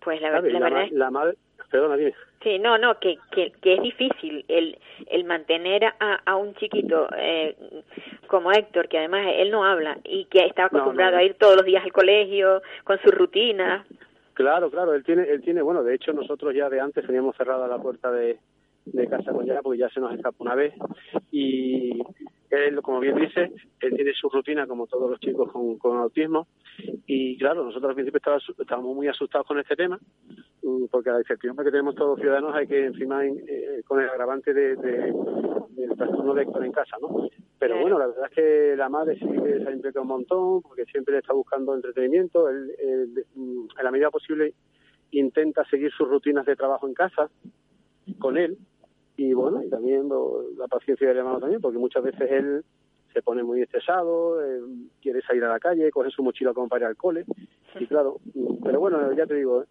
Pues 0.00 0.20
la, 0.20 0.30
ver- 0.30 0.38
¿sabes? 0.40 0.52
la 0.54 0.60
la, 0.60 0.64
verdad 0.70 0.80
ma- 0.92 0.98
la 0.98 1.10
madre, 1.10 1.36
perdona, 1.70 1.96
dime. 1.96 2.14
Sí, 2.42 2.58
no, 2.60 2.78
no, 2.78 2.98
que, 3.00 3.16
que, 3.32 3.50
que 3.60 3.74
es 3.74 3.82
difícil 3.82 4.44
el, 4.46 4.78
el 5.08 5.24
mantener 5.24 5.84
a, 5.98 6.20
a 6.24 6.36
un 6.36 6.54
chiquito 6.54 7.08
eh, 7.18 7.56
como 8.28 8.52
Héctor, 8.52 8.88
que 8.88 8.98
además 8.98 9.26
él 9.34 9.50
no 9.50 9.64
habla 9.64 9.98
y 10.04 10.26
que 10.26 10.46
está 10.46 10.62
No, 10.62 10.66
acostumbrado 10.68 11.12
no. 11.12 11.18
a 11.18 11.24
ir 11.24 11.34
todos 11.34 11.56
los 11.56 11.64
días 11.64 11.82
al 11.82 11.92
colegio 11.92 12.62
con 12.84 12.98
su 13.00 13.10
rutina. 13.10 13.84
Claro, 14.38 14.70
claro, 14.70 14.94
él 14.94 15.02
tiene, 15.02 15.24
él 15.24 15.42
tiene, 15.42 15.62
bueno, 15.62 15.82
de 15.82 15.96
hecho 15.96 16.12
nosotros 16.12 16.54
ya 16.54 16.68
de 16.68 16.78
antes 16.78 17.04
teníamos 17.04 17.36
cerrada 17.36 17.66
la 17.66 17.82
puerta 17.82 18.12
de, 18.12 18.38
casa 19.10 19.32
ya, 19.44 19.60
porque 19.62 19.80
ya 19.80 19.88
se 19.88 19.98
nos 19.98 20.14
escapó 20.14 20.44
una 20.44 20.54
vez. 20.54 20.74
Y 21.32 22.00
él, 22.50 22.80
como 22.82 23.00
bien 23.00 23.16
dice, 23.16 23.52
él 23.80 23.94
tiene 23.94 24.12
su 24.14 24.28
rutina 24.28 24.66
como 24.66 24.86
todos 24.86 25.10
los 25.10 25.20
chicos 25.20 25.50
con, 25.52 25.78
con 25.78 25.98
autismo. 25.98 26.48
Y 27.06 27.36
claro, 27.38 27.64
nosotros 27.64 27.90
al 27.90 27.94
principio 27.94 28.18
estaba- 28.18 28.38
estábamos 28.58 28.94
muy 28.94 29.08
asustados 29.08 29.46
con 29.46 29.58
este 29.58 29.76
tema 29.76 29.98
mm, 30.62 30.86
porque 30.90 31.10
la 31.10 31.18
incertidumbre 31.18 31.64
que 31.64 31.70
tenemos 31.70 31.94
todos 31.94 32.10
los 32.10 32.20
ciudadanos 32.20 32.54
hay 32.54 32.66
que 32.66 32.86
encima 32.86 33.24
eh, 33.26 33.82
con 33.86 34.00
el 34.00 34.08
agravante 34.08 34.52
de, 34.54 34.76
de- 34.76 35.12
del 35.70 35.96
trastorno 35.96 36.34
de 36.34 36.42
Héctor 36.42 36.64
en 36.64 36.72
casa, 36.72 36.96
¿no? 37.00 37.28
Pero 37.58 37.80
bueno, 37.80 37.98
la 37.98 38.06
verdad 38.06 38.26
es 38.30 38.34
que 38.34 38.74
la 38.76 38.88
madre 38.88 39.18
sí 39.18 39.26
que 39.26 39.58
se 39.60 39.68
ha 39.68 39.72
implicado 39.72 40.02
un 40.02 40.08
montón 40.08 40.62
porque 40.62 40.84
siempre 40.84 41.12
le 41.14 41.18
está 41.20 41.32
buscando 41.32 41.74
entretenimiento, 41.74 42.48
él, 42.48 42.70
él, 42.78 43.24
mm, 43.34 43.66
en 43.78 43.84
la 43.84 43.90
medida 43.90 44.10
posible 44.10 44.54
intenta 45.10 45.64
seguir 45.64 45.90
sus 45.92 46.08
rutinas 46.08 46.46
de 46.46 46.54
trabajo 46.54 46.86
en 46.86 46.94
casa 46.94 47.28
con 48.18 48.36
él 48.36 48.56
y 49.18 49.32
bueno, 49.34 49.62
y 49.62 49.68
también 49.68 50.08
lo- 50.08 50.44
la 50.56 50.68
paciencia 50.68 51.08
del 51.08 51.18
hermano 51.18 51.40
también, 51.40 51.60
porque 51.60 51.76
muchas 51.78 52.02
veces 52.04 52.30
él 52.30 52.62
se 53.12 53.20
pone 53.20 53.42
muy 53.42 53.60
estresado, 53.60 54.40
eh, 54.44 54.60
quiere 55.02 55.20
salir 55.22 55.42
a 55.44 55.48
la 55.48 55.58
calle, 55.58 55.90
coge 55.90 56.10
su 56.10 56.22
mochila 56.22 56.54
como 56.54 56.68
para 56.68 56.84
ir 56.84 56.86
al 56.86 56.96
cole, 56.96 57.24
y 57.78 57.86
claro, 57.86 58.18
pero 58.64 58.78
bueno, 58.80 59.12
ya 59.12 59.26
te 59.26 59.34
digo, 59.34 59.62
eh, 59.62 59.66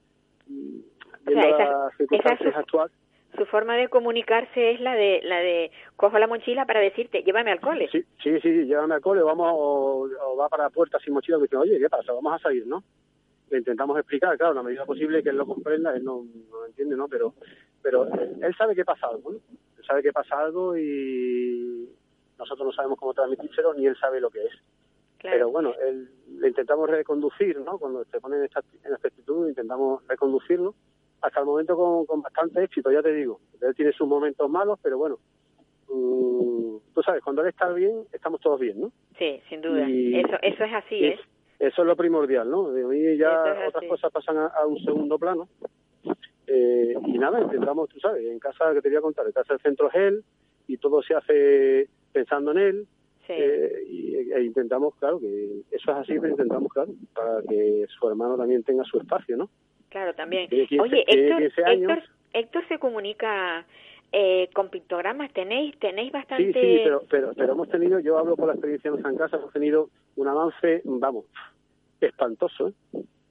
mm, 0.47 0.79
O 0.79 1.31
sea, 1.31 1.41
viendo 1.41 1.47
esa- 1.47 1.69
las 1.85 1.97
circunstancias 1.97 2.53
su- 2.53 2.59
actuales, 2.59 2.91
Su 3.37 3.45
forma 3.45 3.75
de 3.75 3.87
comunicarse 3.89 4.71
es 4.71 4.79
la 4.81 4.95
de 4.95 5.21
la 5.23 5.39
de 5.39 5.69
cojo 5.95 6.17
la 6.17 6.27
mochila 6.27 6.65
para 6.65 6.79
decirte 6.79 7.23
llévame 7.23 7.51
al 7.51 7.59
cole. 7.59 7.87
sí, 7.91 8.03
sí, 8.23 8.39
sí, 8.41 8.65
llévame 8.65 8.95
al 8.95 9.01
cole, 9.01 9.21
vamos, 9.21 9.47
o, 9.53 10.07
o 10.27 10.35
va 10.37 10.49
para 10.49 10.63
la 10.63 10.69
puerta 10.71 10.97
sin 10.99 11.13
mochila, 11.13 11.37
y 11.37 11.41
dice, 11.43 11.55
oye, 11.57 11.77
¿qué 11.79 11.89
pasa? 11.89 12.11
Vamos 12.13 12.33
a 12.33 12.39
salir, 12.39 12.65
¿no? 12.67 12.83
Le 13.49 13.59
intentamos 13.59 13.97
explicar, 13.97 14.37
claro, 14.37 14.51
en 14.51 14.57
la 14.57 14.63
medida 14.63 14.85
posible 14.85 15.23
que 15.23 15.29
él 15.29 15.37
lo 15.37 15.45
comprenda, 15.45 15.95
él 15.95 16.03
no, 16.03 16.23
no 16.49 16.59
lo 16.59 16.65
entiende, 16.65 16.95
¿no? 16.97 17.07
Pero, 17.07 17.33
pero 17.81 18.05
eh, 18.07 18.35
él 18.41 18.55
sabe 18.57 18.75
que 18.75 18.83
pasa 18.83 19.07
algo, 19.07 19.31
¿no? 19.31 19.37
Él 19.77 19.85
sabe 19.85 20.03
que 20.03 20.11
pasa 20.11 20.39
algo 20.39 20.77
y 20.77 21.89
nosotros 22.37 22.67
no 22.67 22.73
sabemos 22.73 22.99
cómo 22.99 23.13
transmitírselo, 23.13 23.73
ni 23.73 23.85
él 23.87 23.95
sabe 23.97 24.19
lo 24.19 24.29
que 24.29 24.43
es. 24.45 24.51
Claro. 25.17 25.35
Pero 25.35 25.49
bueno, 25.49 25.73
él, 25.81 26.09
le 26.39 26.47
intentamos 26.49 26.89
reconducir, 26.89 27.57
¿no? 27.61 27.77
Cuando 27.79 28.03
se 28.05 28.19
pone 28.19 28.37
en 28.37 28.43
esta, 28.43 28.61
en 28.83 28.93
esta 28.93 29.07
actitud, 29.07 29.47
intentamos 29.47 30.05
reconducirlo 30.07 30.75
hasta 31.21 31.39
el 31.39 31.45
momento 31.47 31.75
con, 31.75 32.05
con 32.05 32.21
bastante 32.21 32.63
éxito, 32.63 32.91
ya 32.91 33.01
te 33.01 33.13
digo. 33.13 33.39
Él 33.61 33.73
tiene 33.75 33.91
sus 33.93 34.07
momentos 34.07 34.47
malos, 34.49 34.77
pero 34.83 34.97
bueno, 34.99 35.17
mm, 35.89 36.77
tú 36.93 37.01
sabes, 37.03 37.23
cuando 37.23 37.41
él 37.41 37.47
está 37.49 37.71
bien, 37.73 38.03
estamos 38.11 38.39
todos 38.41 38.59
bien, 38.59 38.79
¿no? 38.81 38.91
Sí, 39.17 39.41
sin 39.49 39.61
duda. 39.61 39.89
Y- 39.89 40.19
Eso 40.19 40.35
eso 40.41 40.63
es 40.65 40.73
así, 40.73 40.95
Y 40.95 41.05
¿eh? 41.05 41.19
Eso 41.59 41.81
es 41.81 41.87
lo 41.87 41.95
primordial, 41.95 42.49
¿no? 42.49 42.71
De 42.71 42.83
mí 42.83 43.17
ya 43.17 43.63
es 43.63 43.69
otras 43.69 43.89
cosas 43.89 44.11
pasan 44.11 44.37
a, 44.37 44.47
a 44.47 44.65
un 44.65 44.79
segundo 44.83 45.17
plano. 45.17 45.47
Eh, 46.45 46.93
y 47.05 47.17
nada, 47.17 47.41
intentamos, 47.41 47.89
tú 47.89 47.99
sabes, 47.99 48.25
en 48.25 48.39
casa 48.39 48.73
que 48.73 48.81
te 48.81 48.89
voy 48.89 48.97
a 48.97 49.01
contar, 49.01 49.25
en 49.25 49.33
casa 49.33 49.53
el 49.53 49.59
centro 49.59 49.89
es 49.89 49.95
él 49.95 50.23
y 50.67 50.77
todo 50.77 51.01
se 51.01 51.15
hace 51.15 51.89
pensando 52.13 52.51
en 52.51 52.57
él. 52.57 52.87
Sí. 53.25 53.33
Eh, 53.35 53.83
y, 53.89 54.15
e 54.31 54.43
intentamos, 54.43 54.95
claro, 54.95 55.19
que 55.19 55.61
eso 55.71 55.91
es 55.91 55.97
así, 55.97 56.17
pero 56.19 56.29
intentamos, 56.29 56.71
claro, 56.71 56.93
para 57.13 57.41
que 57.41 57.85
su 57.89 58.07
hermano 58.07 58.37
también 58.37 58.63
tenga 58.63 58.85
su 58.85 58.97
espacio, 58.99 59.35
¿no? 59.35 59.49
Claro, 59.89 60.13
también. 60.13 60.47
Tiene 60.47 60.67
15 60.67 60.81
Oye, 60.81 61.03
tiene 61.05 61.27
Héctor, 61.27 61.41
15 61.41 61.63
años. 61.65 61.91
Héctor, 61.91 62.09
Héctor 62.33 62.67
se 62.69 62.79
comunica 62.79 63.65
eh, 64.11 64.49
con 64.53 64.69
pictogramas. 64.69 65.31
Tenéis 65.33 65.77
tenéis 65.79 66.11
bastante. 66.11 66.45
Sí, 66.45 66.53
sí, 66.53 66.79
pero, 66.83 67.01
pero, 67.09 67.31
pero 67.35 67.53
hemos 67.53 67.69
tenido, 67.69 67.99
yo 67.99 68.17
hablo 68.17 68.35
por 68.35 68.47
la 68.47 68.53
experiencia 68.53 68.89
en 68.91 69.17
casa, 69.17 69.37
hemos 69.37 69.51
tenido 69.53 69.89
un 70.15 70.27
avance, 70.27 70.81
vamos, 70.85 71.25
espantoso, 72.01 72.69
¿eh? 72.69 72.73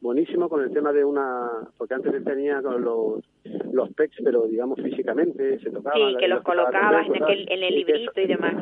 buenísimo 0.01 0.49
con 0.49 0.63
el 0.63 0.71
tema 0.73 0.93
de 0.93 1.05
una, 1.05 1.51
porque 1.79 1.95
antes 1.95 2.13
tenía 2.25 2.63
con 2.63 2.83
los, 2.83 3.25
los 3.73 3.93
pecs, 3.95 4.17
pero 4.23 4.47
digamos 4.47 4.79
físicamente, 4.81 5.59
se 5.59 5.71
tocaban. 5.71 6.11
Sí, 6.13 6.17
que 6.19 6.29
los 6.29 6.43
colocabas 6.43 7.07
en, 7.09 7.23
aquel, 7.23 7.47
en 7.51 7.63
el 7.63 7.73
y 7.75 7.77
librito 7.79 8.11
eso- 8.13 8.21
y 8.21 8.27
demás. 8.27 8.55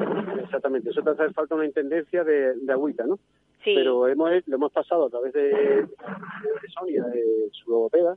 Exactamente, 0.43 0.91
eso 0.91 1.03
te 1.03 1.11
hace 1.11 1.33
falta 1.35 1.55
una 1.55 1.67
intendencia 1.67 2.25
de, 2.25 2.55
de 2.55 2.73
agüita, 2.73 3.05
¿no? 3.07 3.17
Sí. 3.65 3.73
Pero 3.75 4.07
hemos, 4.09 4.31
lo 4.47 4.57
hemos 4.57 4.73
pasado 4.73 5.07
a 5.07 5.11
través 5.11 5.33
de, 5.33 5.43
de 5.49 5.89
Sonia, 6.79 7.03
de 7.05 7.49
su 7.53 7.71
logopeda, 7.71 8.17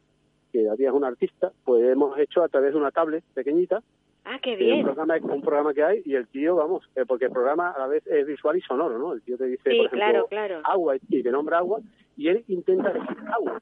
que 0.52 0.64
todavía 0.64 0.89
es 0.89 0.93
una 0.95 1.08
artista, 1.08 1.52
pues 1.66 1.84
hemos 1.84 2.18
hecho 2.20 2.43
a 2.43 2.48
través 2.50 2.74
de 2.74 2.80
una 2.80 2.91
tablet 2.91 3.24
pequeñita, 3.34 3.82
Ah, 4.30 4.39
qué 4.41 4.56
es 4.56 4.60
un 4.60 4.66
bien. 4.66 4.84
programa, 4.84 5.16
un 5.22 5.41
programa 5.41 5.74
que 5.74 5.82
hay, 5.84 6.02
y 6.04 6.16
el 6.16 6.28
tío, 6.28 6.58
vamos, 6.58 6.84
eh, 6.98 7.06
porque 7.08 7.26
el 7.26 7.32
programa 7.32 7.70
a 7.72 7.80
la 7.80 7.88
vez 7.88 8.06
es 8.08 8.28
visual 8.28 8.58
y 8.58 8.62
sonoro, 8.62 8.98
¿no? 9.00 9.14
El 9.14 9.22
tío 9.22 9.38
te 9.38 9.45
dice, 9.45 9.70
Sí, 9.72 9.78
por 9.78 9.86
ejemplo, 9.86 9.98
claro, 9.98 10.28
claro. 10.28 10.60
agua 10.66 10.95
y 11.10 11.24
te 11.24 11.32
nombra 11.32 11.60
agua, 11.60 11.80
y 12.18 12.28
él 12.28 12.43
intenta 12.50 12.91
decir 12.91 13.18
agua, 13.34 13.58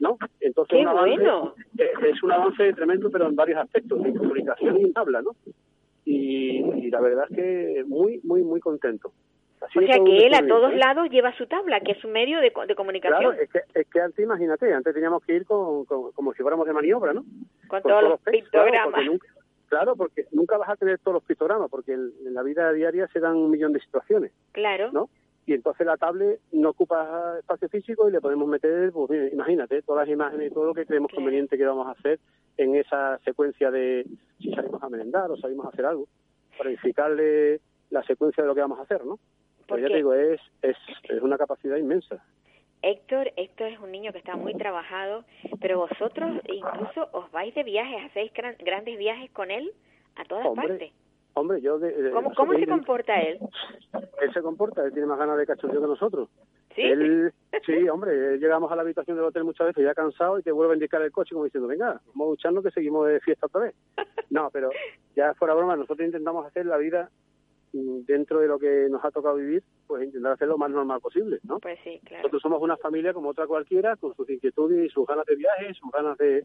¿no? 0.00 0.18
Entonces 0.40 0.76
¡Qué 0.76 0.82
un 0.82 0.88
avance, 0.88 1.14
bueno! 1.16 1.54
eh, 1.78 1.90
es 2.10 2.22
un 2.22 2.32
avance 2.32 2.72
tremendo, 2.74 3.10
pero 3.10 3.28
en 3.28 3.34
varios 3.34 3.58
aspectos, 3.60 4.04
en 4.04 4.14
comunicación 4.14 4.78
y 4.78 4.82
en 4.84 4.92
habla, 4.94 5.22
¿no? 5.22 5.30
Y, 6.04 6.58
y 6.84 6.90
la 6.90 7.00
verdad 7.00 7.24
es 7.30 7.36
que 7.36 7.84
muy, 7.86 8.20
muy, 8.24 8.42
muy 8.42 8.60
contento. 8.60 9.10
Así 9.66 9.78
O 9.78 9.82
sea 9.86 9.96
que 10.04 10.26
él 10.26 10.34
a 10.34 10.46
todos 10.46 10.72
¿eh? 10.72 10.76
lados 10.76 11.08
lleva 11.10 11.32
su 11.36 11.46
tabla, 11.46 11.80
que 11.80 11.92
es 11.92 12.04
un 12.04 12.12
medio 12.12 12.40
de, 12.40 12.52
de 12.66 12.74
comunicación 12.74 13.20
Claro, 13.20 13.40
es 13.40 13.50
que, 13.50 13.60
es 13.80 13.86
que 13.88 14.00
antes, 14.00 14.24
imagínate, 14.24 14.72
antes 14.72 14.94
teníamos 14.94 15.22
que 15.24 15.34
ir 15.36 15.46
con, 15.46 15.84
con- 15.84 16.12
como 16.12 16.32
si 16.34 16.42
fuéramos 16.42 16.66
de 16.66 16.72
maniobra, 16.72 17.12
¿no? 17.12 17.22
con 17.68 17.80
Con 17.80 17.90
todos 17.90 18.02
los 18.02 18.20
claro, 18.20 18.38
pictogramas. 18.38 18.92
porque 18.94 19.04
nunca, 19.06 19.26
claro, 19.68 19.96
porque 19.96 20.26
nunca 20.32 20.56
vas 20.58 20.68
a 20.70 20.76
tener 20.76 20.98
todos 20.98 21.14
los 21.14 21.24
pictogramas, 21.24 21.70
porque 21.70 21.92
en, 21.92 22.12
en 22.26 22.34
la 22.34 22.42
vida 22.42 22.72
diaria 22.72 23.06
se 23.08 23.20
dan 23.20 23.36
un 23.36 23.50
millón 23.50 23.72
de 23.72 23.80
situaciones, 23.80 24.32
Claro. 24.52 24.90
¿no? 24.92 25.08
Y 25.46 25.52
entonces 25.52 25.86
la 25.86 25.98
tablet 25.98 26.40
no 26.52 26.70
ocupa 26.70 27.34
espacio 27.38 27.68
físico 27.68 28.08
y 28.08 28.12
le 28.12 28.20
podemos 28.22 28.48
meter, 28.48 28.90
pues 28.92 29.10
mira, 29.10 29.28
imagínate, 29.28 29.82
todas 29.82 30.06
las 30.06 30.12
imágenes 30.14 30.50
y 30.50 30.54
todo 30.54 30.64
lo 30.66 30.74
que 30.74 30.86
creemos 30.86 31.10
Claro. 31.10 31.20
conveniente 31.22 31.58
que 31.58 31.66
vamos 31.66 31.86
a 31.86 31.90
hacer 31.90 32.18
en 32.56 32.74
esa 32.76 33.18
secuencia 33.24 33.70
de 33.70 34.06
si 34.38 34.50
salimos 34.54 34.82
a 34.82 34.88
merendar 34.88 35.30
o 35.30 35.36
salimos 35.36 35.66
a 35.66 35.68
hacer 35.68 35.84
algo, 35.84 36.06
para 36.56 36.70
indicarle 36.70 37.60
la 37.90 38.02
secuencia 38.04 38.42
de 38.42 38.48
lo 38.48 38.54
que 38.54 38.62
vamos 38.62 38.78
a 38.78 38.82
hacer, 38.82 39.04
¿no? 39.04 39.18
Pero 39.66 39.78
ya 39.80 39.82
Porque- 39.82 39.88
te 39.88 39.96
digo, 39.96 40.14
es, 40.14 40.40
es, 40.62 40.76
es 41.08 41.22
una 41.22 41.36
capacidad 41.38 41.76
inmensa. 41.76 42.22
Héctor, 42.82 43.32
Héctor 43.36 43.68
es 43.68 43.78
un 43.80 43.90
niño 43.90 44.12
que 44.12 44.18
está 44.18 44.36
muy 44.36 44.54
trabajado, 44.54 45.24
pero 45.60 45.78
vosotros 45.78 46.32
incluso 46.52 47.08
os 47.12 47.30
vais 47.32 47.54
de 47.54 47.62
viajes, 47.64 48.04
hacéis 48.10 48.30
gran- 48.34 48.56
grandes 48.58 48.98
viajes 48.98 49.30
con 49.30 49.50
él 49.50 49.72
a 50.16 50.24
todas 50.26 50.44
Hombre, 50.46 50.68
partes. 50.68 50.92
Hombre, 51.32 51.60
yo... 51.62 51.78
De, 51.78 51.90
de- 51.90 52.10
¿Cómo, 52.10 52.32
cómo 52.34 52.52
se 52.52 52.66
comporta 52.66 53.18
él? 53.22 53.38
Él 54.20 54.32
se 54.34 54.42
comporta, 54.42 54.84
él 54.84 54.92
tiene 54.92 55.06
más 55.06 55.18
ganas 55.18 55.38
de 55.38 55.46
cachondeo 55.46 55.80
que 55.80 55.86
nosotros. 55.86 56.28
¿Sí? 56.76 56.82
Él, 56.82 57.32
sí, 57.66 57.88
hombre, 57.88 58.36
llegamos 58.38 58.70
a 58.70 58.76
la 58.76 58.82
habitación 58.82 59.16
del 59.16 59.26
hotel 59.26 59.44
muchas 59.44 59.68
veces 59.68 59.82
ya 59.84 59.94
cansado 59.94 60.38
y 60.38 60.42
te 60.42 60.52
vuelve 60.52 60.74
a 60.74 60.76
indicar 60.76 61.00
el 61.00 61.10
coche 61.10 61.32
como 61.32 61.44
diciendo, 61.44 61.66
venga, 61.68 62.00
vamos 62.08 62.26
a 62.26 62.30
ducharnos 62.30 62.62
que 62.64 62.70
seguimos 62.70 63.06
de 63.08 63.18
fiesta 63.20 63.46
otra 63.46 63.62
vez. 63.62 63.74
No, 64.28 64.50
pero 64.52 64.68
ya 65.16 65.32
fuera 65.34 65.54
broma, 65.54 65.74
nosotros 65.74 66.04
intentamos 66.06 66.44
hacer 66.46 66.66
la 66.66 66.76
vida 66.76 67.08
dentro 68.06 68.38
de 68.40 68.46
lo 68.46 68.58
que 68.58 68.86
nos 68.88 69.04
ha 69.04 69.10
tocado 69.10 69.36
vivir, 69.36 69.62
pues 69.86 70.04
intentar 70.04 70.32
hacer 70.32 70.46
lo 70.48 70.56
más 70.58 70.70
normal 70.70 71.00
posible, 71.00 71.40
¿no? 71.42 71.58
Pues 71.58 71.78
sí, 71.82 72.00
claro. 72.04 72.18
Nosotros 72.22 72.42
somos 72.42 72.62
una 72.62 72.76
familia 72.76 73.12
como 73.12 73.30
otra 73.30 73.46
cualquiera, 73.46 73.96
con 73.96 74.14
sus 74.14 74.28
inquietudes 74.30 74.86
y 74.86 74.88
sus 74.90 75.06
ganas 75.06 75.26
de 75.26 75.34
viaje, 75.36 75.74
sus 75.74 75.90
ganas 75.90 76.16
de, 76.18 76.44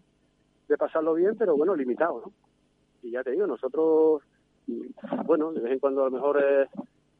de 0.67 0.77
pasarlo 0.77 1.13
bien, 1.13 1.36
pero 1.38 1.55
bueno, 1.55 1.75
limitado, 1.75 2.21
¿no? 2.25 2.32
Y 3.03 3.11
ya 3.11 3.23
te 3.23 3.32
digo, 3.32 3.45
nosotros, 3.47 4.23
bueno, 5.25 5.51
de 5.53 5.61
vez 5.61 5.73
en 5.73 5.80
cuando 5.80 6.01
a 6.01 6.05
lo 6.05 6.11
mejor 6.11 6.41
eh, 6.43 6.67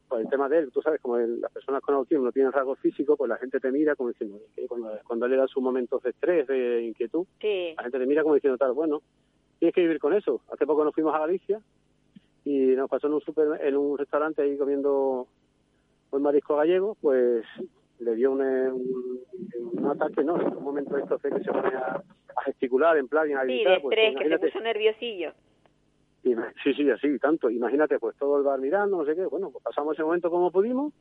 pues 0.08 0.24
el 0.24 0.28
tema 0.30 0.48
de 0.48 0.58
él, 0.58 0.72
tú 0.72 0.82
sabes, 0.82 1.00
como 1.00 1.16
el- 1.16 1.40
las 1.40 1.52
personas 1.52 1.80
con 1.80 1.94
autismo 1.94 2.24
no 2.24 2.32
tienen 2.32 2.50
rasgos 2.52 2.78
físicos, 2.80 3.16
pues 3.16 3.28
la 3.28 3.36
gente 3.36 3.60
te 3.60 3.70
mira 3.70 3.94
como 3.94 4.08
diciendo, 4.10 4.38
cuando, 4.68 4.90
cuando 5.06 5.26
él 5.26 5.32
le 5.32 5.38
da 5.38 5.46
sus 5.46 5.62
momentos 5.62 6.02
de 6.02 6.10
estrés, 6.10 6.46
de 6.48 6.82
inquietud, 6.82 7.26
Sí, 7.40 7.74
la 7.76 7.82
gente 7.84 7.98
te 8.00 8.06
mira 8.06 8.22
como 8.22 8.34
diciendo 8.34 8.58
tal, 8.58 8.72
bueno, 8.72 9.02
tienes 9.60 9.74
que 9.74 9.82
vivir 9.82 10.00
con 10.00 10.12
eso. 10.14 10.40
Hace 10.52 10.66
poco 10.66 10.84
nos 10.84 10.94
fuimos 10.94 11.14
a 11.14 11.20
Galicia 11.20 11.60
y 12.44 12.58
nos 12.76 12.88
pasó 12.88 13.06
en 13.06 13.14
un 13.14 13.20
super, 13.20 13.60
en 13.62 13.76
un 13.76 13.98
restaurante 13.98 14.42
ahí 14.42 14.56
comiendo 14.56 15.26
un 16.10 16.22
marisco 16.22 16.56
gallego, 16.56 16.96
pues 17.00 17.44
le 17.98 18.14
dio 18.14 18.32
un, 18.32 18.40
un, 18.40 19.20
un 19.72 19.86
ataque, 19.86 20.24
¿no? 20.24 20.40
En 20.40 20.56
un 20.56 20.64
momento 20.64 20.94
de 20.94 21.02
estos 21.02 21.20
de 21.22 21.30
que 21.30 21.44
se 21.44 21.52
pone 21.52 21.68
a, 21.76 22.02
a 22.36 22.42
gesticular, 22.44 22.96
en 22.96 23.08
plan, 23.08 23.28
y 23.28 23.34
a 23.34 23.42
sí, 23.42 23.46
gritar, 23.46 23.74
de 23.74 23.80
pues, 23.80 23.98
estrés, 23.98 24.16
que 24.16 24.28
se 24.28 24.38
puso 24.38 24.60
nerviosillo. 24.64 25.32
Sí, 26.22 26.74
sí, 26.74 26.90
así, 26.90 27.18
tanto. 27.18 27.48
Imagínate, 27.48 27.98
pues 27.98 28.16
todo 28.16 28.36
el 28.38 28.42
bar 28.42 28.60
mirando, 28.60 28.98
no 28.98 29.04
sé 29.04 29.14
qué. 29.14 29.24
Bueno, 29.26 29.50
pues 29.50 29.64
pasamos 29.64 29.94
ese 29.94 30.02
momento 30.02 30.30
como 30.30 30.50
pudimos 30.50 30.92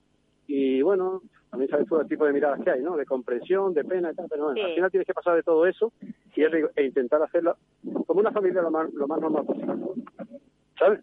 y 0.48 0.82
bueno, 0.82 1.22
también 1.52 1.70
sabes 1.70 1.88
todo 1.88 2.02
el 2.02 2.08
tipo 2.08 2.26
de 2.26 2.34
miradas 2.34 2.62
que 2.64 2.72
hay, 2.72 2.82
¿no? 2.82 2.96
De 2.96 3.06
comprensión, 3.06 3.74
de 3.74 3.84
pena 3.84 4.12
y 4.12 4.16
tal, 4.16 4.28
pero 4.30 4.46
bueno, 4.46 4.56
Sí. 4.56 4.62
al 4.62 4.76
final 4.76 4.92
tienes 4.92 5.06
que 5.08 5.14
pasar 5.14 5.36
de 5.36 5.44
todo 5.44 5.66
eso 5.68 5.92
y 6.36 6.46
digo, 6.48 6.70
e 6.76 6.86
intentar 6.86 7.22
hacerlo 7.22 7.58
como 8.08 8.22
una 8.22 8.32
familia 8.32 8.62
lo 8.62 8.72
más, 8.72 8.92
lo 8.94 9.08
más 9.08 9.20
normal 9.20 9.46
posible, 9.46 9.74
¿sabes? 10.78 11.02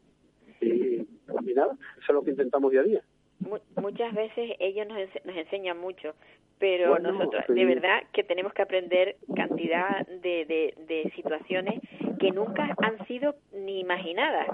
Y, 0.61 1.07
y 1.51 1.55
nada, 1.55 1.73
eso 1.99 2.07
es 2.09 2.15
lo 2.15 2.23
que 2.23 2.31
intentamos 2.31 2.71
día 2.73 2.81
a 2.81 2.85
día. 2.85 3.03
Mu- 3.41 3.59
muchas 3.83 4.15
veces 4.15 4.53
ellos 4.59 4.87
nos, 4.87 4.97
ense- 4.99 5.23
nos 5.25 5.37
enseñan 5.37 5.79
mucho, 5.79 6.15
pero 6.59 6.91
Bueno, 6.91 7.13
nosotros 7.13 7.45
sí. 7.47 7.53
de 7.55 7.65
verdad 7.67 8.03
que 8.13 8.25
tenemos 8.25 8.53
que 8.55 8.63
aprender 8.63 9.17
cantidad 9.35 10.07
de, 10.07 10.45
de, 10.47 10.75
de 10.87 11.13
situaciones 11.15 11.81
que 12.19 12.31
nunca 12.31 12.75
han 12.83 13.07
sido 13.07 13.35
ni 13.53 13.81
imaginadas. 13.81 14.47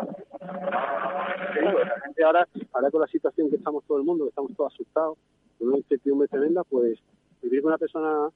Gente 2.04 2.24
ahora, 2.24 2.48
ahora 2.72 2.90
con 2.90 3.00
la 3.00 3.06
situación 3.06 3.50
que 3.50 3.56
estamos 3.56 3.84
todo 3.84 3.98
el 3.98 4.04
mundo, 4.04 4.24
que 4.24 4.30
estamos 4.30 4.52
todos 4.56 4.72
asustados, 4.74 5.18
con 5.58 5.68
una 5.68 5.78
incertidumbre 5.78 6.26
tremenda, 6.28 6.64
pues 6.64 6.98
vivir 7.42 7.62
con 7.62 7.68
una 7.70 7.78
persona 7.78 8.28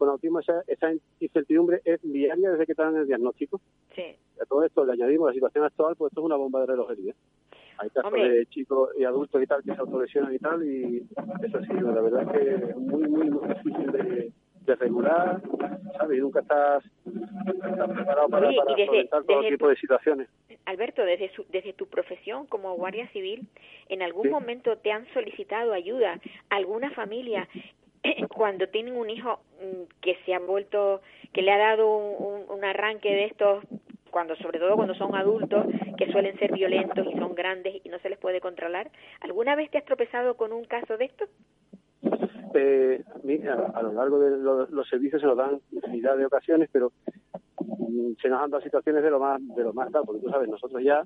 con 0.00 0.08
autismo, 0.08 0.40
esa, 0.40 0.62
esa 0.66 0.90
incertidumbre 1.20 1.82
es 1.84 2.00
diaria 2.02 2.50
desde 2.50 2.66
que 2.66 2.74
te 2.74 2.82
dan 2.82 2.96
el 2.96 3.06
diagnóstico. 3.06 3.60
Sí. 3.94 4.16
A 4.40 4.46
todo 4.46 4.64
esto 4.64 4.84
le 4.86 4.92
añadimos 4.94 5.28
la 5.28 5.34
situación 5.34 5.64
actual, 5.64 5.94
pues 5.96 6.10
esto 6.10 6.22
es 6.22 6.24
una 6.24 6.36
bomba 6.36 6.60
de 6.60 6.66
relojería. 6.66 7.14
Hay 7.78 7.90
casos 7.90 8.06
Hombre. 8.06 8.28
de 8.30 8.46
chicos 8.46 8.90
y 8.98 9.04
adultos 9.04 9.42
y 9.42 9.46
tal 9.46 9.62
que 9.62 9.74
se 9.74 9.80
autolesionan 9.80 10.34
y 10.34 10.38
tal, 10.38 10.62
y 10.66 11.02
eso 11.42 11.60
sí, 11.62 11.72
la 11.74 12.00
verdad 12.00 12.22
es 12.22 12.28
que 12.32 12.54
es 12.70 12.76
muy, 12.76 13.08
muy, 13.08 13.30
muy 13.30 13.48
difícil 13.48 13.92
de, 13.92 14.32
de 14.66 14.74
regular, 14.76 15.40
¿sabes? 15.98 16.18
Y 16.18 16.20
nunca 16.20 16.40
estás, 16.40 16.84
estás 17.06 17.90
preparado 17.90 18.28
para, 18.28 18.48
Oye, 18.48 18.56
para 18.56 18.72
y 18.72 18.74
desde- 18.74 18.86
solventar 18.86 19.24
todo 19.24 19.40
tipo 19.42 19.64
tu- 19.66 19.68
de 19.70 19.76
situaciones. 19.76 20.28
Alberto, 20.66 21.02
desde, 21.04 21.30
su, 21.34 21.44
desde 21.50 21.72
tu 21.72 21.86
profesión 21.86 22.46
como 22.46 22.74
guardia 22.76 23.08
civil, 23.08 23.46
¿en 23.88 24.02
algún 24.02 24.24
Sí. 24.24 24.28
momento 24.30 24.76
te 24.76 24.92
han 24.92 25.06
solicitado 25.14 25.72
ayuda 25.72 26.20
alguna 26.50 26.90
familia 26.90 27.48
cuando 28.34 28.66
tienen 28.68 28.96
un 28.96 29.10
hijo 29.10 29.40
mm, 29.60 30.00
que 30.00 30.16
se 30.24 30.34
ha 30.34 30.38
vuelto, 30.38 31.00
que 31.32 31.42
le 31.42 31.52
ha 31.52 31.58
dado 31.58 31.96
un, 31.96 32.64
arranque 32.64 33.08
de 33.10 33.24
estos, 33.26 33.64
cuando 34.10 34.36
sobre 34.36 34.58
todo 34.58 34.76
cuando 34.76 34.94
son 34.94 35.14
adultos, 35.14 35.66
que 35.96 36.10
suelen 36.12 36.38
ser 36.38 36.52
violentos 36.52 37.06
y 37.06 37.18
son 37.18 37.34
grandes 37.34 37.80
y 37.84 37.88
no 37.88 37.98
se 38.00 38.08
les 38.10 38.18
puede 38.18 38.40
controlar? 38.40 38.90
¿Alguna 39.20 39.54
vez 39.56 39.70
te 39.70 39.78
has 39.78 39.84
tropezado 39.84 40.36
con 40.36 40.52
un 40.52 40.64
caso 40.64 40.96
de 40.96 41.04
esto? 41.06 41.24
Eh, 42.54 43.02
mira, 43.22 43.70
a 43.74 43.82
lo 43.82 43.92
largo 43.92 44.18
de 44.18 44.36
lo- 44.38 44.66
los 44.66 44.88
servicios 44.88 45.20
se 45.20 45.26
nos 45.26 45.36
dan 45.36 45.60
infinidad 45.70 46.16
de 46.16 46.26
ocasiones, 46.26 46.68
pero 46.72 46.92
mm, 47.60 48.12
se 48.20 48.28
nos 48.28 48.42
han 48.42 48.50
dado 48.50 48.62
situaciones 48.62 49.02
de 49.02 49.10
lo 49.10 49.20
más 49.20 49.40
de 49.54 49.62
lo 49.62 49.72
más 49.72 49.90
tal, 49.92 50.02
porque 50.04 50.22
tú 50.22 50.30
sabes, 50.30 50.48
nosotros 50.48 50.82
ya, 50.82 51.04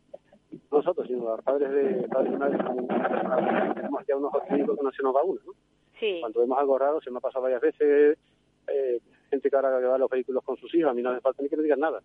no 0.70 0.78
nosotros, 0.78 1.06
sino 1.06 1.24
los 1.24 1.42
padres 1.42 1.70
de 1.70 2.08
padres 2.08 2.32
y 2.32 2.36
madres, 2.36 2.60
tenemos 3.74 4.06
ya 4.06 4.16
unos 4.16 4.32
clínicos 4.48 4.78
que 4.78 4.84
no 4.84 4.92
se 4.92 5.02
nos 5.02 5.14
va 5.14 5.22
uno, 5.24 5.40
¿no? 5.46 5.52
Sí. 5.98 6.18
Cuando 6.20 6.40
vemos 6.40 6.58
algo 6.58 6.78
raro, 6.78 7.00
se 7.00 7.10
me 7.10 7.18
ha 7.18 7.20
pasado 7.20 7.42
varias 7.42 7.60
veces, 7.60 8.18
eh, 8.68 9.00
gente 9.30 9.50
que 9.50 9.56
ahora 9.56 9.78
que 9.78 9.86
va 9.86 9.94
a 9.94 9.98
los 9.98 10.10
vehículos 10.10 10.42
con 10.44 10.56
sus 10.56 10.74
hijos, 10.74 10.90
a 10.90 10.94
mí 10.94 11.02
no 11.02 11.10
hace 11.10 11.20
falta 11.20 11.42
ni 11.42 11.48
que 11.48 11.56
me 11.56 11.62
digan 11.62 11.80
nada. 11.80 12.02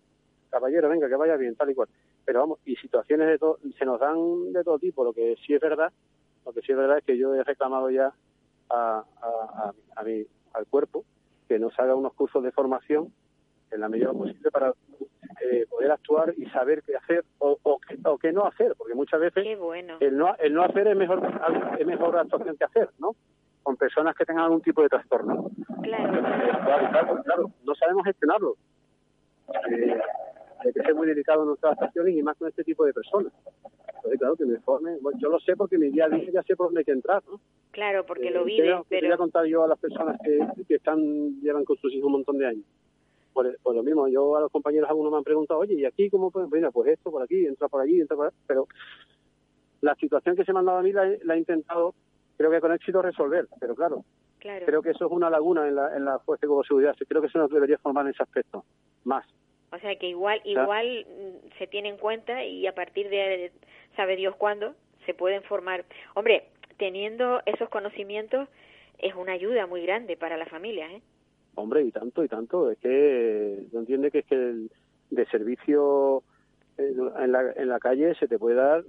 Caballero, 0.50 0.88
venga, 0.88 1.08
que 1.08 1.16
vaya 1.16 1.36
bien, 1.36 1.54
tal 1.54 1.70
y 1.70 1.74
cual. 1.74 1.88
Pero 2.24 2.40
vamos, 2.40 2.58
y 2.64 2.76
situaciones 2.76 3.28
de 3.28 3.38
todo, 3.38 3.58
se 3.78 3.84
nos 3.84 4.00
dan 4.00 4.52
de 4.52 4.64
todo 4.64 4.78
tipo. 4.78 5.04
Lo 5.04 5.12
que 5.12 5.36
sí 5.46 5.54
es 5.54 5.60
verdad, 5.60 5.92
lo 6.44 6.52
que 6.52 6.60
sí 6.62 6.72
es 6.72 6.78
verdad 6.78 6.98
es 6.98 7.04
que 7.04 7.16
yo 7.16 7.34
he 7.34 7.44
reclamado 7.44 7.90
ya 7.90 8.12
a, 8.68 8.98
a, 8.98 9.04
a, 9.22 9.72
a 9.96 10.02
mi, 10.02 10.24
al 10.52 10.66
cuerpo 10.66 11.04
que 11.48 11.58
nos 11.58 11.78
haga 11.78 11.94
unos 11.94 12.14
cursos 12.14 12.42
de 12.42 12.52
formación 12.52 13.12
en 13.70 13.80
la 13.80 13.88
medida 13.88 14.12
posible 14.12 14.50
para 14.50 14.72
eh, 15.42 15.66
poder 15.68 15.90
actuar 15.92 16.34
y 16.36 16.46
saber 16.46 16.82
qué 16.82 16.96
hacer 16.96 17.24
o, 17.38 17.58
o, 17.62 17.78
qué, 17.80 17.98
o 18.04 18.18
qué 18.18 18.32
no 18.32 18.46
hacer, 18.46 18.74
porque 18.76 18.94
muchas 18.94 19.20
veces 19.20 19.58
bueno. 19.58 19.96
el 20.00 20.16
no, 20.16 20.34
el 20.38 20.52
no 20.54 20.62
hacer 20.62 20.88
es 20.88 20.96
mejor 20.96 21.22
es 21.78 21.86
mejor 21.86 22.16
actuación 22.16 22.56
que 22.56 22.64
hacer, 22.64 22.90
¿no? 22.98 23.14
Con 23.62 23.76
personas 23.76 24.14
que 24.14 24.24
tengan 24.24 24.44
algún 24.44 24.62
tipo 24.62 24.82
de 24.82 24.88
trastorno. 24.88 25.50
Claro. 25.82 26.20
Claro, 26.20 26.88
claro, 26.90 27.22
claro, 27.22 27.50
no 27.64 27.74
sabemos 27.74 28.04
gestionarlo. 28.04 28.56
Eh, 29.70 29.98
hay 30.64 30.72
que 30.72 30.80
ser 30.82 30.94
muy 30.94 31.06
delicado 31.06 31.42
en 31.42 31.48
nuestras 31.48 31.72
actuaciones 31.72 32.14
y 32.16 32.22
más 32.22 32.36
con 32.36 32.48
este 32.48 32.64
tipo 32.64 32.84
de 32.84 32.92
personas. 32.92 33.32
Entonces, 33.96 34.18
claro, 34.18 34.36
que 34.36 34.44
me 34.46 34.58
formen. 34.60 34.98
Bueno, 35.02 35.18
yo 35.20 35.28
lo 35.28 35.38
sé 35.40 35.56
porque 35.56 35.76
mi 35.78 35.90
día 35.90 36.06
a 36.06 36.08
día 36.08 36.30
ya 36.32 36.42
sé 36.42 36.56
por 36.56 36.66
dónde 36.68 36.80
hay 36.80 36.84
que 36.84 36.92
entrar, 36.92 37.22
¿no? 37.30 37.40
Claro, 37.70 38.04
porque 38.06 38.28
Eh, 38.28 38.30
lo 38.30 38.40
¿qué 38.44 38.52
vives, 38.52 38.70
voy 38.72 38.80
a- 38.80 38.84
qué 38.88 38.96
voy 38.96 38.98
a 38.98 39.00
pero 39.08 39.18
contar 39.18 39.44
yo 39.46 39.64
a 39.64 39.68
las 39.68 39.78
personas 39.78 40.16
que, 40.24 40.38
que 40.66 40.74
están 40.76 41.40
llevan 41.40 41.64
con 41.64 41.76
sus 41.76 41.92
hijos 41.92 42.06
un 42.06 42.12
montón 42.12 42.38
de 42.38 42.46
años? 42.46 42.64
Por, 43.32 43.56
por 43.62 43.74
lo 43.74 43.82
mismo, 43.82 44.08
yo 44.08 44.36
a 44.36 44.40
los 44.40 44.50
compañeros 44.50 44.88
algunos 44.90 45.12
me 45.12 45.18
han 45.18 45.24
preguntado, 45.24 45.60
oye, 45.60 45.74
¿y 45.74 45.84
aquí 45.84 46.08
cómo 46.10 46.30
pueden? 46.30 46.48
Mira, 46.50 46.70
pues 46.70 46.90
esto, 46.92 47.10
por 47.10 47.22
aquí, 47.22 47.46
entra 47.46 47.68
por 47.68 47.80
allí, 47.80 48.00
entra 48.00 48.16
por 48.16 48.26
allí. 48.26 48.36
Pero 48.46 48.66
la 49.82 49.94
situación 49.94 50.34
que 50.36 50.44
se 50.44 50.52
me 50.52 50.58
ha 50.60 50.62
dado 50.62 50.78
a 50.78 50.82
mí 50.82 50.92
la, 50.92 51.04
la 51.24 51.34
he 51.34 51.38
intentado, 51.38 51.94
creo 52.40 52.50
que 52.50 52.60
con 52.62 52.72
éxito, 52.72 53.02
resolver. 53.02 53.46
Pero 53.60 53.74
claro, 53.74 54.02
claro. 54.38 54.64
creo 54.64 54.80
que 54.80 54.92
eso 54.92 55.04
es 55.04 55.12
una 55.12 55.28
laguna 55.28 55.68
en 55.68 55.74
la, 55.74 55.94
en 55.94 56.06
la 56.06 56.18
Fuerza 56.20 56.46
de 56.46 56.62
Seguridad. 56.66 56.96
Creo 57.06 57.20
que 57.20 57.28
se 57.28 57.36
nos 57.36 57.50
debería 57.50 57.76
formar 57.76 58.06
en 58.06 58.12
ese 58.12 58.22
aspecto. 58.22 58.64
Más. 59.04 59.26
O 59.72 59.78
sea 59.78 59.94
que 59.96 60.08
igual 60.08 60.40
igual 60.44 61.06
mm, 61.06 61.58
se 61.58 61.66
tiene 61.66 61.90
en 61.90 61.98
cuenta 61.98 62.42
y 62.42 62.66
a 62.66 62.74
partir 62.74 63.10
de 63.10 63.52
sabe 63.94 64.16
Dios 64.16 64.34
cuándo 64.36 64.74
se 65.04 65.12
pueden 65.12 65.42
formar. 65.42 65.84
Hombre, 66.14 66.48
teniendo 66.78 67.42
esos 67.44 67.68
conocimientos 67.68 68.48
es 68.98 69.14
una 69.14 69.32
ayuda 69.32 69.66
muy 69.66 69.82
grande 69.82 70.16
para 70.16 70.38
la 70.38 70.46
familia, 70.46 70.90
¿eh? 70.90 71.02
Hombre, 71.56 71.82
y 71.82 71.92
tanto, 71.92 72.24
y 72.24 72.28
tanto. 72.28 72.70
Es 72.70 72.78
que 72.78 73.64
no 73.70 73.80
entiende 73.80 74.10
que 74.10 74.20
es 74.20 74.26
que 74.26 74.34
el, 74.34 74.70
de 75.10 75.26
servicio 75.26 76.22
eh, 76.78 76.94
en 77.18 77.32
la, 77.32 77.52
en 77.52 77.68
la 77.68 77.78
calle 77.78 78.14
se 78.14 78.28
te 78.28 78.38
puede 78.38 78.54
dar 78.54 78.82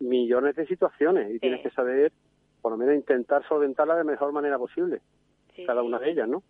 millones 0.00 0.56
de 0.56 0.66
situaciones 0.66 1.34
y 1.34 1.38
tienes 1.38 1.62
que 1.62 1.70
saber, 1.70 2.10
por 2.60 2.72
lo 2.72 2.78
menos, 2.78 2.94
intentar 2.94 3.46
solventarla 3.48 3.94
de 3.96 4.04
la 4.04 4.10
mejor 4.10 4.32
manera 4.32 4.58
posible, 4.58 5.00
Sí, 5.54 5.64
cada 5.66 5.80
sí. 5.82 5.86
una 5.86 5.98
de 5.98 6.10
ellas, 6.10 6.28
¿no? 6.28 6.42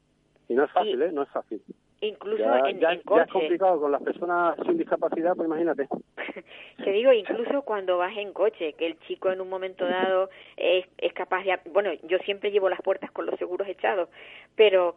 Y 0.48 0.54
no 0.54 0.64
es 0.64 0.70
fácil, 0.72 1.00
¿eh? 1.02 1.12
No 1.12 1.22
es 1.22 1.28
fácil. 1.30 1.62
Incluso 2.02 2.38
Ya, 2.42 2.58
en, 2.70 2.80
ya- 2.80 2.92
en 2.92 2.98
ya 2.98 3.04
coche. 3.04 3.22
es 3.26 3.32
complicado 3.32 3.80
con 3.80 3.92
las 3.92 4.02
personas 4.02 4.56
sin 4.66 4.78
discapacidad, 4.78 5.36
pues 5.36 5.46
imagínate. 5.46 5.86
Te 6.84 6.90
digo, 6.92 7.12
incluso 7.12 7.62
cuando 7.62 7.98
vas 7.98 8.16
en 8.16 8.32
coche, 8.32 8.72
que 8.72 8.86
el 8.86 8.98
chico 9.00 9.30
en 9.30 9.40
un 9.40 9.48
momento 9.48 9.86
dado 9.86 10.30
es, 10.56 10.86
es 10.98 11.12
capaz 11.12 11.44
de... 11.44 11.58
Bueno, 11.72 11.90
yo 12.04 12.18
siempre 12.20 12.50
llevo 12.50 12.68
las 12.70 12.80
puertas 12.80 13.10
con 13.12 13.26
los 13.26 13.38
seguros 13.38 13.68
echados, 13.68 14.08
pero 14.56 14.94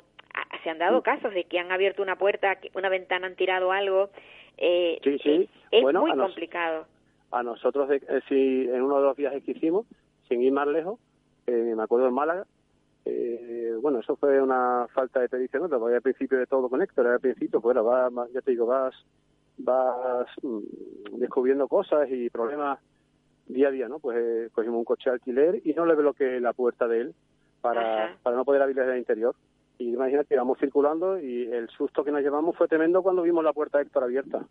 se 0.64 0.70
han 0.70 0.78
dado 0.80 1.04
casos 1.04 1.34
de 1.34 1.44
que 1.44 1.60
han 1.60 1.72
abierto 1.72 2.02
una 2.02 2.16
puerta, 2.16 2.58
una 2.74 2.90
ventana, 2.90 3.28
han 3.28 3.36
tirado 3.36 3.72
algo. 3.72 4.10
Eh, 4.58 5.00
Sí, 5.04 5.18
sí. 5.20 5.50
Es 5.72 5.82
Bueno, 5.84 6.02
muy 6.02 6.12
a 6.12 6.16
nos- 6.16 6.28
complicado. 6.28 6.86
a 7.32 7.44
nosotros, 7.44 7.90
de- 7.90 7.98
eh, 7.98 8.22
si 8.30 8.62
en 8.70 8.82
uno 8.82 8.98
de 8.98 9.04
los 9.04 9.18
viajes 9.18 9.44
que 9.44 9.52
hicimos, 9.52 9.86
sin 10.28 10.42
ir 10.42 10.52
más 10.52 10.68
lejos, 10.68 11.00
eh, 11.48 11.74
me 11.76 11.84
acuerdo 11.84 12.08
en 12.08 12.14
Málaga, 12.14 12.46
eh, 13.06 13.76
bueno, 13.82 14.00
eso 14.00 14.16
fue 14.16 14.42
una 14.42 14.88
falta 14.94 15.20
de 15.20 15.30
pericia, 15.30 15.60
¿no? 15.60 15.68
Porque 15.68 15.96
al 15.96 16.02
principio 16.02 16.38
de 16.38 16.48
todo 16.48 16.70
con 16.70 16.82
Héctor, 16.82 17.08
al 17.08 17.20
principio, 17.20 17.60
pues 17.60 17.76
bueno, 17.76 17.84
vas, 17.84 18.32
ya 18.32 18.42
te 18.42 18.52
digo, 18.52 18.66
vas, 18.66 18.96
vas 19.58 20.28
mm, 20.42 21.18
descubriendo 21.18 21.68
cosas 21.68 22.10
y 22.10 22.30
problemas 22.30 22.80
día 23.48 23.68
a 23.68 23.72
día, 23.72 23.88
¿no? 23.90 24.00
Pues 24.00 24.18
eh, 24.18 24.50
cogimos 24.54 24.80
un 24.80 24.86
coche 24.86 25.10
de 25.10 25.16
alquiler 25.16 25.62
y 25.66 25.74
no 25.74 25.86
le 25.86 25.96
bloqueé 25.96 26.40
la 26.40 26.54
puerta 26.54 26.88
de 26.88 27.02
él 27.02 27.16
para, 27.62 28.06
Ajá. 28.06 28.18
para 28.24 28.38
no 28.38 28.46
poder 28.46 28.62
abrirle 28.62 28.84
desde 28.84 28.94
el 28.94 29.00
interior. 29.00 29.36
Y 29.78 29.94
imagínate, 29.94 30.34
íbamos 30.36 30.60
circulando 30.60 31.20
y 31.20 31.44
el 31.52 31.68
susto 31.70 32.04
que 32.04 32.12
nos 32.12 32.22
llevamos 32.22 32.56
fue 32.56 32.68
tremendo 32.68 33.02
cuando 33.02 33.24
vimos 33.24 33.44
la 33.44 33.54
puerta 33.54 33.78
de 33.80 33.86
Héctor 33.86 34.04
abierta. 34.04 34.46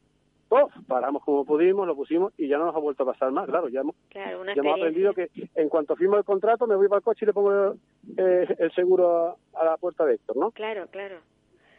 ¡Puf! 0.49 0.71
Paramos 0.87 1.25
como 1.25 1.45
pudimos, 1.47 1.87
lo 1.87 1.97
pusimos 1.97 2.33
y 2.37 2.47
ya 2.49 2.59
no 2.59 2.67
nos 2.67 2.75
ha 2.77 2.79
vuelto 2.79 3.05
a 3.05 3.07
pasar 3.07 3.31
más. 3.33 3.47
Claro, 3.47 3.69
ya 3.69 3.81
hemos, 3.81 3.95
Claro, 4.11 4.41
una 4.43 4.55
ya 4.55 4.61
hemos 4.61 4.75
aprendido 4.79 5.15
que 5.15 5.31
en 5.55 5.69
cuanto 5.71 5.97
firmo 5.97 6.17
el 6.19 6.25
contrato 6.25 6.67
me 6.67 6.77
voy 6.77 6.89
para 6.89 6.99
el 6.99 7.05
coche 7.05 7.25
y 7.25 7.27
le 7.27 7.33
pongo 7.33 7.75
eh, 8.19 8.55
el 8.59 8.73
seguro 8.73 9.29
a, 9.55 9.61
a 9.61 9.65
la 9.65 9.77
puerta 9.79 10.05
de 10.05 10.15
Héctor, 10.15 10.37
¿no? 10.37 10.51
Claro, 10.51 10.87
claro. 10.91 11.17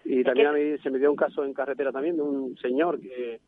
Y 0.06 0.20
Es 0.22 0.26
también 0.26 0.48
que- 0.48 0.50
a 0.50 0.72
mí 0.74 0.78
se 0.80 0.90
me 0.90 0.98
dio 0.98 1.12
un 1.12 1.16
caso 1.18 1.44
en 1.46 1.54
carretera 1.54 1.92
también 1.92 2.16
de 2.16 2.24
un 2.24 2.58
señor 2.58 3.00
que 3.00 3.40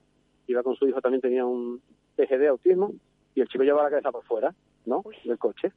iba 0.47 0.61
con 0.61 0.75
su 0.75 0.87
hijo, 0.87 1.01
también 1.01 1.21
tenía 1.21 1.43
un 1.45 1.81
TGD 2.17 2.47
autismo 2.47 2.91
y 3.33 3.41
el 3.41 3.47
chico 3.47 3.63
llevaba 3.63 3.85
la 3.85 3.89
cabeza 3.89 4.11
por 4.11 4.23
fuera, 4.25 4.53
¿no? 4.85 5.01
Uy. 5.03 5.15
Del 5.23 5.39
coche. 5.39 5.71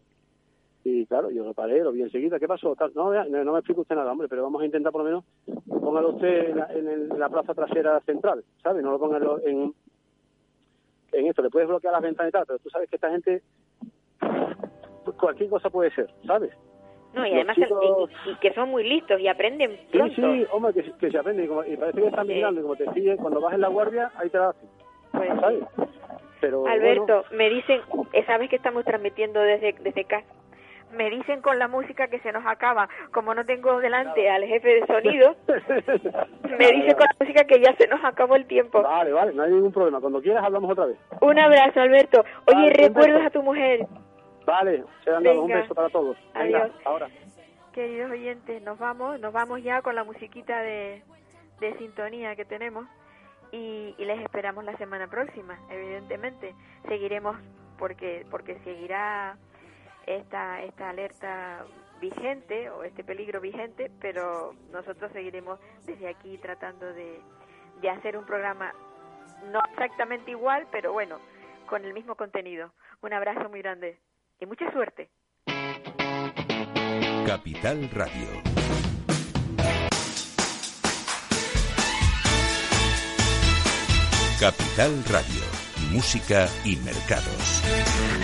Y 0.91 1.05
claro, 1.07 1.31
yo 1.31 1.45
lo 1.45 1.53
paré, 1.53 1.83
lo 1.85 1.93
vi 1.93 2.01
enseguida. 2.03 2.39
¿Qué 2.39 2.49
pasó? 2.49 2.75
Tal. 2.75 2.93
No, 2.95 3.13
no, 3.13 3.45
no 3.45 3.53
me 3.53 3.59
explica 3.59 3.83
usted 3.83 3.95
nada, 3.95 4.11
hombre, 4.11 4.27
pero 4.27 4.43
vamos 4.43 4.63
a 4.63 4.65
intentar 4.65 4.91
por 4.91 5.03
lo 5.03 5.09
menos 5.11 5.25
póngalo 5.69 6.11
usted 6.11 6.49
en 6.51 6.57
la, 6.57 6.67
en 6.73 6.89
el- 6.89 7.13
en 7.13 7.19
la 7.21 7.29
plaza 7.29 7.53
trasera 7.55 8.01
central, 8.01 8.43
¿sabe? 8.63 8.81
No 8.83 8.93
lo 8.93 8.99
ponga 8.99 9.19
en, 9.45 9.75
en, 11.13 11.27
esto. 11.27 11.43
Le 11.43 11.51
puedes 11.51 11.69
bloquear 11.69 11.93
las 11.93 12.03
ventanas 12.03 12.31
y 12.31 12.33
tal, 12.33 12.45
pero 12.47 12.59
tú 12.59 12.71
sabes 12.71 12.89
que 12.89 12.97
esta 12.97 13.11
gente, 13.11 13.43
pues, 15.05 15.17
cualquier 15.19 15.51
cosa 15.51 15.69
puede 15.69 15.91
ser, 15.91 16.09
¿sabes? 16.27 16.53
No, 17.15 17.27
y 17.27 17.33
además 17.35 17.57
chicos- 17.57 18.11
y- 18.27 18.31
y 18.31 18.35
que 18.37 18.53
son 18.55 18.71
muy 18.71 18.85
listos 18.89 19.21
y 19.21 19.29
aprenden 19.29 19.73
Sí, 19.91 19.99
pronto. 19.99 20.15
sí, 20.15 20.47
hombre, 20.53 20.73
que, 20.75 20.93
que 20.93 21.11
se 21.11 21.19
aprende 21.19 21.45
y, 21.45 21.49
como- 21.49 21.65
y 21.65 21.77
parece 21.77 22.01
que 22.01 22.07
están 22.07 22.27
Sí. 22.27 22.33
mirando 22.35 22.61
y 22.61 22.63
como 22.63 22.77
te 22.77 22.91
siguen, 22.95 23.17
cuando 23.19 23.41
vas 23.41 23.55
en 23.55 23.61
la 23.61 23.69
guardia, 23.69 24.11
ahí 24.17 24.31
te 24.31 24.39
la 24.39 24.51
hacen, 24.51 24.69
Pues 25.13 25.31
sí. 25.33 25.39
¿sabes? 25.41 25.65
Pero, 26.41 26.67
Alberto, 26.67 27.25
me 27.33 27.51
dicen, 27.51 27.81
eh, 28.13 28.25
sabes 28.25 28.49
que 28.49 28.57
estamos 28.57 28.85
transmitiendo 28.85 29.41
desde, 29.41 29.73
desde 29.83 30.05
casa. 30.05 30.27
Me 30.93 31.11
dicen 31.11 31.43
con 31.43 31.59
la 31.59 31.69
música 31.69 32.09
que 32.09 32.19
se 32.21 32.33
nos 32.33 32.45
acaba. 32.47 32.89
Como 33.13 33.35
no 33.35 33.45
tengo 33.45 33.79
delante 33.81 34.29
al 34.31 34.45
jefe 34.45 34.69
de 34.81 34.87
sonido, 34.87 35.37
me 36.59 36.73
dice 36.73 36.95
con 36.95 37.05
la 37.07 37.17
música 37.21 37.45
que 37.45 37.61
ya 37.61 37.75
se 37.77 37.87
nos 37.89 38.03
acabó 38.05 38.37
el 38.37 38.47
tiempo. 38.47 38.83
Vale, 38.83 39.13
vale, 39.13 39.33
no 39.35 39.43
hay 39.43 39.51
ningún 39.53 39.73
problema. 39.73 40.01
Cuando 40.01 40.23
quieras 40.23 40.45
hablamos 40.45 40.71
otra 40.71 40.87
vez. 40.87 40.97
Un 41.21 41.39
abrazo, 41.39 41.81
Alberto. 41.81 42.25
Oye, 42.47 42.71
Vale, 42.71 42.73
¿recuerdas 42.89 43.27
a 43.27 43.31
tu 43.31 43.43
mujer? 43.43 43.87
Vale, 44.47 44.83
se 45.05 45.11
han 45.11 45.23
dado 45.23 45.43
un 45.43 45.53
beso 45.53 45.75
para 45.75 45.91
todos. 45.91 46.17
Venga, 46.35 46.59
Adiós. 46.63 46.73
ahora. 46.85 47.09
Queridos 47.73 48.11
oyentes, 48.11 48.63
nos 48.63 48.79
vamos, 48.79 49.21
nos 49.21 49.33
vamos 49.33 49.63
ya 49.63 49.83
con 49.83 49.95
la 49.95 50.05
musiquita 50.05 50.61
de, 50.63 51.03
de 51.61 51.77
sintonía 51.79 52.35
que 52.35 52.45
tenemos 52.47 52.87
y, 53.53 53.95
y 53.99 54.05
les 54.05 54.21
esperamos 54.21 54.65
la 54.65 54.77
semana 54.79 55.07
próxima, 55.07 55.59
evidentemente. 55.71 56.55
Seguiremos 56.89 57.37
porque 57.79 58.27
porque 58.31 58.59
seguirá 58.65 59.37
esta 60.17 60.63
esta 60.63 60.91
alerta 60.91 61.65
vigente 62.01 62.71
o 62.71 62.85
este 62.85 63.05
peligro 63.05 63.41
vigente, 63.41 63.91
pero 64.01 64.55
nosotros 64.73 65.11
seguiremos 65.13 65.59
desde 65.85 66.09
aquí 66.09 66.39
tratando 66.39 66.87
de, 66.93 67.21
de 67.81 67.91
hacer 67.91 68.17
un 68.17 68.25
programa 68.25 68.73
no 69.53 69.61
exactamente 69.73 70.31
igual, 70.31 70.67
pero 70.71 70.93
bueno, 70.93 71.19
con 71.69 71.85
el 71.85 71.93
mismo 71.93 72.15
contenido. 72.15 72.73
Un 73.03 73.13
abrazo 73.13 73.49
muy 73.49 73.63
grande 73.63 73.99
y 74.41 74.47
mucha 74.47 74.71
suerte. 74.73 75.09
Capital 77.27 77.91
Radio. 77.91 78.59
Capital 84.41 85.05
Radio. 85.11 85.43
Música 85.93 86.47
y 86.65 86.77
mercados. 86.77 88.18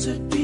curiosity 0.00 0.39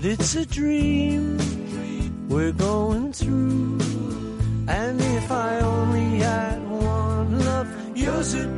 but 0.00 0.04
it's 0.04 0.36
a 0.36 0.46
dream 0.46 1.36
we're 2.28 2.52
going 2.52 3.12
through. 3.12 3.80
And 4.68 5.00
if 5.00 5.28
I 5.28 5.58
only 5.58 6.18
had 6.18 6.58
one 6.70 7.40
love, 7.40 7.68
yours 7.96 8.36
would 8.36 8.57